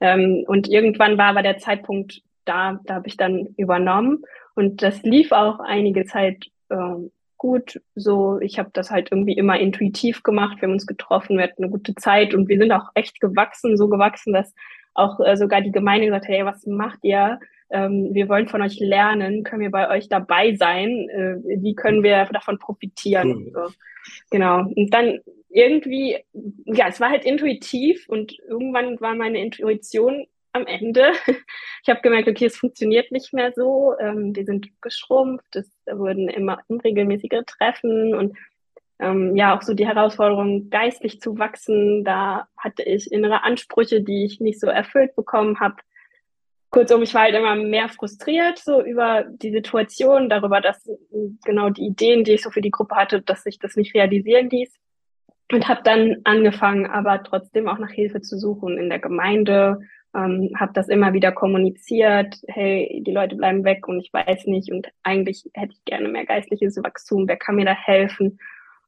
Ähm, 0.00 0.44
und 0.46 0.68
irgendwann 0.68 1.18
war 1.18 1.26
aber 1.26 1.42
der 1.42 1.58
Zeitpunkt 1.58 2.22
da, 2.44 2.80
da 2.84 2.94
habe 2.94 3.08
ich 3.08 3.16
dann 3.16 3.54
übernommen 3.56 4.22
und 4.54 4.82
das 4.82 5.02
lief 5.02 5.32
auch 5.32 5.60
einige 5.60 6.04
Zeit 6.04 6.46
äh, 6.68 7.08
gut. 7.38 7.80
So, 7.94 8.38
ich 8.40 8.58
habe 8.58 8.70
das 8.72 8.90
halt 8.90 9.10
irgendwie 9.10 9.32
immer 9.32 9.58
intuitiv 9.58 10.22
gemacht. 10.22 10.60
Wir 10.60 10.68
haben 10.68 10.74
uns 10.74 10.86
getroffen, 10.86 11.38
wir 11.38 11.44
hatten 11.44 11.64
eine 11.64 11.72
gute 11.72 11.94
Zeit 11.94 12.34
und 12.34 12.48
wir 12.48 12.58
sind 12.58 12.70
auch 12.70 12.90
echt 12.94 13.20
gewachsen, 13.20 13.76
so 13.76 13.88
gewachsen, 13.88 14.32
dass 14.32 14.54
auch 14.94 15.18
äh, 15.20 15.36
sogar 15.36 15.62
die 15.62 15.72
Gemeinde 15.72 16.06
gesagt 16.06 16.26
hat, 16.26 16.34
hey, 16.34 16.44
was 16.44 16.66
macht 16.66 16.98
ihr? 17.02 17.40
Ähm, 17.70 18.10
wir 18.12 18.28
wollen 18.28 18.48
von 18.48 18.62
euch 18.62 18.78
lernen, 18.80 19.44
können 19.44 19.62
wir 19.62 19.70
bei 19.70 19.88
euch 19.88 20.08
dabei 20.08 20.54
sein? 20.56 21.08
Äh, 21.08 21.36
wie 21.62 21.74
können 21.74 22.02
wir 22.02 22.26
davon 22.26 22.58
profitieren? 22.58 23.32
Cool. 23.32 23.52
So, 23.54 23.74
genau. 24.30 24.64
Und 24.74 24.92
dann 24.92 25.20
irgendwie, 25.48 26.18
ja, 26.66 26.88
es 26.88 27.00
war 27.00 27.10
halt 27.10 27.24
intuitiv 27.24 28.08
und 28.08 28.38
irgendwann 28.40 29.00
war 29.00 29.14
meine 29.14 29.42
Intuition 29.42 30.26
am 30.52 30.66
Ende. 30.66 31.12
Ich 31.82 31.88
habe 31.88 32.02
gemerkt, 32.02 32.28
okay, 32.28 32.44
es 32.44 32.58
funktioniert 32.58 33.10
nicht 33.10 33.32
mehr 33.32 33.52
so. 33.56 33.94
Ähm, 33.98 34.36
wir 34.36 34.44
sind 34.44 34.68
geschrumpft, 34.82 35.56
es 35.56 35.72
wurden 35.90 36.28
immer 36.28 36.60
unregelmäßige 36.68 37.40
Treffen 37.46 38.14
und 38.14 38.36
ähm, 38.98 39.34
ja, 39.34 39.56
auch 39.56 39.62
so 39.62 39.72
die 39.72 39.86
Herausforderung, 39.86 40.68
geistlich 40.68 41.20
zu 41.20 41.38
wachsen. 41.38 42.04
Da 42.04 42.48
hatte 42.56 42.82
ich 42.82 43.10
innere 43.10 43.44
Ansprüche, 43.44 44.02
die 44.02 44.26
ich 44.26 44.40
nicht 44.40 44.60
so 44.60 44.66
erfüllt 44.66 45.16
bekommen 45.16 45.58
habe. 45.58 45.76
Kurzum, 46.68 47.02
ich 47.02 47.14
war 47.14 47.22
halt 47.22 47.34
immer 47.34 47.56
mehr 47.56 47.88
frustriert 47.88 48.58
so 48.58 48.82
über 48.82 49.24
die 49.24 49.50
Situation, 49.50 50.28
darüber, 50.28 50.60
dass 50.60 50.88
genau 51.44 51.70
die 51.70 51.86
Ideen, 51.86 52.22
die 52.24 52.32
ich 52.32 52.42
so 52.42 52.50
für 52.50 52.60
die 52.60 52.70
Gruppe 52.70 52.94
hatte, 52.94 53.22
dass 53.22 53.42
sich 53.42 53.58
das 53.58 53.74
nicht 53.74 53.94
realisieren 53.94 54.50
ließ. 54.50 54.78
Und 55.52 55.66
habe 55.66 55.80
dann 55.82 56.18
angefangen, 56.22 56.86
aber 56.86 57.24
trotzdem 57.24 57.68
auch 57.68 57.78
nach 57.78 57.90
Hilfe 57.90 58.20
zu 58.20 58.38
suchen 58.38 58.78
in 58.78 58.88
der 58.88 59.00
Gemeinde, 59.00 59.80
ähm, 60.14 60.50
habe 60.58 60.72
das 60.74 60.88
immer 60.88 61.12
wieder 61.12 61.32
kommuniziert, 61.32 62.36
hey, 62.48 63.02
die 63.06 63.12
Leute 63.12 63.36
bleiben 63.36 63.64
weg 63.64 63.86
und 63.88 64.00
ich 64.00 64.12
weiß 64.12 64.46
nicht 64.46 64.72
und 64.72 64.88
eigentlich 65.02 65.48
hätte 65.54 65.72
ich 65.72 65.84
gerne 65.84 66.08
mehr 66.08 66.26
geistliches 66.26 66.76
Wachstum, 66.82 67.28
wer 67.28 67.36
kann 67.36 67.56
mir 67.56 67.64
da 67.64 67.74
helfen? 67.74 68.38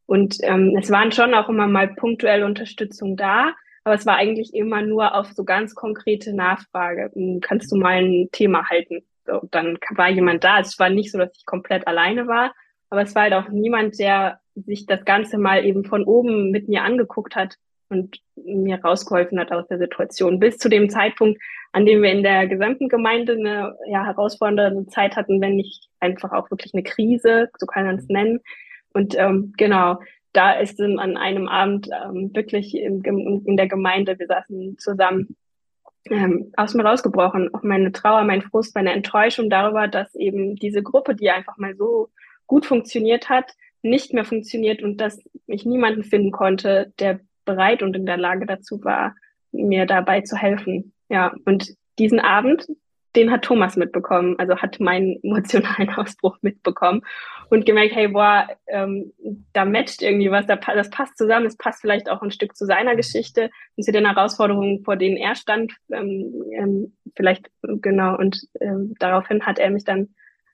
Und 0.06 0.36
ähm, 0.42 0.76
es 0.78 0.90
waren 0.90 1.12
schon 1.12 1.34
auch 1.34 1.48
immer 1.48 1.68
mal 1.68 1.88
punktuelle 1.88 2.44
Unterstützung 2.44 3.16
da, 3.16 3.52
aber 3.84 3.94
es 3.94 4.06
war 4.06 4.16
eigentlich 4.16 4.52
immer 4.54 4.82
nur 4.82 5.14
auf 5.14 5.32
so 5.32 5.44
ganz 5.44 5.74
konkrete 5.74 6.34
Nachfrage. 6.34 7.10
Hm, 7.14 7.40
kannst 7.40 7.70
du 7.72 7.76
mal 7.76 8.02
ein 8.02 8.28
Thema 8.32 8.68
halten? 8.68 9.02
So, 9.24 9.40
dann 9.50 9.78
war 9.90 10.10
jemand 10.10 10.42
da. 10.42 10.58
Es 10.58 10.78
war 10.78 10.90
nicht 10.90 11.12
so, 11.12 11.18
dass 11.18 11.36
ich 11.36 11.46
komplett 11.46 11.86
alleine 11.86 12.26
war, 12.26 12.52
aber 12.90 13.02
es 13.02 13.14
war 13.14 13.22
halt 13.22 13.34
auch 13.34 13.48
niemand, 13.48 13.98
der 13.98 14.40
sich 14.54 14.86
das 14.86 15.04
Ganze 15.04 15.38
mal 15.38 15.64
eben 15.64 15.84
von 15.84 16.04
oben 16.04 16.50
mit 16.50 16.68
mir 16.68 16.82
angeguckt 16.82 17.36
hat 17.36 17.56
und 17.92 18.18
mir 18.34 18.82
rausgeholfen 18.82 19.38
hat 19.38 19.52
aus 19.52 19.68
der 19.68 19.78
Situation. 19.78 20.40
Bis 20.40 20.58
zu 20.58 20.68
dem 20.68 20.88
Zeitpunkt, 20.88 21.40
an 21.72 21.86
dem 21.86 22.02
wir 22.02 22.10
in 22.10 22.22
der 22.22 22.48
gesamten 22.48 22.88
Gemeinde 22.88 23.34
eine 23.34 23.76
ja, 23.86 24.04
herausfordernde 24.04 24.86
Zeit 24.88 25.16
hatten, 25.16 25.40
wenn 25.40 25.56
nicht 25.56 25.88
einfach 26.00 26.32
auch 26.32 26.50
wirklich 26.50 26.74
eine 26.74 26.82
Krise, 26.82 27.50
so 27.58 27.66
kann 27.66 27.86
man 27.86 27.98
es 27.98 28.08
nennen. 28.08 28.40
Und 28.92 29.16
ähm, 29.18 29.52
genau, 29.56 29.98
da 30.32 30.52
ist 30.52 30.80
dann 30.80 30.98
an 30.98 31.16
einem 31.16 31.48
Abend 31.48 31.88
ähm, 31.88 32.30
wirklich 32.34 32.74
in, 32.76 33.02
in 33.44 33.56
der 33.56 33.68
Gemeinde, 33.68 34.18
wir 34.18 34.26
saßen 34.26 34.78
zusammen, 34.78 35.36
ähm, 36.10 36.52
aus 36.56 36.74
mir 36.74 36.84
rausgebrochen. 36.84 37.54
Auch 37.54 37.62
meine 37.62 37.92
Trauer, 37.92 38.24
mein 38.24 38.42
Frust, 38.42 38.74
meine 38.74 38.92
Enttäuschung 38.92 39.50
darüber, 39.50 39.88
dass 39.88 40.14
eben 40.14 40.56
diese 40.56 40.82
Gruppe, 40.82 41.14
die 41.14 41.30
einfach 41.30 41.58
mal 41.58 41.76
so 41.76 42.08
gut 42.46 42.66
funktioniert 42.66 43.28
hat, 43.28 43.52
nicht 43.82 44.12
mehr 44.12 44.24
funktioniert 44.24 44.82
und 44.82 44.98
dass 44.98 45.20
ich 45.46 45.64
niemanden 45.64 46.04
finden 46.04 46.30
konnte, 46.30 46.92
der 46.98 47.20
bereit 47.44 47.82
und 47.82 47.96
in 47.96 48.06
der 48.06 48.16
Lage 48.16 48.46
dazu 48.46 48.82
war, 48.84 49.14
mir 49.52 49.86
dabei 49.86 50.22
zu 50.22 50.36
helfen. 50.36 50.92
Ja, 51.08 51.34
und 51.44 51.74
diesen 51.98 52.20
Abend, 52.20 52.66
den 53.14 53.30
hat 53.30 53.42
Thomas 53.42 53.76
mitbekommen, 53.76 54.36
also 54.38 54.56
hat 54.56 54.80
meinen 54.80 55.18
emotionalen 55.22 55.90
Ausbruch 55.90 56.38
mitbekommen 56.40 57.02
und 57.50 57.66
gemerkt, 57.66 57.94
hey, 57.94 58.08
boah, 58.08 58.48
ähm, 58.66 59.12
da 59.52 59.64
matcht 59.64 60.02
irgendwie 60.02 60.30
was, 60.30 60.46
da, 60.46 60.56
das 60.56 60.90
passt 60.90 61.18
zusammen, 61.18 61.46
es 61.46 61.56
passt 61.56 61.82
vielleicht 61.82 62.08
auch 62.08 62.22
ein 62.22 62.30
Stück 62.30 62.56
zu 62.56 62.64
seiner 62.64 62.96
Geschichte 62.96 63.50
und 63.76 63.84
zu 63.84 63.92
den 63.92 64.06
Herausforderungen, 64.06 64.82
vor 64.84 64.96
denen 64.96 65.18
er 65.18 65.34
stand, 65.34 65.74
ähm, 65.92 66.44
ähm, 66.52 66.96
vielleicht, 67.14 67.50
genau, 67.62 68.16
und 68.16 68.40
ähm, 68.60 68.94
daraufhin 68.98 69.44
hat 69.44 69.58
er 69.58 69.70
mich 69.70 69.84
dann 69.84 70.08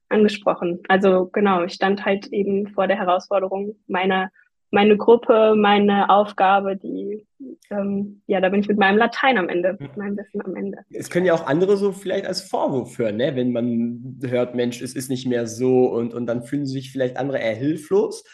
angesprochen. 0.09 0.80
Also 0.89 1.26
genau, 1.26 1.64
ich 1.64 1.74
stand 1.74 2.05
halt 2.05 2.26
eben 2.28 2.68
vor 2.68 2.86
der 2.89 2.99
Herausforderung 2.99 3.76
meiner 3.86 4.30
meine 4.71 4.97
Gruppe, 4.97 5.55
meine 5.57 6.11
Aufgabe, 6.11 6.77
die, 6.77 7.27
ähm, 7.71 8.23
ja, 8.27 8.41
da 8.41 8.49
bin 8.49 8.61
ich 8.61 8.69
mit 8.69 8.79
meinem 8.79 8.99
Latein 8.99 9.39
am 9.39 9.49
Ende, 9.49 9.77
mit 9.79 9.97
meinem 9.97 10.16
Wissen 10.16 10.45
am 10.45 10.55
Ende. 10.57 10.79
Es 10.91 11.11
können 11.11 11.27
ja 11.27 11.35
auch 11.35 11.47
andere 11.47 11.77
so 11.77 11.93
vielleicht 11.93 12.27
als 12.27 12.43
Vorwurf 12.43 12.99
hören, 12.99 13.16
ne? 13.16 13.35
wenn 13.35 13.53
man 13.53 14.19
hört, 14.23 14.55
Mensch, 14.55 14.83
es 14.83 14.95
ist 14.95 15.09
nicht 15.09 15.27
mehr 15.27 15.47
so 15.47 15.87
und, 15.87 16.12
und 16.12 16.27
dann 16.27 16.43
fühlen 16.43 16.66
sich 16.66 16.93
vielleicht 16.93 17.16
andere 17.16 17.39
eher 17.39 17.55
hilflos. 17.55 18.25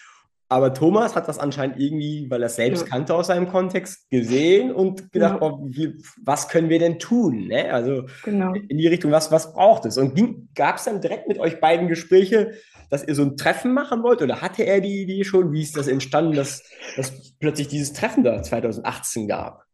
Aber 0.55 0.72
Thomas 0.72 1.16
hat 1.16 1.26
das 1.26 1.40
anscheinend 1.40 1.80
irgendwie, 1.80 2.30
weil 2.30 2.40
er 2.40 2.46
es 2.46 2.55
selbst 2.55 2.82
ja. 2.82 2.88
kannte 2.88 3.12
aus 3.12 3.26
seinem 3.26 3.48
Kontext, 3.48 4.09
gesehen 4.09 4.70
und 4.70 5.11
gedacht, 5.11 5.40
ja. 5.40 5.48
oh, 5.48 5.59
wie, 5.64 6.00
was 6.22 6.48
können 6.48 6.68
wir 6.68 6.78
denn 6.78 7.00
tun? 7.00 7.48
Ne? 7.48 7.72
Also 7.72 8.05
genau. 8.22 8.52
in 8.52 8.78
die 8.78 8.86
Richtung, 8.86 9.11
was, 9.11 9.32
was 9.32 9.52
braucht 9.52 9.84
es? 9.84 9.98
Und 9.98 10.14
gab 10.55 10.76
es 10.76 10.84
dann 10.84 11.00
direkt 11.00 11.26
mit 11.26 11.40
euch 11.40 11.59
beiden 11.59 11.88
Gespräche, 11.88 12.52
dass 12.88 13.02
ihr 13.02 13.16
so 13.16 13.22
ein 13.22 13.36
Treffen 13.36 13.74
machen 13.74 14.05
wollt? 14.05 14.22
Oder 14.22 14.42
hatte 14.42 14.62
er 14.62 14.80
die 14.80 15.02
Idee 15.02 15.24
schon? 15.24 15.50
Wie 15.50 15.61
ist 15.61 15.76
das 15.76 15.88
entstanden, 15.88 16.36
dass, 16.36 16.62
dass 16.96 17.36
plötzlich 17.40 17.66
dieses 17.66 17.92
Treffen 17.92 18.22
da 18.22 18.40
2018 18.40 19.26
gab? 19.26 19.64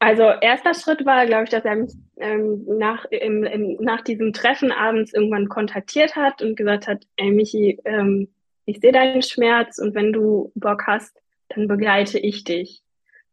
Also 0.00 0.24
erster 0.42 0.74
Schritt 0.74 1.06
war, 1.06 1.24
glaube 1.24 1.44
ich, 1.44 1.50
dass 1.50 1.64
er 1.64 1.76
mich 1.76 1.94
ähm, 2.18 2.66
nach, 2.66 3.06
im, 3.06 3.44
im, 3.44 3.78
nach 3.80 4.02
diesem 4.02 4.34
Treffen 4.34 4.70
abends 4.70 5.14
irgendwann 5.14 5.48
kontaktiert 5.48 6.14
hat 6.14 6.42
und 6.42 6.56
gesagt 6.56 6.86
hat, 6.88 7.06
ey 7.16 7.30
Michi, 7.30 7.78
ähm, 7.86 8.28
ich 8.70 8.80
sehe 8.80 8.92
deinen 8.92 9.22
Schmerz 9.22 9.78
und 9.78 9.94
wenn 9.94 10.12
du 10.12 10.52
Bock 10.54 10.86
hast, 10.86 11.20
dann 11.48 11.66
begleite 11.66 12.18
ich 12.18 12.44
dich. 12.44 12.82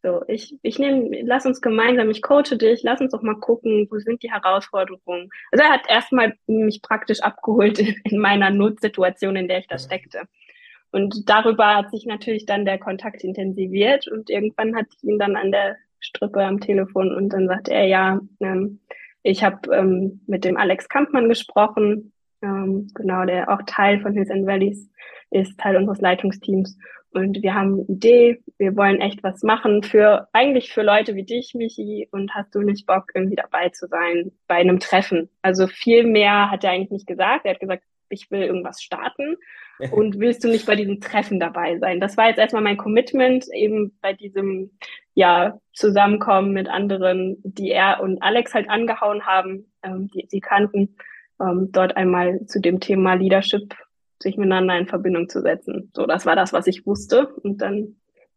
So, 0.04 0.24
ich, 0.28 0.58
ich 0.62 0.80
nehme, 0.80 1.22
lass 1.22 1.46
uns 1.46 1.62
gemeinsam, 1.62 2.10
ich 2.10 2.22
coache 2.22 2.58
dich, 2.58 2.82
lass 2.84 3.02
uns 3.02 3.12
doch 3.12 3.22
mal 3.22 3.40
gucken, 3.40 3.88
wo 3.90 4.00
sind 4.00 4.24
die 4.24 4.32
Herausforderungen. 4.32 5.30
Also 5.52 5.64
er 5.64 5.72
hat 5.72 5.90
erstmal 5.90 6.34
mich 6.48 6.82
praktisch 6.82 7.22
abgeholt 7.22 7.80
in, 7.80 7.96
in 8.04 8.20
meiner 8.20 8.50
Notsituation, 8.50 9.36
in 9.36 9.48
der 9.48 9.60
ich 9.60 9.68
da 9.68 9.78
steckte. 9.78 10.24
Und 10.92 11.30
darüber 11.30 11.76
hat 11.76 11.92
sich 11.92 12.06
natürlich 12.06 12.46
dann 12.46 12.66
der 12.66 12.80
Kontakt 12.80 13.24
intensiviert 13.24 14.08
und 14.08 14.30
irgendwann 14.30 14.76
hatte 14.76 14.90
ich 14.96 15.04
ihn 15.04 15.20
dann 15.20 15.36
an 15.36 15.52
der 15.52 15.76
Strippe 16.00 16.44
am 16.44 16.60
Telefon 16.60 17.14
und 17.14 17.30
dann 17.30 17.48
sagte 17.48 17.74
er, 17.74 17.86
ja, 17.86 18.20
ähm, 18.40 18.80
ich 19.24 19.44
habe 19.44 19.76
ähm, 19.76 20.22
mit 20.26 20.46
dem 20.46 20.58
Alex 20.58 20.88
Kampmann 20.88 21.28
gesprochen, 21.28 22.14
ähm, 22.42 22.90
genau, 22.94 23.26
der 23.26 23.50
auch 23.50 23.62
Teil 23.66 24.00
von 24.02 24.14
Hills 24.14 24.30
and 24.30 24.46
Valleys 24.46 24.90
ist, 25.32 25.60
Teil 25.60 25.78
unseres 25.78 26.02
Leitungsteams. 26.02 26.78
Und 27.12 27.42
wir 27.42 27.56
haben 27.56 27.74
eine 27.74 27.84
Idee, 27.84 28.42
wir 28.58 28.76
wollen 28.76 29.02
echt 29.02 29.24
was 29.24 29.42
machen 29.42 29.82
für, 29.82 30.28
eigentlich 30.34 30.72
für 30.72 30.84
Leute 30.84 31.16
wie 31.16 31.24
dich, 31.24 31.54
Michi, 31.56 32.08
und 32.12 32.34
hast 32.36 32.54
du 32.54 32.62
nicht 32.62 32.86
Bock, 32.86 33.12
irgendwie 33.14 33.36
dabei 33.36 33.70
zu 33.70 33.88
sein 33.88 34.32
bei 34.48 34.56
einem 34.56 34.80
Treffen? 34.80 35.30
Also 35.42 35.68
viel 35.68 36.04
mehr 36.04 36.52
hat 36.52 36.64
er 36.64 36.72
eigentlich 36.72 36.92
nicht 36.92 37.08
gesagt. 37.08 37.46
Er 37.46 37.54
hat 37.54 37.60
gesagt, 37.60 37.84
ich 38.10 38.30
will 38.30 38.42
irgendwas 38.42 38.82
starten 38.82 39.38
und 39.92 40.20
willst 40.20 40.44
du 40.44 40.48
nicht 40.48 40.66
bei 40.66 40.76
diesem 40.76 41.00
Treffen 41.00 41.40
dabei 41.40 41.80
sein? 41.80 42.00
Das 42.00 42.18
war 42.18 42.28
jetzt 42.28 42.40
erstmal 42.40 42.62
mein 42.62 42.78
Commitment, 42.78 43.46
eben 43.54 43.98
bei 44.02 44.14
diesem, 44.14 44.72
ja, 45.14 45.60
Zusammenkommen 45.74 46.54
mit 46.54 46.70
anderen, 46.70 47.38
die 47.44 47.72
er 47.72 48.02
und 48.02 48.22
Alex 48.22 48.54
halt 48.54 48.70
angehauen 48.70 49.26
haben, 49.26 49.72
ähm, 49.84 50.10
die 50.10 50.26
sie 50.28 50.42
kannten, 50.42 50.96
ähm, 51.42 51.70
dort 51.72 51.96
einmal 51.98 52.46
zu 52.46 52.60
dem 52.60 52.80
Thema 52.80 53.14
Leadership 53.16 53.74
sich 54.20 54.38
miteinander 54.38 54.78
in 54.78 54.88
Verbindung 54.88 55.30
zu 55.30 55.42
setzen. 55.42 55.92
So, 55.96 56.06
das 56.06 56.26
war 56.26 56.36
das, 56.36 56.54
was 56.54 56.68
ich 56.68 56.86
wusste. 56.86 57.28
Und 57.28 57.62
dann 57.62 57.96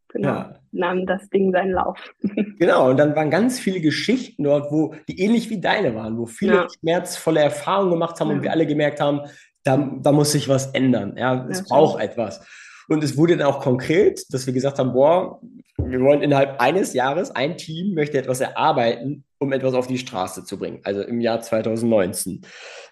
genau, 0.08 0.28
ja. 0.28 0.54
nahm 0.72 1.06
das 1.06 1.28
Ding 1.30 1.52
seinen 1.52 1.72
Lauf. 1.72 2.14
Genau, 2.58 2.90
und 2.90 2.98
dann 2.98 3.16
waren 3.16 3.30
ganz 3.30 3.58
viele 3.58 3.80
Geschichten 3.80 4.44
dort, 4.44 4.70
wo 4.70 4.94
die 5.08 5.18
ähnlich 5.18 5.48
wie 5.48 5.60
deine 5.62 5.94
waren, 5.94 6.18
wo 6.18 6.26
viele 6.26 6.54
ja. 6.54 6.66
schmerzvolle 6.78 7.40
Erfahrungen 7.40 7.92
gemacht 7.92 8.20
haben 8.20 8.28
ja. 8.28 8.34
und 8.34 8.42
wir 8.42 8.52
alle 8.52 8.66
gemerkt 8.66 9.00
haben, 9.00 9.22
da, 9.64 9.76
da 10.02 10.12
muss 10.12 10.32
sich 10.32 10.46
was 10.46 10.66
ändern. 10.72 11.14
Ja, 11.16 11.46
es 11.48 11.64
braucht 11.64 12.02
etwas. 12.02 12.46
Und 12.88 13.02
es 13.02 13.16
wurde 13.16 13.36
dann 13.36 13.46
auch 13.46 13.60
konkret, 13.60 14.22
dass 14.32 14.46
wir 14.46 14.52
gesagt 14.52 14.78
haben, 14.78 14.92
boah, 14.92 15.40
wir 15.78 16.00
wollen 16.00 16.22
innerhalb 16.22 16.60
eines 16.60 16.92
Jahres, 16.92 17.30
ein 17.30 17.56
Team 17.56 17.94
möchte 17.94 18.18
etwas 18.18 18.40
erarbeiten, 18.40 19.24
um 19.40 19.52
etwas 19.52 19.74
auf 19.74 19.86
die 19.86 19.98
Straße 19.98 20.44
zu 20.44 20.58
bringen, 20.58 20.80
also 20.84 21.00
im 21.00 21.20
Jahr 21.20 21.40
2019. 21.40 22.42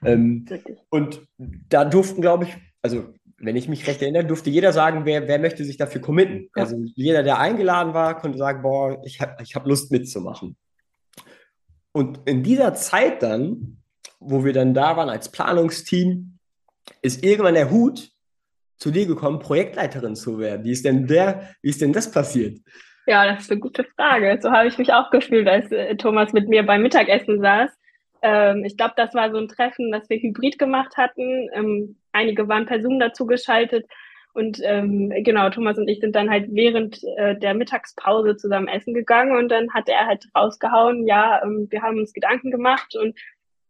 Ähm, 0.03 0.47
und 0.89 1.21
da 1.37 1.85
durften, 1.85 2.23
glaube 2.23 2.45
ich, 2.45 2.57
also 2.83 3.13
wenn 3.37 3.55
ich 3.55 3.69
mich 3.69 3.87
recht 3.87 4.03
erinnere, 4.03 4.25
durfte 4.25 4.51
jeder 4.51 4.73
sagen, 4.73 5.05
wer, 5.05 5.29
wer 5.29 5.39
möchte 5.39 5.65
sich 5.65 5.77
dafür 5.77 6.01
committen. 6.01 6.49
Ja. 6.57 6.63
Also 6.63 6.77
jeder, 6.95 7.23
der 7.23 7.39
eingeladen 7.39 7.95
war, 7.95 8.19
konnte 8.19 8.39
sagen, 8.39 8.63
boah, 8.63 9.01
ich 9.05 9.21
habe 9.21 9.37
ich 9.43 9.55
hab 9.55 9.67
Lust 9.67 9.93
mitzumachen. 9.93 10.57
Und 11.93 12.21
in 12.25 12.43
dieser 12.43 12.75
Zeit 12.75 13.23
dann, 13.23 13.83
wo 14.19 14.45
wir 14.45 14.53
dann 14.53 14.75
da 14.75 14.97
waren 14.97 15.11
als 15.11 15.31
Planungsteam, 15.31 16.39
ist 17.03 17.23
irgendwann 17.23 17.55
der 17.55 17.71
Hut 17.71 18.11
zu 18.79 18.91
dir 18.91 19.07
gekommen, 19.07 19.39
Projektleiterin 19.39 20.17
zu 20.17 20.39
werden. 20.39 20.65
Wie 20.65 20.73
ist 20.73 20.85
denn 20.85 21.07
der, 21.07 21.55
wie 21.63 21.69
ist 21.69 21.81
denn 21.81 21.93
das 21.93 22.11
passiert? 22.11 22.59
Ja, 23.09 23.25
das 23.25 23.45
ist 23.45 23.51
eine 23.51 23.61
gute 23.61 23.85
Frage. 23.85 24.39
So 24.43 24.51
habe 24.51 24.69
ich 24.69 24.77
mich 24.77 24.93
auch 24.93 25.09
gefühlt, 25.11 25.49
als 25.49 25.73
äh, 25.73 25.97
Thomas 25.97 26.35
mit 26.35 26.47
mir 26.47 26.63
beim 26.67 26.83
Mittagessen 26.83 27.41
saß. 27.41 27.71
Ähm, 28.21 28.65
ich 28.67 28.77
glaube, 28.77 28.93
das 28.99 29.15
war 29.15 29.31
so 29.31 29.39
ein 29.39 29.49
Treffen, 29.49 29.91
das 29.91 30.11
wir 30.11 30.19
hybrid 30.19 30.59
gemacht 30.59 30.99
hatten. 30.99 31.49
Ähm, 31.55 31.97
einige 32.13 32.49
waren 32.49 32.67
per 32.67 32.83
Zoom 32.83 33.01
dazu 33.01 33.25
geschaltet. 33.25 33.87
Und 34.35 34.61
ähm, 34.63 35.11
genau, 35.25 35.49
Thomas 35.49 35.79
und 35.79 35.89
ich 35.89 36.01
sind 36.01 36.15
dann 36.17 36.29
halt 36.29 36.49
während 36.51 37.03
äh, 37.17 37.35
der 37.39 37.55
Mittagspause 37.55 38.37
zusammen 38.37 38.69
essen 38.69 38.93
gegangen 38.93 39.35
und 39.39 39.49
dann 39.49 39.73
hat 39.73 39.89
er 39.89 40.07
halt 40.07 40.27
rausgehauen, 40.37 41.07
ja, 41.07 41.43
ähm, 41.43 41.67
wir 41.71 41.81
haben 41.81 41.99
uns 41.99 42.13
Gedanken 42.13 42.51
gemacht 42.51 42.95
und 42.95 43.19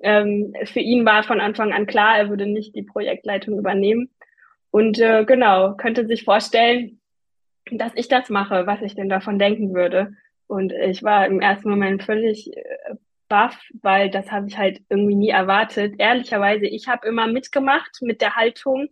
ähm, 0.00 0.52
für 0.64 0.80
ihn 0.80 1.06
war 1.06 1.22
von 1.22 1.40
Anfang 1.40 1.72
an 1.72 1.86
klar, 1.86 2.18
er 2.18 2.28
würde 2.28 2.46
nicht 2.46 2.74
die 2.74 2.82
Projektleitung 2.82 3.56
übernehmen. 3.56 4.10
Und 4.72 4.98
äh, 4.98 5.24
genau, 5.24 5.74
könnte 5.76 6.06
sich 6.06 6.24
vorstellen, 6.24 6.97
dass 7.72 7.92
ich 7.94 8.08
das 8.08 8.30
mache, 8.30 8.66
was 8.66 8.82
ich 8.82 8.94
denn 8.94 9.08
davon 9.08 9.38
denken 9.38 9.74
würde. 9.74 10.12
Und 10.46 10.72
ich 10.72 11.02
war 11.02 11.26
im 11.26 11.40
ersten 11.40 11.68
Moment 11.68 12.02
völlig 12.02 12.56
äh, 12.56 12.94
baff, 13.28 13.60
weil 13.82 14.10
das 14.10 14.30
habe 14.30 14.48
ich 14.48 14.56
halt 14.56 14.80
irgendwie 14.88 15.14
nie 15.14 15.28
erwartet. 15.28 15.94
Ehrlicherweise, 15.98 16.66
ich 16.66 16.88
habe 16.88 17.06
immer 17.06 17.26
mitgemacht 17.26 17.98
mit 18.00 18.20
der 18.22 18.36
Haltung, 18.36 18.88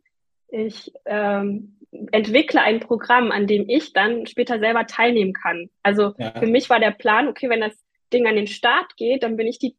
ich 0.48 0.92
ähm, 1.06 1.78
entwickle 2.12 2.60
ein 2.60 2.80
Programm, 2.80 3.32
an 3.32 3.46
dem 3.46 3.68
ich 3.68 3.92
dann 3.92 4.26
später 4.26 4.58
selber 4.58 4.86
teilnehmen 4.86 5.32
kann. 5.32 5.70
Also 5.82 6.14
ja. 6.18 6.32
für 6.38 6.46
mich 6.46 6.68
war 6.68 6.78
der 6.78 6.90
Plan, 6.90 7.28
okay, 7.28 7.48
wenn 7.48 7.60
das 7.60 7.74
Ding 8.12 8.26
an 8.26 8.36
den 8.36 8.46
Start 8.46 8.96
geht, 8.96 9.22
dann 9.22 9.36
bin 9.36 9.46
ich 9.46 9.58
die 9.58 9.76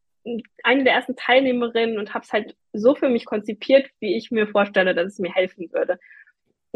eine 0.63 0.83
der 0.83 0.93
ersten 0.93 1.15
Teilnehmerinnen 1.15 1.97
und 1.97 2.13
habe 2.13 2.25
es 2.25 2.33
halt 2.33 2.55
so 2.73 2.95
für 2.95 3.07
mich 3.07 3.25
konzipiert, 3.25 3.87
wie 3.99 4.17
ich 4.17 4.29
mir 4.29 4.47
vorstelle, 4.47 4.93
dass 4.93 5.13
es 5.13 5.19
mir 5.19 5.31
helfen 5.31 5.71
würde 5.71 5.99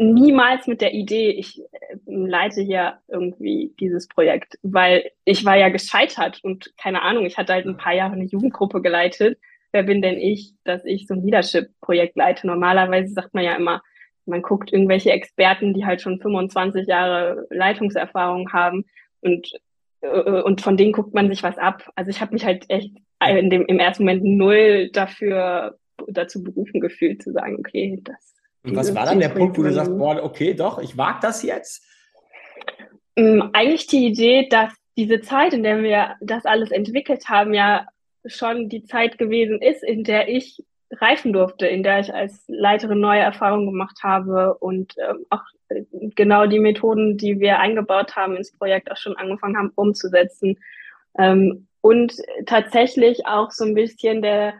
niemals 0.02 0.66
mit 0.66 0.80
der 0.80 0.92
Idee, 0.94 1.30
ich 1.30 1.60
äh, 1.60 1.96
leite 2.06 2.62
hier 2.62 2.98
irgendwie 3.08 3.74
dieses 3.80 4.08
Projekt, 4.08 4.58
weil 4.62 5.10
ich 5.24 5.44
war 5.44 5.56
ja 5.56 5.68
gescheitert 5.68 6.40
und 6.42 6.72
keine 6.76 7.02
Ahnung, 7.02 7.26
ich 7.26 7.38
hatte 7.38 7.52
halt 7.52 7.66
ein 7.66 7.76
paar 7.76 7.94
Jahre 7.94 8.12
eine 8.12 8.24
Jugendgruppe 8.24 8.82
geleitet. 8.82 9.38
Wer 9.72 9.84
bin 9.84 10.02
denn 10.02 10.18
ich, 10.18 10.54
dass 10.64 10.84
ich 10.84 11.06
so 11.06 11.14
ein 11.14 11.22
Leadership-Projekt 11.22 12.16
leite? 12.16 12.46
Normalerweise 12.46 13.12
sagt 13.14 13.32
man 13.34 13.44
ja 13.44 13.54
immer, 13.54 13.82
man 14.26 14.42
guckt 14.42 14.72
irgendwelche 14.72 15.10
Experten, 15.10 15.74
die 15.74 15.86
halt 15.86 16.00
schon 16.00 16.20
25 16.20 16.86
Jahre 16.86 17.46
Leitungserfahrung 17.50 18.52
haben 18.52 18.84
und 19.20 19.52
äh, 20.02 20.42
und 20.42 20.60
von 20.60 20.76
denen 20.76 20.92
guckt 20.92 21.14
man 21.14 21.28
sich 21.28 21.42
was 21.42 21.58
ab. 21.58 21.90
Also 21.94 22.10
ich 22.10 22.20
habe 22.20 22.34
mich 22.34 22.44
halt 22.44 22.68
echt 22.68 22.92
in 23.26 23.50
dem, 23.50 23.66
im 23.66 23.78
ersten 23.78 24.04
Moment 24.04 24.24
null 24.24 24.90
dafür 24.92 25.78
dazu 26.08 26.42
berufen 26.42 26.80
gefühlt, 26.80 27.22
zu 27.22 27.32
sagen, 27.32 27.56
okay, 27.58 28.00
das 28.02 28.41
und 28.64 28.76
was 28.76 28.94
war 28.94 29.06
dann 29.06 29.18
der 29.18 29.28
Punkt, 29.28 29.58
wo 29.58 29.62
du 29.62 29.72
sagst, 29.72 29.96
boah, 29.96 30.22
okay, 30.22 30.54
doch, 30.54 30.78
ich 30.78 30.96
wage 30.96 31.18
das 31.22 31.42
jetzt? 31.42 31.84
Ähm, 33.16 33.50
eigentlich 33.52 33.86
die 33.86 34.06
Idee, 34.06 34.48
dass 34.48 34.72
diese 34.96 35.20
Zeit, 35.20 35.52
in 35.52 35.62
der 35.62 35.82
wir 35.82 36.16
das 36.20 36.44
alles 36.44 36.70
entwickelt 36.70 37.28
haben, 37.28 37.54
ja 37.54 37.86
schon 38.24 38.68
die 38.68 38.84
Zeit 38.84 39.18
gewesen 39.18 39.60
ist, 39.60 39.82
in 39.82 40.04
der 40.04 40.28
ich 40.28 40.62
reifen 40.92 41.32
durfte, 41.32 41.66
in 41.66 41.82
der 41.82 42.00
ich 42.00 42.14
als 42.14 42.44
Leiterin 42.48 43.00
neue 43.00 43.20
Erfahrungen 43.20 43.66
gemacht 43.66 43.98
habe 44.02 44.54
und 44.58 44.94
ähm, 44.98 45.26
auch 45.30 45.42
äh, 45.68 45.82
genau 46.14 46.46
die 46.46 46.60
Methoden, 46.60 47.16
die 47.16 47.40
wir 47.40 47.58
eingebaut 47.58 48.14
haben 48.14 48.36
ins 48.36 48.52
Projekt, 48.52 48.90
auch 48.90 48.96
schon 48.96 49.16
angefangen 49.16 49.56
haben 49.56 49.72
umzusetzen. 49.74 50.58
Ähm, 51.18 51.66
und 51.80 52.14
tatsächlich 52.46 53.26
auch 53.26 53.50
so 53.50 53.64
ein 53.64 53.74
bisschen 53.74 54.22
der 54.22 54.54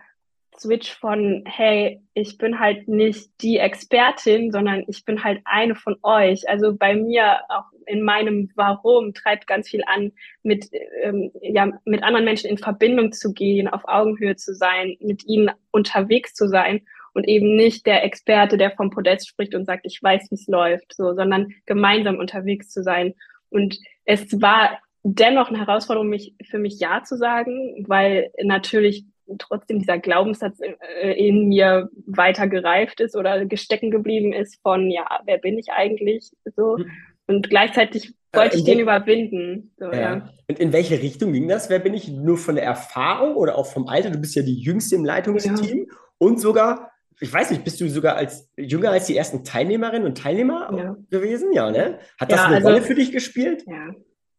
Switch 0.63 0.95
von, 0.95 1.43
hey, 1.47 2.01
ich 2.15 2.39
bin 2.39 2.59
halt 2.61 2.89
nicht 2.89 3.31
die 3.41 3.59
Expertin, 3.59 4.53
sondern 4.53 4.85
ich 4.87 5.05
bin 5.05 5.23
halt 5.25 5.41
eine 5.45 5.75
von 5.75 5.97
euch. 6.03 6.49
Also 6.49 6.77
bei 6.77 6.95
mir 6.95 7.41
auch 7.49 7.65
in 7.87 8.03
meinem 8.03 8.51
Warum 8.55 9.13
treibt 9.13 9.47
ganz 9.47 9.69
viel 9.69 9.83
an, 9.87 10.13
mit, 10.43 10.71
ähm, 11.03 11.33
ja, 11.41 11.69
mit 11.85 12.03
anderen 12.03 12.25
Menschen 12.25 12.49
in 12.49 12.59
Verbindung 12.59 13.13
zu 13.13 13.33
gehen, 13.33 13.69
auf 13.69 13.83
Augenhöhe 13.85 14.37
zu 14.37 14.55
sein, 14.55 14.97
mit 15.01 15.27
ihnen 15.27 15.51
unterwegs 15.73 16.35
zu 16.35 16.49
sein 16.49 16.83
und 17.13 17.27
eben 17.29 17.57
nicht 17.57 17.87
der 17.87 18.05
Experte, 18.05 18.57
der 18.57 18.71
vom 18.71 18.91
Podest 18.91 19.29
spricht 19.29 19.55
und 19.55 19.67
sagt, 19.67 19.85
ich 19.85 20.03
weiß, 20.03 20.31
wie 20.31 20.37
es 20.37 20.47
läuft, 20.47 20.95
so, 20.95 21.15
sondern 21.15 21.49
gemeinsam 21.67 22.19
unterwegs 22.19 22.71
zu 22.71 22.83
sein. 22.83 23.15
Und 23.51 23.79
es 24.05 24.41
war 24.41 24.79
dennoch 25.03 25.49
eine 25.49 25.59
Herausforderung, 25.59 26.09
mich, 26.09 26.35
für 26.49 26.59
mich 26.59 26.79
Ja 26.79 27.03
zu 27.03 27.17
sagen, 27.17 27.85
weil 27.89 28.31
natürlich 28.43 29.05
trotzdem 29.39 29.79
dieser 29.79 29.99
Glaubenssatz 29.99 30.59
äh, 30.61 31.13
in 31.13 31.49
mir 31.49 31.89
weiter 32.07 32.49
gereift 32.49 33.01
ist 33.01 33.17
oder 33.17 33.45
gestecken 33.47 33.91
geblieben 33.91 34.33
ist 34.33 34.61
von, 34.63 34.91
ja, 34.91 35.07
wer 35.25 35.39
bin 35.39 35.59
ich 35.59 35.71
eigentlich? 35.73 36.31
So. 36.57 36.79
Mhm. 36.79 36.91
Und 37.27 37.49
gleichzeitig 37.49 38.15
wollte 38.35 38.57
äh, 38.57 38.59
ich 38.59 38.65
den 38.65 38.81
überwinden. 38.81 39.73
So, 39.79 39.87
ja. 39.87 40.01
ja. 40.01 40.31
Und 40.49 40.59
in 40.59 40.73
welche 40.73 41.01
Richtung 41.01 41.33
ging 41.33 41.49
das? 41.49 41.71
Wer 41.71 41.79
bin 41.79 41.95
ich? 41.95 42.09
Nur 42.09 42.39
von 42.39 42.55
der 42.55 42.65
Erfahrung 42.65 43.37
oder 43.37 43.57
auch 43.57 43.67
vom 43.67 43.89
Alter? 43.89 44.11
Du 44.11 44.19
bist 44.19 44.35
ja 44.35 44.43
die 44.43 44.59
Jüngste 44.59 44.97
im 44.97 45.05
Leitungsteam 45.05 45.87
ja. 45.89 45.97
und 46.19 46.41
sogar, 46.41 46.91
ich 47.21 47.33
weiß 47.33 47.51
nicht, 47.51 47.65
bist 47.65 47.81
du 47.81 47.89
sogar 47.89 48.17
als 48.17 48.51
jünger 48.57 48.91
als 48.91 49.07
die 49.07 49.17
ersten 49.17 49.45
Teilnehmerinnen 49.45 50.07
und 50.07 50.19
Teilnehmer 50.19 50.73
ja. 50.77 50.97
gewesen? 51.11 51.53
Ja, 51.53 51.71
ne? 51.71 51.99
Hat 52.19 52.33
das 52.33 52.41
eine 52.41 52.57
also, 52.57 52.69
Rolle 52.69 52.83
für 52.83 52.95
dich 52.95 53.13
gespielt? 53.13 53.65
Ja, 53.67 53.91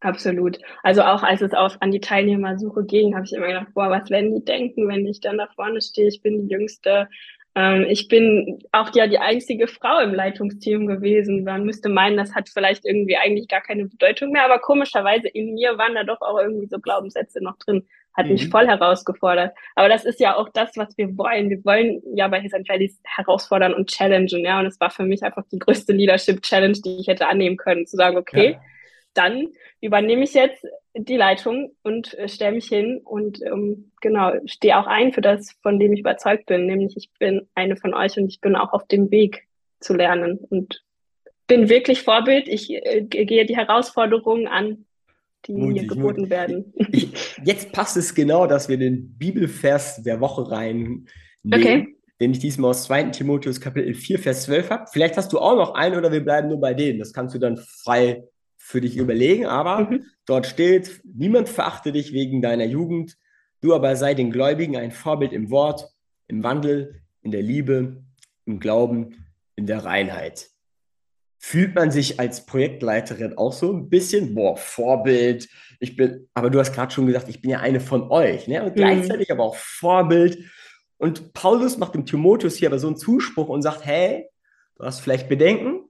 Absolut. 0.04 0.58
Also 0.82 1.00
auch 1.00 1.22
als 1.22 1.40
es 1.40 1.54
auf, 1.54 1.78
an 1.80 1.90
die 1.90 2.00
Teilnehmersuche 2.00 2.84
ging, 2.84 3.14
habe 3.14 3.24
ich 3.24 3.32
immer 3.32 3.46
gedacht, 3.46 3.68
boah, 3.72 3.88
was 3.88 4.10
werden 4.10 4.34
die 4.34 4.44
denken, 4.44 4.86
wenn 4.86 5.06
ich 5.06 5.20
dann 5.20 5.38
da 5.38 5.48
vorne 5.54 5.80
stehe? 5.80 6.08
Ich 6.08 6.20
bin 6.20 6.46
die 6.46 6.52
Jüngste. 6.52 7.08
Ähm, 7.54 7.86
ich 7.88 8.06
bin 8.08 8.58
auch 8.72 8.94
ja 8.94 9.06
die 9.06 9.18
einzige 9.18 9.66
Frau 9.66 10.00
im 10.00 10.12
Leitungsteam 10.12 10.86
gewesen. 10.86 11.44
Man 11.44 11.64
müsste 11.64 11.88
meinen, 11.88 12.18
das 12.18 12.34
hat 12.34 12.50
vielleicht 12.50 12.84
irgendwie 12.84 13.16
eigentlich 13.16 13.48
gar 13.48 13.62
keine 13.62 13.86
Bedeutung 13.86 14.32
mehr, 14.32 14.44
aber 14.44 14.58
komischerweise 14.58 15.26
in 15.28 15.54
mir 15.54 15.78
waren 15.78 15.94
da 15.94 16.04
doch 16.04 16.20
auch 16.20 16.38
irgendwie 16.38 16.66
so 16.66 16.78
Glaubenssätze 16.78 17.42
noch 17.42 17.56
drin. 17.56 17.86
Hat 18.12 18.26
mhm. 18.26 18.32
mich 18.32 18.50
voll 18.50 18.66
herausgefordert. 18.66 19.54
Aber 19.74 19.88
das 19.88 20.04
ist 20.04 20.20
ja 20.20 20.36
auch 20.36 20.50
das, 20.50 20.76
was 20.76 20.98
wir 20.98 21.16
wollen. 21.16 21.48
Wir 21.48 21.64
wollen 21.64 22.02
ja 22.14 22.28
bei 22.28 22.42
His 22.42 22.52
and 22.52 22.68
Valleys 22.68 23.00
herausfordern 23.04 23.72
und 23.72 23.88
challengen, 23.88 24.44
ja. 24.44 24.60
Und 24.60 24.66
es 24.66 24.78
war 24.80 24.90
für 24.90 25.04
mich 25.04 25.22
einfach 25.22 25.44
die 25.50 25.58
größte 25.58 25.94
Leadership 25.94 26.42
Challenge, 26.42 26.78
die 26.84 26.98
ich 27.00 27.06
hätte 27.06 27.26
annehmen 27.26 27.56
können, 27.56 27.86
zu 27.86 27.96
sagen, 27.96 28.18
okay, 28.18 28.50
ja 28.50 28.60
dann 29.14 29.48
übernehme 29.80 30.24
ich 30.24 30.34
jetzt 30.34 30.66
die 30.96 31.16
Leitung 31.16 31.72
und 31.82 32.14
äh, 32.18 32.28
stelle 32.28 32.52
mich 32.52 32.66
hin 32.66 33.00
und 33.04 33.42
ähm, 33.42 33.90
genau, 34.00 34.32
stehe 34.46 34.78
auch 34.78 34.86
ein 34.86 35.12
für 35.12 35.20
das, 35.20 35.52
von 35.62 35.78
dem 35.78 35.92
ich 35.92 36.00
überzeugt 36.00 36.46
bin, 36.46 36.66
nämlich 36.66 36.96
ich 36.96 37.10
bin 37.18 37.48
eine 37.54 37.76
von 37.76 37.94
euch 37.94 38.16
und 38.16 38.28
ich 38.28 38.40
bin 38.40 38.54
auch 38.54 38.72
auf 38.72 38.86
dem 38.86 39.10
Weg 39.10 39.46
zu 39.80 39.94
lernen 39.94 40.38
und 40.38 40.84
bin 41.46 41.68
wirklich 41.68 42.02
Vorbild. 42.02 42.48
Ich 42.48 42.70
äh, 42.70 43.02
gehe 43.02 43.44
die 43.44 43.56
Herausforderungen 43.56 44.46
an, 44.46 44.84
die 45.46 45.52
mutig, 45.52 45.82
mir 45.82 45.88
geboten 45.88 46.20
mutig. 46.22 46.30
werden. 46.30 46.72
Ich, 46.92 47.36
jetzt 47.44 47.72
passt 47.72 47.96
es 47.96 48.14
genau, 48.14 48.46
dass 48.46 48.68
wir 48.68 48.78
den 48.78 49.18
Bibelvers 49.18 50.02
der 50.02 50.20
Woche 50.20 50.50
rein 50.50 51.06
okay. 51.44 51.94
den 52.20 52.30
ich 52.30 52.38
diesmal 52.38 52.70
aus 52.70 52.84
2. 52.84 53.04
Timotheus 53.10 53.60
Kapitel 53.60 53.94
4, 53.94 54.18
Vers 54.18 54.44
12 54.44 54.70
habe. 54.70 54.84
Vielleicht 54.92 55.16
hast 55.16 55.32
du 55.32 55.38
auch 55.38 55.56
noch 55.56 55.74
einen 55.74 55.96
oder 55.96 56.12
wir 56.12 56.24
bleiben 56.24 56.48
nur 56.48 56.60
bei 56.60 56.72
denen. 56.72 56.98
Das 56.98 57.12
kannst 57.12 57.34
du 57.34 57.38
dann 57.38 57.56
frei 57.56 58.24
für 58.64 58.80
dich 58.80 58.96
überlegen, 58.96 59.44
aber 59.44 59.90
mhm. 59.90 60.06
dort 60.24 60.46
steht, 60.46 61.02
niemand 61.04 61.50
verachte 61.50 61.92
dich 61.92 62.14
wegen 62.14 62.40
deiner 62.40 62.64
Jugend, 62.64 63.18
du 63.60 63.74
aber 63.74 63.94
sei 63.94 64.14
den 64.14 64.30
Gläubigen 64.30 64.78
ein 64.78 64.90
Vorbild 64.90 65.34
im 65.34 65.50
Wort, 65.50 65.90
im 66.28 66.42
Wandel, 66.42 67.02
in 67.20 67.30
der 67.30 67.42
Liebe, 67.42 68.02
im 68.46 68.60
Glauben, 68.60 69.26
in 69.54 69.66
der 69.66 69.84
Reinheit. 69.84 70.48
Fühlt 71.38 71.74
man 71.74 71.90
sich 71.90 72.18
als 72.18 72.46
Projektleiterin 72.46 73.36
auch 73.36 73.52
so 73.52 73.70
ein 73.70 73.90
bisschen, 73.90 74.34
boah, 74.34 74.56
Vorbild, 74.56 75.46
ich 75.78 75.94
bin, 75.94 76.26
aber 76.32 76.48
du 76.48 76.58
hast 76.58 76.72
gerade 76.72 76.90
schon 76.90 77.06
gesagt, 77.06 77.28
ich 77.28 77.42
bin 77.42 77.50
ja 77.50 77.60
eine 77.60 77.80
von 77.80 78.10
euch, 78.10 78.48
ne? 78.48 78.62
Und 78.62 78.70
mhm. 78.70 78.76
gleichzeitig 78.76 79.30
aber 79.30 79.44
auch 79.44 79.56
Vorbild. 79.56 80.38
Und 80.96 81.34
Paulus 81.34 81.76
macht 81.76 81.94
dem 81.94 82.06
Timotheus 82.06 82.56
hier 82.56 82.68
aber 82.70 82.78
so 82.78 82.86
einen 82.86 82.96
Zuspruch 82.96 83.50
und 83.50 83.60
sagt, 83.60 83.84
hey, 83.84 84.26
du 84.76 84.86
hast 84.86 85.00
vielleicht 85.00 85.28
Bedenken, 85.28 85.82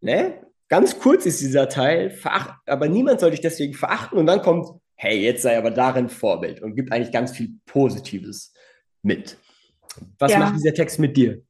ne? 0.00 0.40
Ganz 0.68 0.98
kurz 0.98 1.26
ist 1.26 1.40
dieser 1.40 1.68
Teil, 1.68 2.10
veracht, 2.10 2.58
aber 2.66 2.88
niemand 2.88 3.20
soll 3.20 3.30
dich 3.30 3.40
deswegen 3.40 3.74
verachten 3.74 4.18
und 4.18 4.26
dann 4.26 4.40
kommt, 4.40 4.68
hey, 4.96 5.20
jetzt 5.20 5.42
sei 5.42 5.58
aber 5.58 5.70
darin 5.70 6.08
Vorbild 6.08 6.62
und 6.62 6.74
gibt 6.74 6.92
eigentlich 6.92 7.12
ganz 7.12 7.36
viel 7.36 7.50
Positives 7.66 8.54
mit. 9.02 9.36
Was 10.18 10.32
ja. 10.32 10.38
macht 10.38 10.56
dieser 10.56 10.74
Text 10.74 10.98
mit 10.98 11.16
dir? 11.16 11.42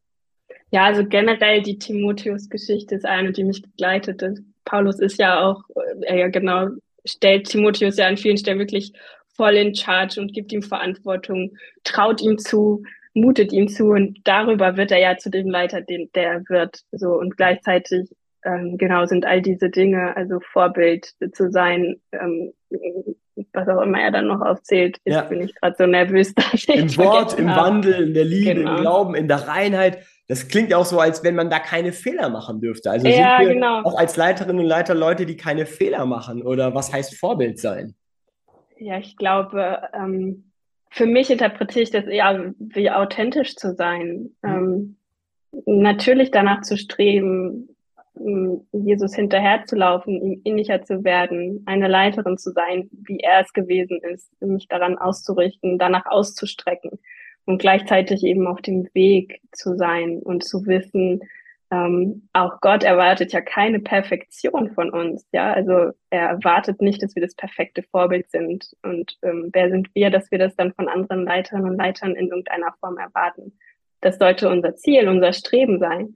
Ja, 0.70 0.86
also 0.86 1.06
generell 1.06 1.62
die 1.62 1.78
Timotheus-Geschichte 1.78 2.96
ist 2.96 3.06
eine, 3.06 3.32
die 3.32 3.44
mich 3.44 3.62
begleitet. 3.62 4.22
Paulus 4.64 4.98
ist 4.98 5.18
ja 5.18 5.40
auch, 5.40 5.62
äh, 6.02 6.18
ja 6.18 6.28
genau, 6.28 6.68
stellt 7.04 7.48
Timotheus 7.48 7.96
ja 7.96 8.08
an 8.08 8.16
vielen 8.16 8.36
Stellen 8.36 8.58
wirklich 8.58 8.92
voll 9.36 9.54
in 9.54 9.74
Charge 9.74 10.20
und 10.20 10.32
gibt 10.32 10.52
ihm 10.52 10.62
Verantwortung, 10.62 11.56
traut 11.84 12.20
ihm 12.20 12.38
zu, 12.38 12.82
mutet 13.12 13.52
ihm 13.52 13.68
zu 13.68 13.90
und 13.90 14.18
darüber 14.24 14.76
wird 14.76 14.90
er 14.90 14.98
ja 14.98 15.16
zu 15.16 15.30
dem 15.30 15.48
Leiter, 15.48 15.80
den 15.80 16.10
der 16.14 16.42
wird. 16.48 16.80
So 16.90 17.12
und 17.12 17.36
gleichzeitig 17.36 18.10
ähm, 18.44 18.76
genau 18.78 19.06
sind 19.06 19.24
all 19.24 19.42
diese 19.42 19.70
Dinge, 19.70 20.16
also 20.16 20.40
Vorbild 20.40 21.12
zu 21.32 21.50
sein, 21.50 22.00
ähm, 22.12 22.52
was 23.52 23.68
auch 23.68 23.80
immer 23.80 24.00
er 24.00 24.10
dann 24.10 24.28
noch 24.28 24.40
aufzählt, 24.40 24.98
ist, 25.04 25.14
ja. 25.14 25.22
bin 25.22 25.42
ich 25.42 25.54
gerade 25.54 25.74
so 25.78 25.86
nervös. 25.86 26.32
Im 26.68 26.96
Wort, 26.96 27.38
im 27.38 27.50
habe. 27.50 27.60
Wandel, 27.60 28.08
in 28.08 28.14
der 28.14 28.24
Liebe, 28.24 28.54
genau. 28.54 28.76
im 28.76 28.80
Glauben, 28.80 29.14
in 29.14 29.28
der 29.28 29.48
Reinheit. 29.48 29.98
Das 30.28 30.48
klingt 30.48 30.70
ja 30.70 30.78
auch 30.78 30.86
so, 30.86 31.00
als 31.00 31.22
wenn 31.22 31.34
man 31.34 31.50
da 31.50 31.58
keine 31.58 31.92
Fehler 31.92 32.30
machen 32.30 32.60
dürfte. 32.60 32.90
Also 32.90 33.06
ja, 33.06 33.38
sind 33.38 33.48
wir 33.48 33.54
genau. 33.54 33.82
auch 33.82 33.98
als 33.98 34.16
Leiterinnen 34.16 34.60
und 34.60 34.66
Leiter 34.66 34.94
Leute, 34.94 35.26
die 35.26 35.36
keine 35.36 35.66
Fehler 35.66 36.06
machen? 36.06 36.42
Oder 36.42 36.74
was 36.74 36.92
heißt 36.92 37.18
Vorbild 37.18 37.58
sein? 37.58 37.94
Ja, 38.78 38.98
ich 38.98 39.16
glaube, 39.16 39.82
ähm, 39.92 40.50
für 40.90 41.06
mich 41.06 41.30
interpretiere 41.30 41.82
ich 41.82 41.90
das 41.90 42.06
eher 42.06 42.54
wie 42.58 42.90
authentisch 42.90 43.56
zu 43.56 43.74
sein. 43.74 44.30
Mhm. 44.42 44.96
Ähm, 45.56 45.64
natürlich 45.66 46.30
danach 46.30 46.62
zu 46.62 46.76
streben, 46.76 47.73
Jesus 48.16 49.14
hinterherzulaufen, 49.14 50.22
ihm 50.22 50.40
ähnlicher 50.44 50.82
zu 50.82 51.02
werden, 51.02 51.62
eine 51.66 51.88
Leiterin 51.88 52.38
zu 52.38 52.52
sein, 52.52 52.88
wie 52.92 53.18
er 53.18 53.40
es 53.40 53.52
gewesen 53.52 54.00
ist, 54.02 54.30
mich 54.40 54.68
daran 54.68 54.96
auszurichten, 54.96 55.78
danach 55.78 56.06
auszustrecken 56.06 56.92
und 57.44 57.58
gleichzeitig 57.58 58.22
eben 58.22 58.46
auf 58.46 58.60
dem 58.62 58.88
Weg 58.94 59.40
zu 59.52 59.76
sein 59.76 60.20
und 60.20 60.44
zu 60.44 60.64
wissen, 60.66 61.20
ähm, 61.70 62.28
auch 62.32 62.60
Gott 62.60 62.84
erwartet 62.84 63.32
ja 63.32 63.40
keine 63.40 63.80
Perfektion 63.80 64.72
von 64.74 64.90
uns, 64.90 65.26
ja, 65.32 65.52
also 65.52 65.90
er 66.10 66.28
erwartet 66.28 66.80
nicht, 66.80 67.02
dass 67.02 67.14
wir 67.16 67.22
das 67.22 67.34
perfekte 67.34 67.82
Vorbild 67.82 68.30
sind 68.30 68.70
und 68.82 69.18
ähm, 69.22 69.50
wer 69.52 69.70
sind 69.70 69.88
wir, 69.94 70.10
dass 70.10 70.30
wir 70.30 70.38
das 70.38 70.54
dann 70.54 70.72
von 70.74 70.88
anderen 70.88 71.24
Leiterinnen 71.24 71.70
und 71.70 71.76
Leitern 71.76 72.14
in 72.14 72.28
irgendeiner 72.28 72.74
Form 72.78 72.98
erwarten. 72.98 73.58
Das 74.00 74.18
sollte 74.18 74.48
unser 74.50 74.76
Ziel, 74.76 75.08
unser 75.08 75.32
Streben 75.32 75.78
sein. 75.80 76.14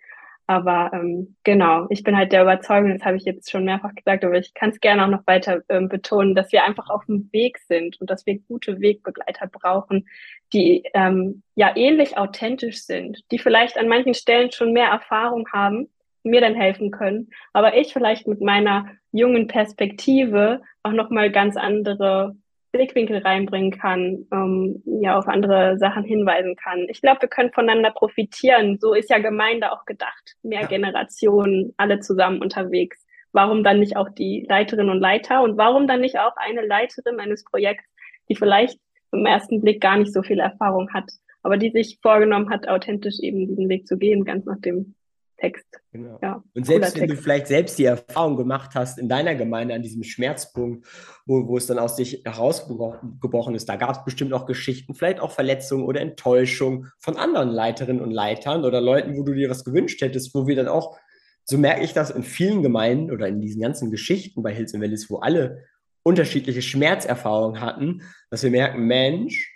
Aber 0.50 0.90
ähm, 0.94 1.36
genau, 1.44 1.86
ich 1.90 2.02
bin 2.02 2.16
halt 2.16 2.32
der 2.32 2.40
Überzeugung, 2.40 2.94
das 2.94 3.04
habe 3.04 3.18
ich 3.18 3.24
jetzt 3.24 3.50
schon 3.50 3.66
mehrfach 3.66 3.94
gesagt, 3.94 4.24
aber 4.24 4.38
ich 4.38 4.54
kann 4.54 4.70
es 4.70 4.80
gerne 4.80 5.04
auch 5.04 5.10
noch 5.10 5.26
weiter 5.26 5.60
ähm, 5.68 5.90
betonen, 5.90 6.34
dass 6.34 6.52
wir 6.52 6.64
einfach 6.64 6.88
auf 6.88 7.04
dem 7.04 7.28
Weg 7.32 7.58
sind 7.58 8.00
und 8.00 8.08
dass 8.08 8.24
wir 8.24 8.38
gute 8.48 8.80
Wegbegleiter 8.80 9.46
brauchen, 9.46 10.08
die 10.54 10.84
ähm, 10.94 11.42
ja 11.54 11.76
ähnlich 11.76 12.16
authentisch 12.16 12.82
sind, 12.82 13.30
die 13.30 13.38
vielleicht 13.38 13.76
an 13.76 13.88
manchen 13.88 14.14
Stellen 14.14 14.50
schon 14.50 14.72
mehr 14.72 14.88
Erfahrung 14.88 15.46
haben, 15.52 15.90
mir 16.22 16.40
dann 16.40 16.54
helfen 16.54 16.92
können, 16.92 17.28
aber 17.52 17.76
ich 17.76 17.92
vielleicht 17.92 18.26
mit 18.26 18.40
meiner 18.40 18.86
jungen 19.12 19.48
Perspektive 19.48 20.62
auch 20.82 20.92
nochmal 20.92 21.30
ganz 21.30 21.58
andere 21.58 22.36
Blickwinkel 22.72 23.18
reinbringen 23.18 23.70
kann, 23.70 24.26
ähm, 24.32 24.82
ja 25.00 25.18
auf 25.18 25.26
andere 25.26 25.78
Sachen 25.78 26.04
hinweisen 26.04 26.54
kann. 26.56 26.86
Ich 26.88 27.00
glaube, 27.00 27.22
wir 27.22 27.28
können 27.28 27.52
voneinander 27.52 27.90
profitieren. 27.90 28.78
So 28.78 28.94
ist 28.94 29.10
ja 29.10 29.18
Gemeinde 29.18 29.72
auch 29.72 29.84
gedacht. 29.86 30.36
Mehr 30.42 30.62
ja. 30.62 30.66
Generationen, 30.66 31.72
alle 31.76 32.00
zusammen 32.00 32.42
unterwegs. 32.42 33.04
Warum 33.32 33.64
dann 33.64 33.80
nicht 33.80 33.96
auch 33.96 34.08
die 34.10 34.46
Leiterinnen 34.48 34.90
und 34.90 35.00
Leiter 35.00 35.42
und 35.42 35.56
warum 35.56 35.86
dann 35.86 36.00
nicht 36.00 36.18
auch 36.18 36.36
eine 36.36 36.66
Leiterin 36.66 37.20
eines 37.20 37.44
Projekts, 37.44 37.84
die 38.28 38.34
vielleicht 38.34 38.78
im 39.12 39.24
ersten 39.24 39.60
Blick 39.60 39.80
gar 39.80 39.96
nicht 39.96 40.12
so 40.12 40.22
viel 40.22 40.38
Erfahrung 40.38 40.92
hat, 40.92 41.10
aber 41.42 41.56
die 41.56 41.70
sich 41.70 41.98
vorgenommen 42.02 42.50
hat, 42.50 42.68
authentisch 42.68 43.18
eben 43.20 43.46
diesen 43.46 43.68
Weg 43.68 43.86
zu 43.86 43.96
gehen, 43.96 44.24
ganz 44.24 44.44
nach 44.44 44.60
dem 44.60 44.94
Text. 45.38 45.66
Genau. 45.92 46.18
Ja, 46.20 46.42
und 46.54 46.66
selbst 46.66 46.96
wenn 46.96 47.06
Text. 47.06 47.18
du 47.18 47.22
vielleicht 47.22 47.46
selbst 47.46 47.78
die 47.78 47.84
Erfahrung 47.84 48.36
gemacht 48.36 48.72
hast 48.74 48.98
in 48.98 49.08
deiner 49.08 49.34
Gemeinde 49.36 49.74
an 49.74 49.82
diesem 49.82 50.02
Schmerzpunkt, 50.02 50.86
wo, 51.26 51.46
wo 51.46 51.56
es 51.56 51.66
dann 51.66 51.78
aus 51.78 51.96
dich 51.96 52.22
herausgebrochen 52.24 53.54
ist, 53.54 53.68
da 53.68 53.76
gab 53.76 53.90
es 53.90 54.04
bestimmt 54.04 54.32
auch 54.32 54.46
Geschichten, 54.46 54.94
vielleicht 54.94 55.20
auch 55.20 55.30
Verletzungen 55.30 55.84
oder 55.84 56.00
Enttäuschung 56.00 56.86
von 56.98 57.16
anderen 57.16 57.50
Leiterinnen 57.50 58.02
und 58.02 58.10
Leitern 58.10 58.64
oder 58.64 58.80
Leuten, 58.80 59.16
wo 59.16 59.22
du 59.22 59.32
dir 59.32 59.48
was 59.48 59.64
gewünscht 59.64 60.00
hättest, 60.00 60.34
wo 60.34 60.46
wir 60.46 60.56
dann 60.56 60.68
auch, 60.68 60.98
so 61.44 61.56
merke 61.56 61.84
ich 61.84 61.92
das 61.92 62.10
in 62.10 62.24
vielen 62.24 62.62
Gemeinden 62.62 63.12
oder 63.12 63.28
in 63.28 63.40
diesen 63.40 63.62
ganzen 63.62 63.90
Geschichten 63.90 64.42
bei 64.42 64.52
Hills 64.52 64.74
Valleys, 64.74 65.08
wo 65.08 65.18
alle 65.18 65.64
unterschiedliche 66.02 66.62
Schmerzerfahrungen 66.62 67.60
hatten, 67.60 68.02
dass 68.30 68.42
wir 68.42 68.50
merken, 68.50 68.86
Mensch, 68.86 69.52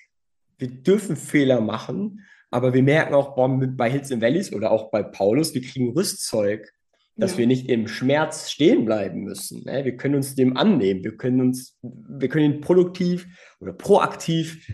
wir 0.59 0.69
dürfen 0.69 1.17
Fehler 1.17 1.61
machen 1.61 2.21
Aber 2.53 2.75
wir 2.75 2.83
merken 2.83 3.15
auch 3.15 3.35
bei 3.35 3.91
Hills 3.91 4.11
in 4.11 4.21
Valleys 4.21 4.53
oder 4.53 4.71
auch 4.71 4.91
bei 4.91 5.03
Paulus, 5.03 5.55
wir 5.55 5.63
kriegen 5.63 5.93
Rüstzeug, 5.93 6.73
dass 7.17 7.33
ja. 7.33 7.39
wir 7.39 7.47
nicht 7.47 7.69
im 7.69 7.89
Schmerz 7.89 8.51
stehen 8.51 8.85
bleiben 8.85 9.23
müssen. 9.23 9.65
Ne? 9.65 9.85
Wir 9.85 9.97
können 9.97 10.15
uns 10.15 10.35
dem 10.35 10.57
annehmen. 10.57 11.03
Wir 11.03 11.17
können 11.17 11.41
uns, 11.41 11.79
wir 11.83 12.29
können 12.29 12.53
ihn 12.53 12.61
produktiv 12.61 13.27
oder 13.61 13.73
proaktiv 13.73 14.71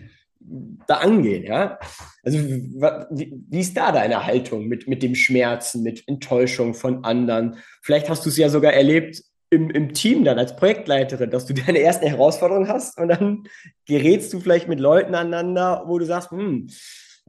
da 0.87 0.95
angehen, 0.95 1.43
ja? 1.43 1.77
Also 2.23 2.39
wie, 2.39 3.43
wie, 3.49 3.59
ist 3.59 3.77
da 3.77 3.91
deine 3.91 4.25
Haltung 4.25 4.67
mit, 4.67 4.87
mit 4.87 5.03
dem 5.03 5.15
Schmerzen, 5.15 5.83
mit 5.83 6.07
Enttäuschung 6.07 6.73
von 6.73 7.03
anderen? 7.03 7.57
Vielleicht 7.81 8.09
hast 8.09 8.25
du 8.25 8.29
es 8.29 8.37
ja 8.37 8.49
sogar 8.49 8.73
erlebt 8.73 9.21
im, 9.51 9.69
im 9.69 9.93
Team 9.93 10.23
dann 10.23 10.39
als 10.39 10.55
Projektleiterin, 10.55 11.29
dass 11.29 11.45
du 11.45 11.53
deine 11.65 11.79
ersten 11.79 12.07
Herausforderungen 12.07 12.67
hast 12.67 12.97
und 12.97 13.09
dann 13.09 13.43
gerätst 13.85 14.33
du 14.33 14.39
vielleicht 14.39 14.67
mit 14.67 14.79
Leuten 14.79 15.13
aneinander, 15.13 15.83
wo 15.87 15.99
du 15.99 16.05
sagst, 16.05 16.31
hm, 16.31 16.67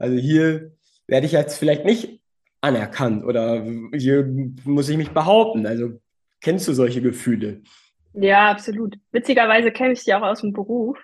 also 0.00 0.16
hier 0.16 0.72
werde 1.06 1.26
ich 1.26 1.32
jetzt 1.32 1.58
vielleicht 1.58 1.84
nicht 1.84 2.20
anerkannt 2.60 3.24
oder 3.24 3.64
hier 3.94 4.26
muss 4.64 4.88
ich 4.88 4.96
mich 4.96 5.10
behaupten. 5.10 5.66
Also 5.66 6.00
kennst 6.40 6.66
du 6.68 6.72
solche 6.72 7.00
Gefühle? 7.00 7.62
Ja, 8.12 8.50
absolut. 8.50 8.96
Witzigerweise 9.12 9.70
kenne 9.70 9.92
ich 9.92 10.04
die 10.04 10.14
auch 10.14 10.22
aus 10.22 10.40
dem 10.40 10.52
Beruf. 10.52 10.98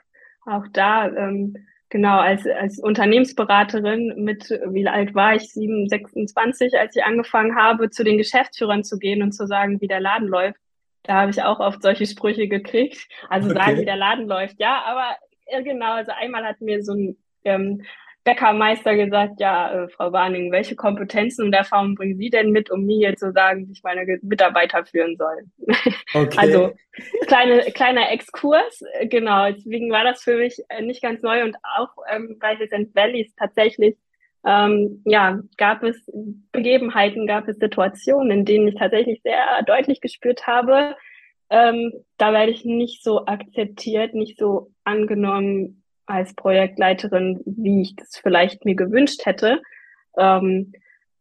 Auch 0.45 0.67
da 0.73 1.09
ähm, 1.09 1.57
Genau, 1.89 2.19
als, 2.19 2.45
als 2.47 2.81
Unternehmensberaterin 2.81 4.15
mit, 4.17 4.51
wie 4.51 4.89
alt 4.89 5.15
war 5.15 5.37
ich, 5.37 5.53
7, 5.53 5.89
26, 5.89 6.77
als 6.77 6.97
ich 6.97 7.05
angefangen 7.05 7.55
habe, 7.55 7.91
zu 7.91 8.03
den 8.03 8.19
Geschäftsführern 8.19 8.83
zu 8.83 8.99
gehen 8.99 9.23
und 9.23 9.33
zu 9.33 9.47
sagen, 9.47 9.81
wie 9.81 9.87
der 9.87 10.01
Laden 10.01 10.27
läuft. 10.27 10.59
Da 11.05 11.15
habe 11.15 11.31
ich 11.31 11.41
auch 11.45 11.61
oft 11.61 11.83
solche 11.83 12.07
Sprüche 12.07 12.49
gekriegt. 12.49 13.07
Also 13.29 13.51
okay. 13.51 13.59
sagen, 13.59 13.81
wie 13.81 13.85
der 13.85 13.97
Laden 13.97 14.27
läuft. 14.27 14.59
Ja, 14.59 14.83
aber 14.85 15.17
ja, 15.49 15.61
genau, 15.61 15.93
also 15.93 16.11
einmal 16.11 16.45
hat 16.45 16.61
mir 16.61 16.83
so 16.83 16.93
ein 16.93 17.17
ähm, 17.45 17.83
Bäckermeister 18.27 18.97
gesagt, 18.97 19.39
ja, 19.39 19.85
äh, 19.85 19.89
Frau 19.89 20.13
Warning, 20.13 20.51
welche 20.51 20.75
Kompetenzen 20.75 21.45
und 21.47 21.53
Erfahrungen 21.53 21.95
bringen 21.95 22.19
Sie 22.19 22.29
denn 22.29 22.51
mit, 22.51 22.71
um 22.73 22.85
mir 22.85 22.99
jetzt 22.99 23.21
zu 23.21 23.31
sagen, 23.33 23.69
wie 23.69 23.73
ich 23.73 23.85
meine 23.85 24.05
Mitarbeiter 24.23 24.85
führen 24.85 25.17
soll? 25.17 25.45
Okay. 26.15 26.39
Also 26.39 26.73
kleine, 27.27 27.61
kleiner 27.73 28.11
Exkurs, 28.11 28.81
äh, 28.95 29.07
genau. 29.07 29.51
Deswegen 29.51 29.91
war 29.91 30.05
das 30.05 30.23
für 30.23 30.37
mich 30.37 30.57
äh, 30.69 30.81
nicht 30.81 31.03
ganz 31.03 31.21
neu 31.21 31.43
und 31.43 31.57
auch 31.77 31.91
ähm, 32.11 32.39
bei 32.41 32.55
St. 32.55 32.95
Valleys 32.95 33.35
tatsächlich 33.35 33.97
ähm, 34.47 35.03
ja, 35.05 35.41
gab 35.59 35.83
es 35.83 36.11
Begebenheiten, 36.53 37.27
gab 37.27 37.49
es 37.49 37.59
Situationen, 37.59 38.31
in 38.31 38.45
denen 38.45 38.69
ich 38.69 38.77
tatsächlich 38.77 39.21
sehr 39.23 39.63
deutlich 39.67 40.01
gespürt 40.01 40.47
habe, 40.47 40.97
ähm, 41.51 41.93
da 42.17 42.33
werde 42.33 42.53
ich 42.53 42.65
nicht 42.65 43.03
so 43.05 43.27
akzeptiert, 43.27 44.15
nicht 44.15 44.39
so 44.39 44.73
angenommen, 44.85 45.83
als 46.07 46.35
Projektleiterin, 46.35 47.43
wie 47.45 47.83
ich 47.83 47.97
das 47.97 48.17
vielleicht 48.17 48.65
mir 48.65 48.75
gewünscht 48.75 49.27
hätte. 49.27 49.61
Ähm, 50.17 50.73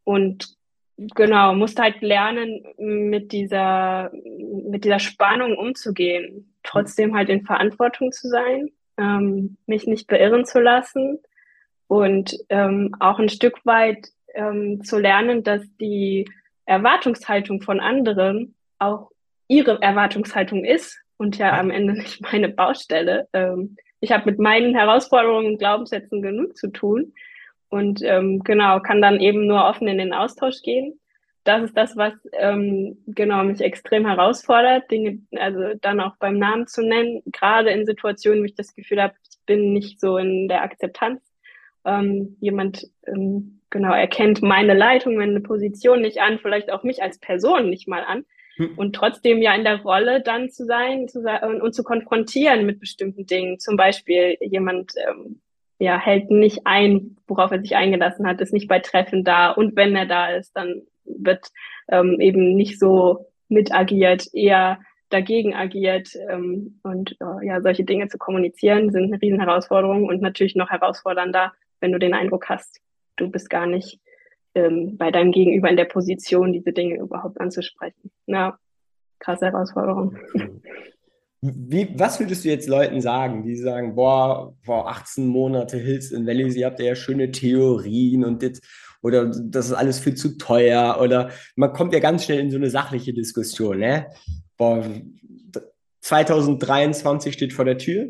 und 0.04 0.56
genau, 0.98 1.54
musste 1.54 1.82
halt 1.82 2.02
lernen, 2.02 2.64
mit 2.78 3.32
dieser, 3.32 4.12
mit 4.14 4.86
dieser 4.86 5.00
Spannung 5.00 5.58
umzugehen, 5.58 6.54
trotzdem 6.64 7.16
halt 7.16 7.30
in 7.30 7.46
Verantwortung 7.46 8.12
zu 8.12 8.28
sein, 8.30 8.70
ähm, 8.98 9.58
mich 9.66 9.88
nicht 9.88 10.08
beirren 10.08 10.46
zu 10.46 10.60
lassen 10.60 11.20
und 11.88 12.36
ähm, 12.50 12.96
auch 13.00 13.20
ein 13.20 13.30
Stück 13.30 13.66
weit 13.66 14.08
ähm, 14.34 14.84
zu 14.84 15.00
lernen, 15.00 15.44
dass 15.44 15.64
die 15.80 16.30
Erwartungshaltung 16.66 17.62
von 17.62 17.80
anderen 17.80 18.56
auch 18.80 19.12
ihre 19.48 19.82
Erwartungshaltung 19.82 20.64
ist 20.64 21.00
und 21.18 21.38
ja 21.38 21.58
am 21.60 21.70
Ende 21.70 21.94
nicht 21.94 22.22
meine 22.22 22.50
Baustelle. 22.50 23.28
Ähm, 23.34 23.78
ich 24.06 24.12
habe 24.12 24.30
mit 24.30 24.40
meinen 24.40 24.76
Herausforderungen 24.76 25.48
und 25.48 25.58
Glaubenssätzen 25.58 26.22
genug 26.22 26.56
zu 26.56 26.68
tun 26.72 27.14
und 27.70 28.02
ähm, 28.04 28.44
genau, 28.44 28.80
kann 28.80 29.02
dann 29.02 29.20
eben 29.20 29.48
nur 29.48 29.66
offen 29.66 29.88
in 29.88 29.98
den 29.98 30.14
Austausch 30.14 30.62
gehen. 30.62 31.00
Das 31.44 31.64
ist 31.64 31.76
das, 31.76 31.98
was 31.98 32.14
ähm, 32.34 32.98
genau 33.08 33.44
mich 33.44 33.62
extrem 33.62 34.06
herausfordert, 34.06 34.90
Dinge 34.92 35.20
also 35.36 35.74
dann 35.82 36.00
auch 36.00 36.16
beim 36.18 36.38
Namen 36.38 36.68
zu 36.68 36.82
nennen, 36.82 37.22
gerade 37.32 37.72
in 37.72 37.86
Situationen, 37.86 38.42
wo 38.42 38.46
ich 38.46 38.56
das 38.56 38.76
Gefühl 38.76 39.02
habe, 39.02 39.16
ich 39.30 39.40
bin 39.46 39.74
nicht 39.74 40.00
so 40.00 40.18
in 40.18 40.48
der 40.48 40.62
Akzeptanz. 40.62 41.22
Ähm, 41.84 42.38
jemand 42.40 42.88
ähm, 43.08 43.60
genau 43.72 43.94
erkennt 43.94 44.42
meine 44.44 44.76
Leitung, 44.76 45.16
meine 45.16 45.42
Position 45.42 46.02
nicht 46.02 46.20
an, 46.20 46.40
vielleicht 46.40 46.72
auch 46.72 46.84
mich 46.84 47.02
als 47.02 47.20
Person 47.20 47.70
nicht 47.70 47.88
mal 47.88 48.04
an. 48.04 48.24
Und 48.78 48.96
trotzdem 48.96 49.42
ja 49.42 49.54
in 49.54 49.64
der 49.64 49.82
Rolle 49.82 50.22
dann 50.22 50.50
zu 50.50 50.66
sein, 50.66 51.08
zu 51.08 51.22
sein 51.22 51.62
und, 51.62 51.74
zu 51.74 51.84
konfrontieren 51.84 52.66
mit 52.66 52.80
bestimmten 52.80 53.26
Dingen. 53.26 53.60
Zum 53.60 53.76
Beispiel 53.76 54.38
jemand 54.42 54.94
ähm, 55.10 55.42
ja, 55.78 56.00
hält 56.00 56.32
nicht 56.32 56.62
ein, 56.66 57.18
worauf 57.28 57.52
er 57.52 57.60
sich 57.60 57.76
eingelassen 57.76 58.26
hat, 58.28 58.40
ist 58.40 58.54
nicht 58.54 58.68
bei 58.68 58.80
Treffen 58.80 59.24
da. 59.24 59.52
Und 59.52 59.76
wenn 59.76 59.96
er 59.96 60.06
da 60.06 60.30
ist, 60.30 60.56
dann 60.56 60.84
wird 61.04 61.48
ähm, 61.90 62.20
eben 62.20 62.56
nicht 62.56 62.80
so 62.80 63.28
mit 63.50 63.74
agiert, 63.74 64.34
eher 64.34 64.80
dagegen 65.10 65.54
agiert. 65.54 66.10
Ähm, 66.30 66.80
und 66.84 67.18
äh, 67.20 67.46
ja, 67.46 67.62
solche 67.62 67.84
Dinge 67.84 68.08
zu 68.08 68.18
kommunizieren 68.18 68.92
sind 68.92 69.06
eine 69.06 69.22
Riesenherausforderung 69.22 70.06
und 70.06 70.22
natürlich 70.22 70.56
noch 70.56 70.70
herausfordernder, 70.70 71.54
wenn 71.82 71.92
du 71.92 72.00
den 72.00 72.14
Eindruck 72.14 72.50
hast, 72.50 72.80
du 73.18 73.30
bist 73.30 73.50
gar 73.50 73.68
nicht 73.68 74.00
ähm, 74.56 74.98
bei 74.98 75.12
deinem 75.12 75.32
Gegenüber 75.32 75.70
in 75.70 75.78
der 75.78 75.86
Position, 75.86 76.54
diese 76.54 76.72
Dinge 76.72 76.98
überhaupt 76.98 77.40
anzusprechen. 77.40 78.12
Ja, 78.26 78.58
krasse 79.20 79.46
Herausforderung. 79.46 80.18
Wie, 81.42 81.90
was 81.96 82.20
würdest 82.20 82.44
du 82.44 82.50
jetzt 82.50 82.68
Leuten 82.68 83.02
sagen, 83.02 83.44
die 83.44 83.56
sagen, 83.56 83.94
boah, 83.94 84.56
boah 84.66 84.88
18 84.88 85.28
Monate 85.28 85.78
Hills 85.78 86.12
in 86.12 86.26
Valley, 86.26 86.52
ihr 86.58 86.66
habt 86.66 86.80
ja 86.80 86.96
schöne 86.96 87.30
Theorien 87.30 88.24
und 88.24 88.42
jetzt, 88.42 88.64
oder 89.04 89.26
das 89.26 89.68
ist 89.68 89.74
alles 89.74 90.00
viel 90.00 90.16
zu 90.16 90.38
teuer 90.38 90.98
oder 91.00 91.30
man 91.56 91.72
kommt 91.74 91.94
ja 91.94 92.00
ganz 92.00 92.26
schnell 92.26 92.40
in 92.40 92.50
so 92.50 92.58
eine 92.58 92.72
sachliche 92.72 93.14
Diskussion, 93.14 93.78
ne? 93.78 94.08
Boah, 94.58 94.84
2023 96.02 97.34
steht 97.34 97.54
vor 97.54 97.66
der 97.66 97.78
Tür, 97.78 98.08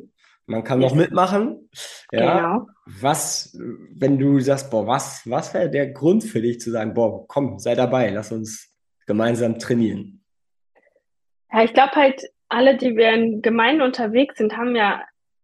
man 0.47 0.63
kann 0.63 0.79
noch 0.79 0.93
mitmachen. 0.93 1.69
Ja. 2.11 2.37
Genau. 2.37 2.67
Was, 2.85 3.57
wenn 3.95 4.19
du 4.19 4.39
sagst, 4.39 4.69
boah, 4.69 4.85
was, 4.85 5.23
was 5.25 5.53
wäre 5.53 5.69
der 5.69 5.91
Grund 5.91 6.23
für 6.23 6.41
dich 6.41 6.59
zu 6.59 6.71
sagen, 6.71 6.93
boah, 6.93 7.27
komm, 7.27 7.57
sei 7.57 7.75
dabei, 7.75 8.09
lass 8.11 8.31
uns 8.31 8.73
gemeinsam 9.07 9.57
trainieren? 9.57 10.23
Ja, 11.51 11.63
ich 11.63 11.73
glaube 11.73 11.93
halt, 11.93 12.21
alle, 12.49 12.77
die 12.77 12.95
wir 12.95 13.11
in 13.13 13.41
Gemeinden 13.41 13.81
unterwegs 13.81 14.37
sind, 14.37 14.55
haben 14.55 14.75
ja 14.75 15.01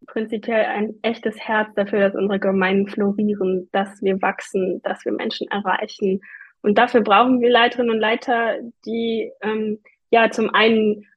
prinzipiell 0.08 0.66
ein 0.66 0.96
echtes 1.02 1.40
Herz 1.40 1.70
dafür, 1.76 2.00
dass 2.00 2.16
unsere 2.16 2.40
Gemeinden 2.40 2.88
florieren, 2.88 3.70
dass 3.72 4.02
wir 4.02 4.22
wachsen, 4.22 4.82
dass 4.84 5.04
wir 5.06 5.12
Menschen 5.12 5.48
erreichen. 5.50 6.22
Und 6.62 6.78
dafür 6.78 7.02
brauchen 7.02 7.42
wir 7.42 7.50
Leiterinnen 7.50 7.92
und 7.92 8.00
Leiter, 8.00 8.58
die 8.86 9.32
ähm, 9.42 9.80
ja 10.12 10.30
zum 10.30 10.54
einen 10.54 11.08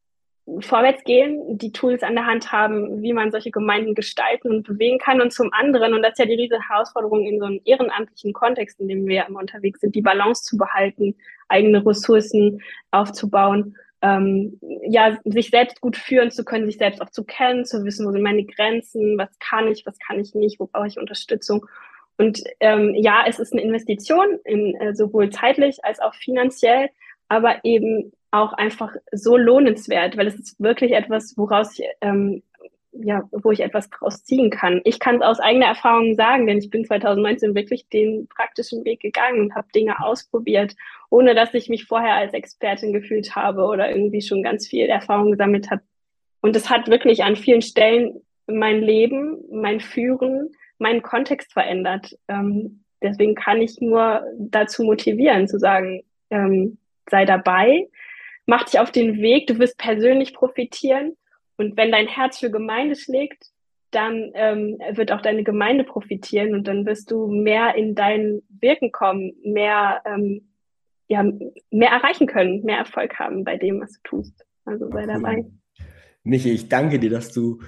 vorwärts 0.60 1.04
gehen, 1.04 1.56
die 1.56 1.72
Tools 1.72 2.02
an 2.02 2.14
der 2.14 2.26
Hand 2.26 2.52
haben, 2.52 3.02
wie 3.02 3.14
man 3.14 3.30
solche 3.30 3.50
Gemeinden 3.50 3.94
gestalten 3.94 4.50
und 4.50 4.66
bewegen 4.66 4.98
kann. 4.98 5.20
Und 5.20 5.32
zum 5.32 5.52
anderen, 5.52 5.94
und 5.94 6.02
das 6.02 6.12
ist 6.12 6.18
ja 6.18 6.26
die 6.26 6.34
riesige 6.34 6.68
Herausforderung 6.68 7.24
in 7.26 7.38
so 7.38 7.46
einem 7.46 7.60
ehrenamtlichen 7.64 8.32
Kontext, 8.34 8.78
in 8.80 8.88
dem 8.88 9.06
wir 9.06 9.26
immer 9.26 9.40
unterwegs 9.40 9.80
sind, 9.80 9.94
die 9.94 10.02
Balance 10.02 10.44
zu 10.44 10.58
behalten, 10.58 11.16
eigene 11.48 11.84
Ressourcen 11.84 12.60
aufzubauen, 12.90 13.76
ähm, 14.02 14.60
ja, 14.86 15.16
sich 15.24 15.48
selbst 15.48 15.80
gut 15.80 15.96
führen 15.96 16.30
zu 16.30 16.44
können, 16.44 16.66
sich 16.66 16.76
selbst 16.76 17.00
auch 17.00 17.10
zu 17.10 17.24
kennen, 17.24 17.64
zu 17.64 17.82
wissen, 17.84 18.06
wo 18.06 18.12
sind 18.12 18.22
meine 18.22 18.44
Grenzen, 18.44 19.16
was 19.16 19.38
kann 19.38 19.66
ich, 19.68 19.86
was 19.86 19.98
kann 19.98 20.20
ich 20.20 20.34
nicht, 20.34 20.60
wo 20.60 20.66
brauche 20.66 20.86
ich 20.86 20.98
Unterstützung. 20.98 21.64
Und 22.18 22.44
ähm, 22.60 22.94
ja, 22.94 23.24
es 23.26 23.38
ist 23.38 23.54
eine 23.54 23.62
Investition, 23.62 24.38
in, 24.44 24.74
äh, 24.76 24.94
sowohl 24.94 25.30
zeitlich 25.30 25.84
als 25.84 26.00
auch 26.00 26.14
finanziell, 26.14 26.90
aber 27.28 27.64
eben 27.64 28.12
auch 28.30 28.52
einfach 28.52 28.94
so 29.12 29.36
lohnenswert, 29.36 30.16
weil 30.16 30.26
es 30.26 30.34
ist 30.34 30.60
wirklich 30.60 30.92
etwas, 30.92 31.36
woraus 31.36 31.78
ich, 31.78 31.86
ähm, 32.00 32.42
ja, 32.92 33.28
wo 33.32 33.50
ich 33.50 33.60
etwas 33.60 33.90
draus 33.90 34.24
ziehen 34.24 34.50
kann. 34.50 34.80
Ich 34.84 34.98
kann 34.98 35.16
es 35.16 35.22
aus 35.22 35.40
eigener 35.40 35.66
Erfahrung 35.66 36.14
sagen, 36.14 36.46
denn 36.46 36.58
ich 36.58 36.70
bin 36.70 36.84
2019 36.84 37.54
wirklich 37.54 37.88
den 37.88 38.28
praktischen 38.28 38.84
Weg 38.84 39.00
gegangen 39.00 39.40
und 39.40 39.54
habe 39.54 39.68
Dinge 39.74 40.00
ausprobiert, 40.00 40.74
ohne 41.10 41.34
dass 41.34 41.54
ich 41.54 41.68
mich 41.68 41.86
vorher 41.86 42.14
als 42.14 42.34
Expertin 42.34 42.92
gefühlt 42.92 43.34
habe 43.34 43.64
oder 43.64 43.90
irgendwie 43.90 44.22
schon 44.22 44.42
ganz 44.42 44.66
viel 44.66 44.86
Erfahrung 44.86 45.32
gesammelt 45.32 45.70
habe. 45.70 45.82
Und 46.40 46.54
es 46.56 46.70
hat 46.70 46.88
wirklich 46.88 47.24
an 47.24 47.36
vielen 47.36 47.62
Stellen 47.62 48.20
mein 48.46 48.80
Leben, 48.80 49.38
mein 49.50 49.80
Führen, 49.80 50.50
meinen 50.78 51.02
Kontext 51.02 51.52
verändert. 51.52 52.16
Ähm, 52.28 52.84
deswegen 53.02 53.34
kann 53.34 53.62
ich 53.62 53.80
nur 53.80 54.22
dazu 54.38 54.82
motivieren, 54.82 55.48
zu 55.48 55.58
sagen, 55.58 56.02
ähm, 56.30 56.78
sei 57.10 57.24
dabei, 57.24 57.88
mach 58.46 58.64
dich 58.64 58.78
auf 58.80 58.90
den 58.90 59.16
Weg, 59.18 59.46
du 59.46 59.58
wirst 59.58 59.78
persönlich 59.78 60.34
profitieren. 60.34 61.16
Und 61.56 61.76
wenn 61.76 61.92
dein 61.92 62.08
Herz 62.08 62.38
für 62.38 62.50
Gemeinde 62.50 62.96
schlägt, 62.96 63.44
dann 63.90 64.32
ähm, 64.34 64.78
wird 64.92 65.12
auch 65.12 65.22
deine 65.22 65.44
Gemeinde 65.44 65.84
profitieren 65.84 66.54
und 66.54 66.66
dann 66.66 66.84
wirst 66.84 67.10
du 67.10 67.28
mehr 67.28 67.76
in 67.76 67.94
dein 67.94 68.42
Wirken 68.48 68.90
kommen, 68.90 69.34
mehr, 69.44 70.02
ähm, 70.04 70.48
ja, 71.06 71.22
mehr 71.70 71.90
erreichen 71.90 72.26
können, 72.26 72.64
mehr 72.64 72.78
Erfolg 72.78 73.18
haben 73.18 73.44
bei 73.44 73.56
dem, 73.56 73.80
was 73.80 73.92
du 73.92 74.00
tust. 74.02 74.44
Also 74.64 74.90
sei 74.90 75.06
dabei. 75.06 75.44
Michi, 76.24 76.50
ich 76.50 76.68
danke 76.68 76.98
dir, 76.98 77.10
dass 77.10 77.32
du 77.32 77.60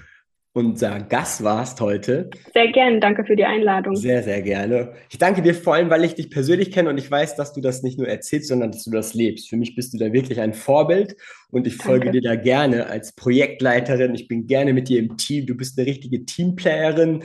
unser 0.56 1.00
Gast 1.00 1.44
warst 1.44 1.82
heute. 1.82 2.30
Sehr 2.54 2.72
gerne, 2.72 2.98
danke 2.98 3.26
für 3.26 3.36
die 3.36 3.44
Einladung. 3.44 3.94
Sehr, 3.94 4.22
sehr 4.22 4.40
gerne. 4.40 4.94
Ich 5.10 5.18
danke 5.18 5.42
dir 5.42 5.54
vor 5.54 5.74
allem, 5.74 5.90
weil 5.90 6.02
ich 6.02 6.14
dich 6.14 6.30
persönlich 6.30 6.72
kenne 6.72 6.88
und 6.88 6.96
ich 6.96 7.10
weiß, 7.10 7.36
dass 7.36 7.52
du 7.52 7.60
das 7.60 7.82
nicht 7.82 7.98
nur 7.98 8.08
erzählst, 8.08 8.48
sondern 8.48 8.72
dass 8.72 8.84
du 8.84 8.90
das 8.90 9.12
lebst. 9.12 9.50
Für 9.50 9.58
mich 9.58 9.74
bist 9.74 9.92
du 9.92 9.98
da 9.98 10.14
wirklich 10.14 10.40
ein 10.40 10.54
Vorbild 10.54 11.14
und 11.50 11.66
ich 11.66 11.76
folge 11.76 12.06
danke. 12.06 12.22
dir 12.22 12.28
da 12.30 12.36
gerne 12.36 12.86
als 12.86 13.14
Projektleiterin. 13.14 14.14
Ich 14.14 14.28
bin 14.28 14.46
gerne 14.46 14.72
mit 14.72 14.88
dir 14.88 14.98
im 14.98 15.18
Team. 15.18 15.44
Du 15.44 15.54
bist 15.54 15.78
eine 15.78 15.86
richtige 15.86 16.24
Teamplayerin, 16.24 17.22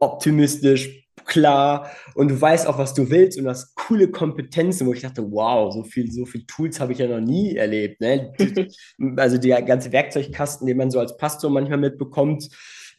optimistisch, 0.00 1.01
klar 1.24 1.90
und 2.14 2.30
du 2.30 2.40
weißt 2.40 2.66
auch, 2.66 2.78
was 2.78 2.94
du 2.94 3.10
willst 3.10 3.38
und 3.38 3.48
hast 3.48 3.74
coole 3.74 4.08
Kompetenzen, 4.08 4.86
wo 4.86 4.92
ich 4.92 5.02
dachte, 5.02 5.30
wow, 5.30 5.72
so 5.72 5.82
viel, 5.82 6.10
so 6.10 6.24
viel 6.24 6.44
Tools 6.46 6.80
habe 6.80 6.92
ich 6.92 6.98
ja 6.98 7.06
noch 7.06 7.20
nie 7.20 7.56
erlebt. 7.56 8.00
Ne? 8.00 8.32
also 9.16 9.38
der 9.38 9.62
ganze 9.62 9.92
Werkzeugkasten, 9.92 10.66
den 10.66 10.76
man 10.76 10.90
so 10.90 11.00
als 11.00 11.16
Pastor 11.16 11.50
manchmal 11.50 11.78
mitbekommt, 11.78 12.48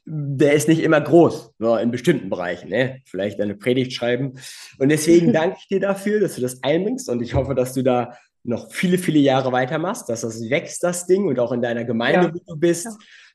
der 0.06 0.54
ist 0.54 0.68
nicht 0.68 0.82
immer 0.82 1.00
groß, 1.00 1.54
nur 1.60 1.80
in 1.80 1.92
bestimmten 1.92 2.30
Bereichen. 2.30 2.70
Ne? 2.70 3.02
Vielleicht 3.06 3.40
eine 3.40 3.56
Predigt 3.56 3.94
schreiben. 3.94 4.34
Und 4.80 4.90
deswegen 4.90 5.32
danke 5.34 5.58
ich 5.60 5.68
dir 5.68 5.80
dafür, 5.80 6.20
dass 6.20 6.36
du 6.36 6.42
das 6.42 6.62
einbringst 6.64 7.10
und 7.10 7.22
ich 7.22 7.34
hoffe, 7.34 7.56
dass 7.56 7.74
du 7.74 7.84
da 7.84 8.18
noch 8.46 8.74
viele, 8.74 8.98
viele 8.98 9.20
Jahre 9.20 9.54
weitermachst, 9.54 10.10
dass 10.10 10.22
das 10.22 10.50
wächst, 10.50 10.84
das 10.84 11.08
Ding 11.08 11.28
und 11.28 11.40
auch 11.40 11.54
in 11.54 11.62
deiner 11.62 11.86
Gemeinde, 11.86 12.28
ja. 12.28 12.34
wo 12.34 12.54
du 12.54 12.60
bist. 12.60 12.86
Ja 12.86 12.92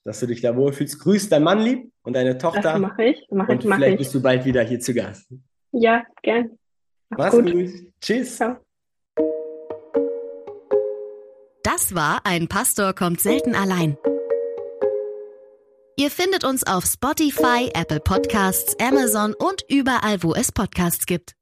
dass 0.08 0.20
du 0.20 0.26
dich 0.26 0.40
da 0.40 0.56
wohlfühlst. 0.56 1.00
Grüß 1.00 1.28
dein 1.28 1.42
Mann 1.42 1.60
lieb 1.60 1.92
und 2.02 2.14
deine 2.14 2.38
Tochter. 2.38 2.62
Das 2.62 2.78
mache 2.78 3.04
ich. 3.04 3.26
Mach 3.30 3.46
und 3.46 3.62
ich, 3.62 3.68
mach 3.68 3.76
vielleicht 3.76 3.92
ich. 3.92 3.98
bist 3.98 4.14
du 4.14 4.22
bald 4.22 4.42
wieder 4.46 4.62
hier 4.62 4.80
zu 4.80 4.94
Gast. 4.94 5.28
Ja, 5.72 6.02
gern. 6.22 6.58
Mach's, 7.10 7.34
Mach's 7.34 7.44
gut. 7.44 7.52
gut. 7.52 7.70
Tschüss. 8.00 8.36
Ciao. 8.36 8.56
Das 11.62 11.94
war 11.94 12.20
ein 12.24 12.48
Pastor 12.48 12.94
kommt 12.94 13.20
selten 13.20 13.54
allein. 13.54 13.98
Ihr 15.98 16.10
findet 16.10 16.44
uns 16.44 16.66
auf 16.66 16.86
Spotify, 16.86 17.70
Apple 17.74 18.00
Podcasts, 18.00 18.76
Amazon 18.80 19.34
und 19.38 19.62
überall, 19.68 20.22
wo 20.22 20.32
es 20.32 20.52
Podcasts 20.52 21.04
gibt. 21.04 21.34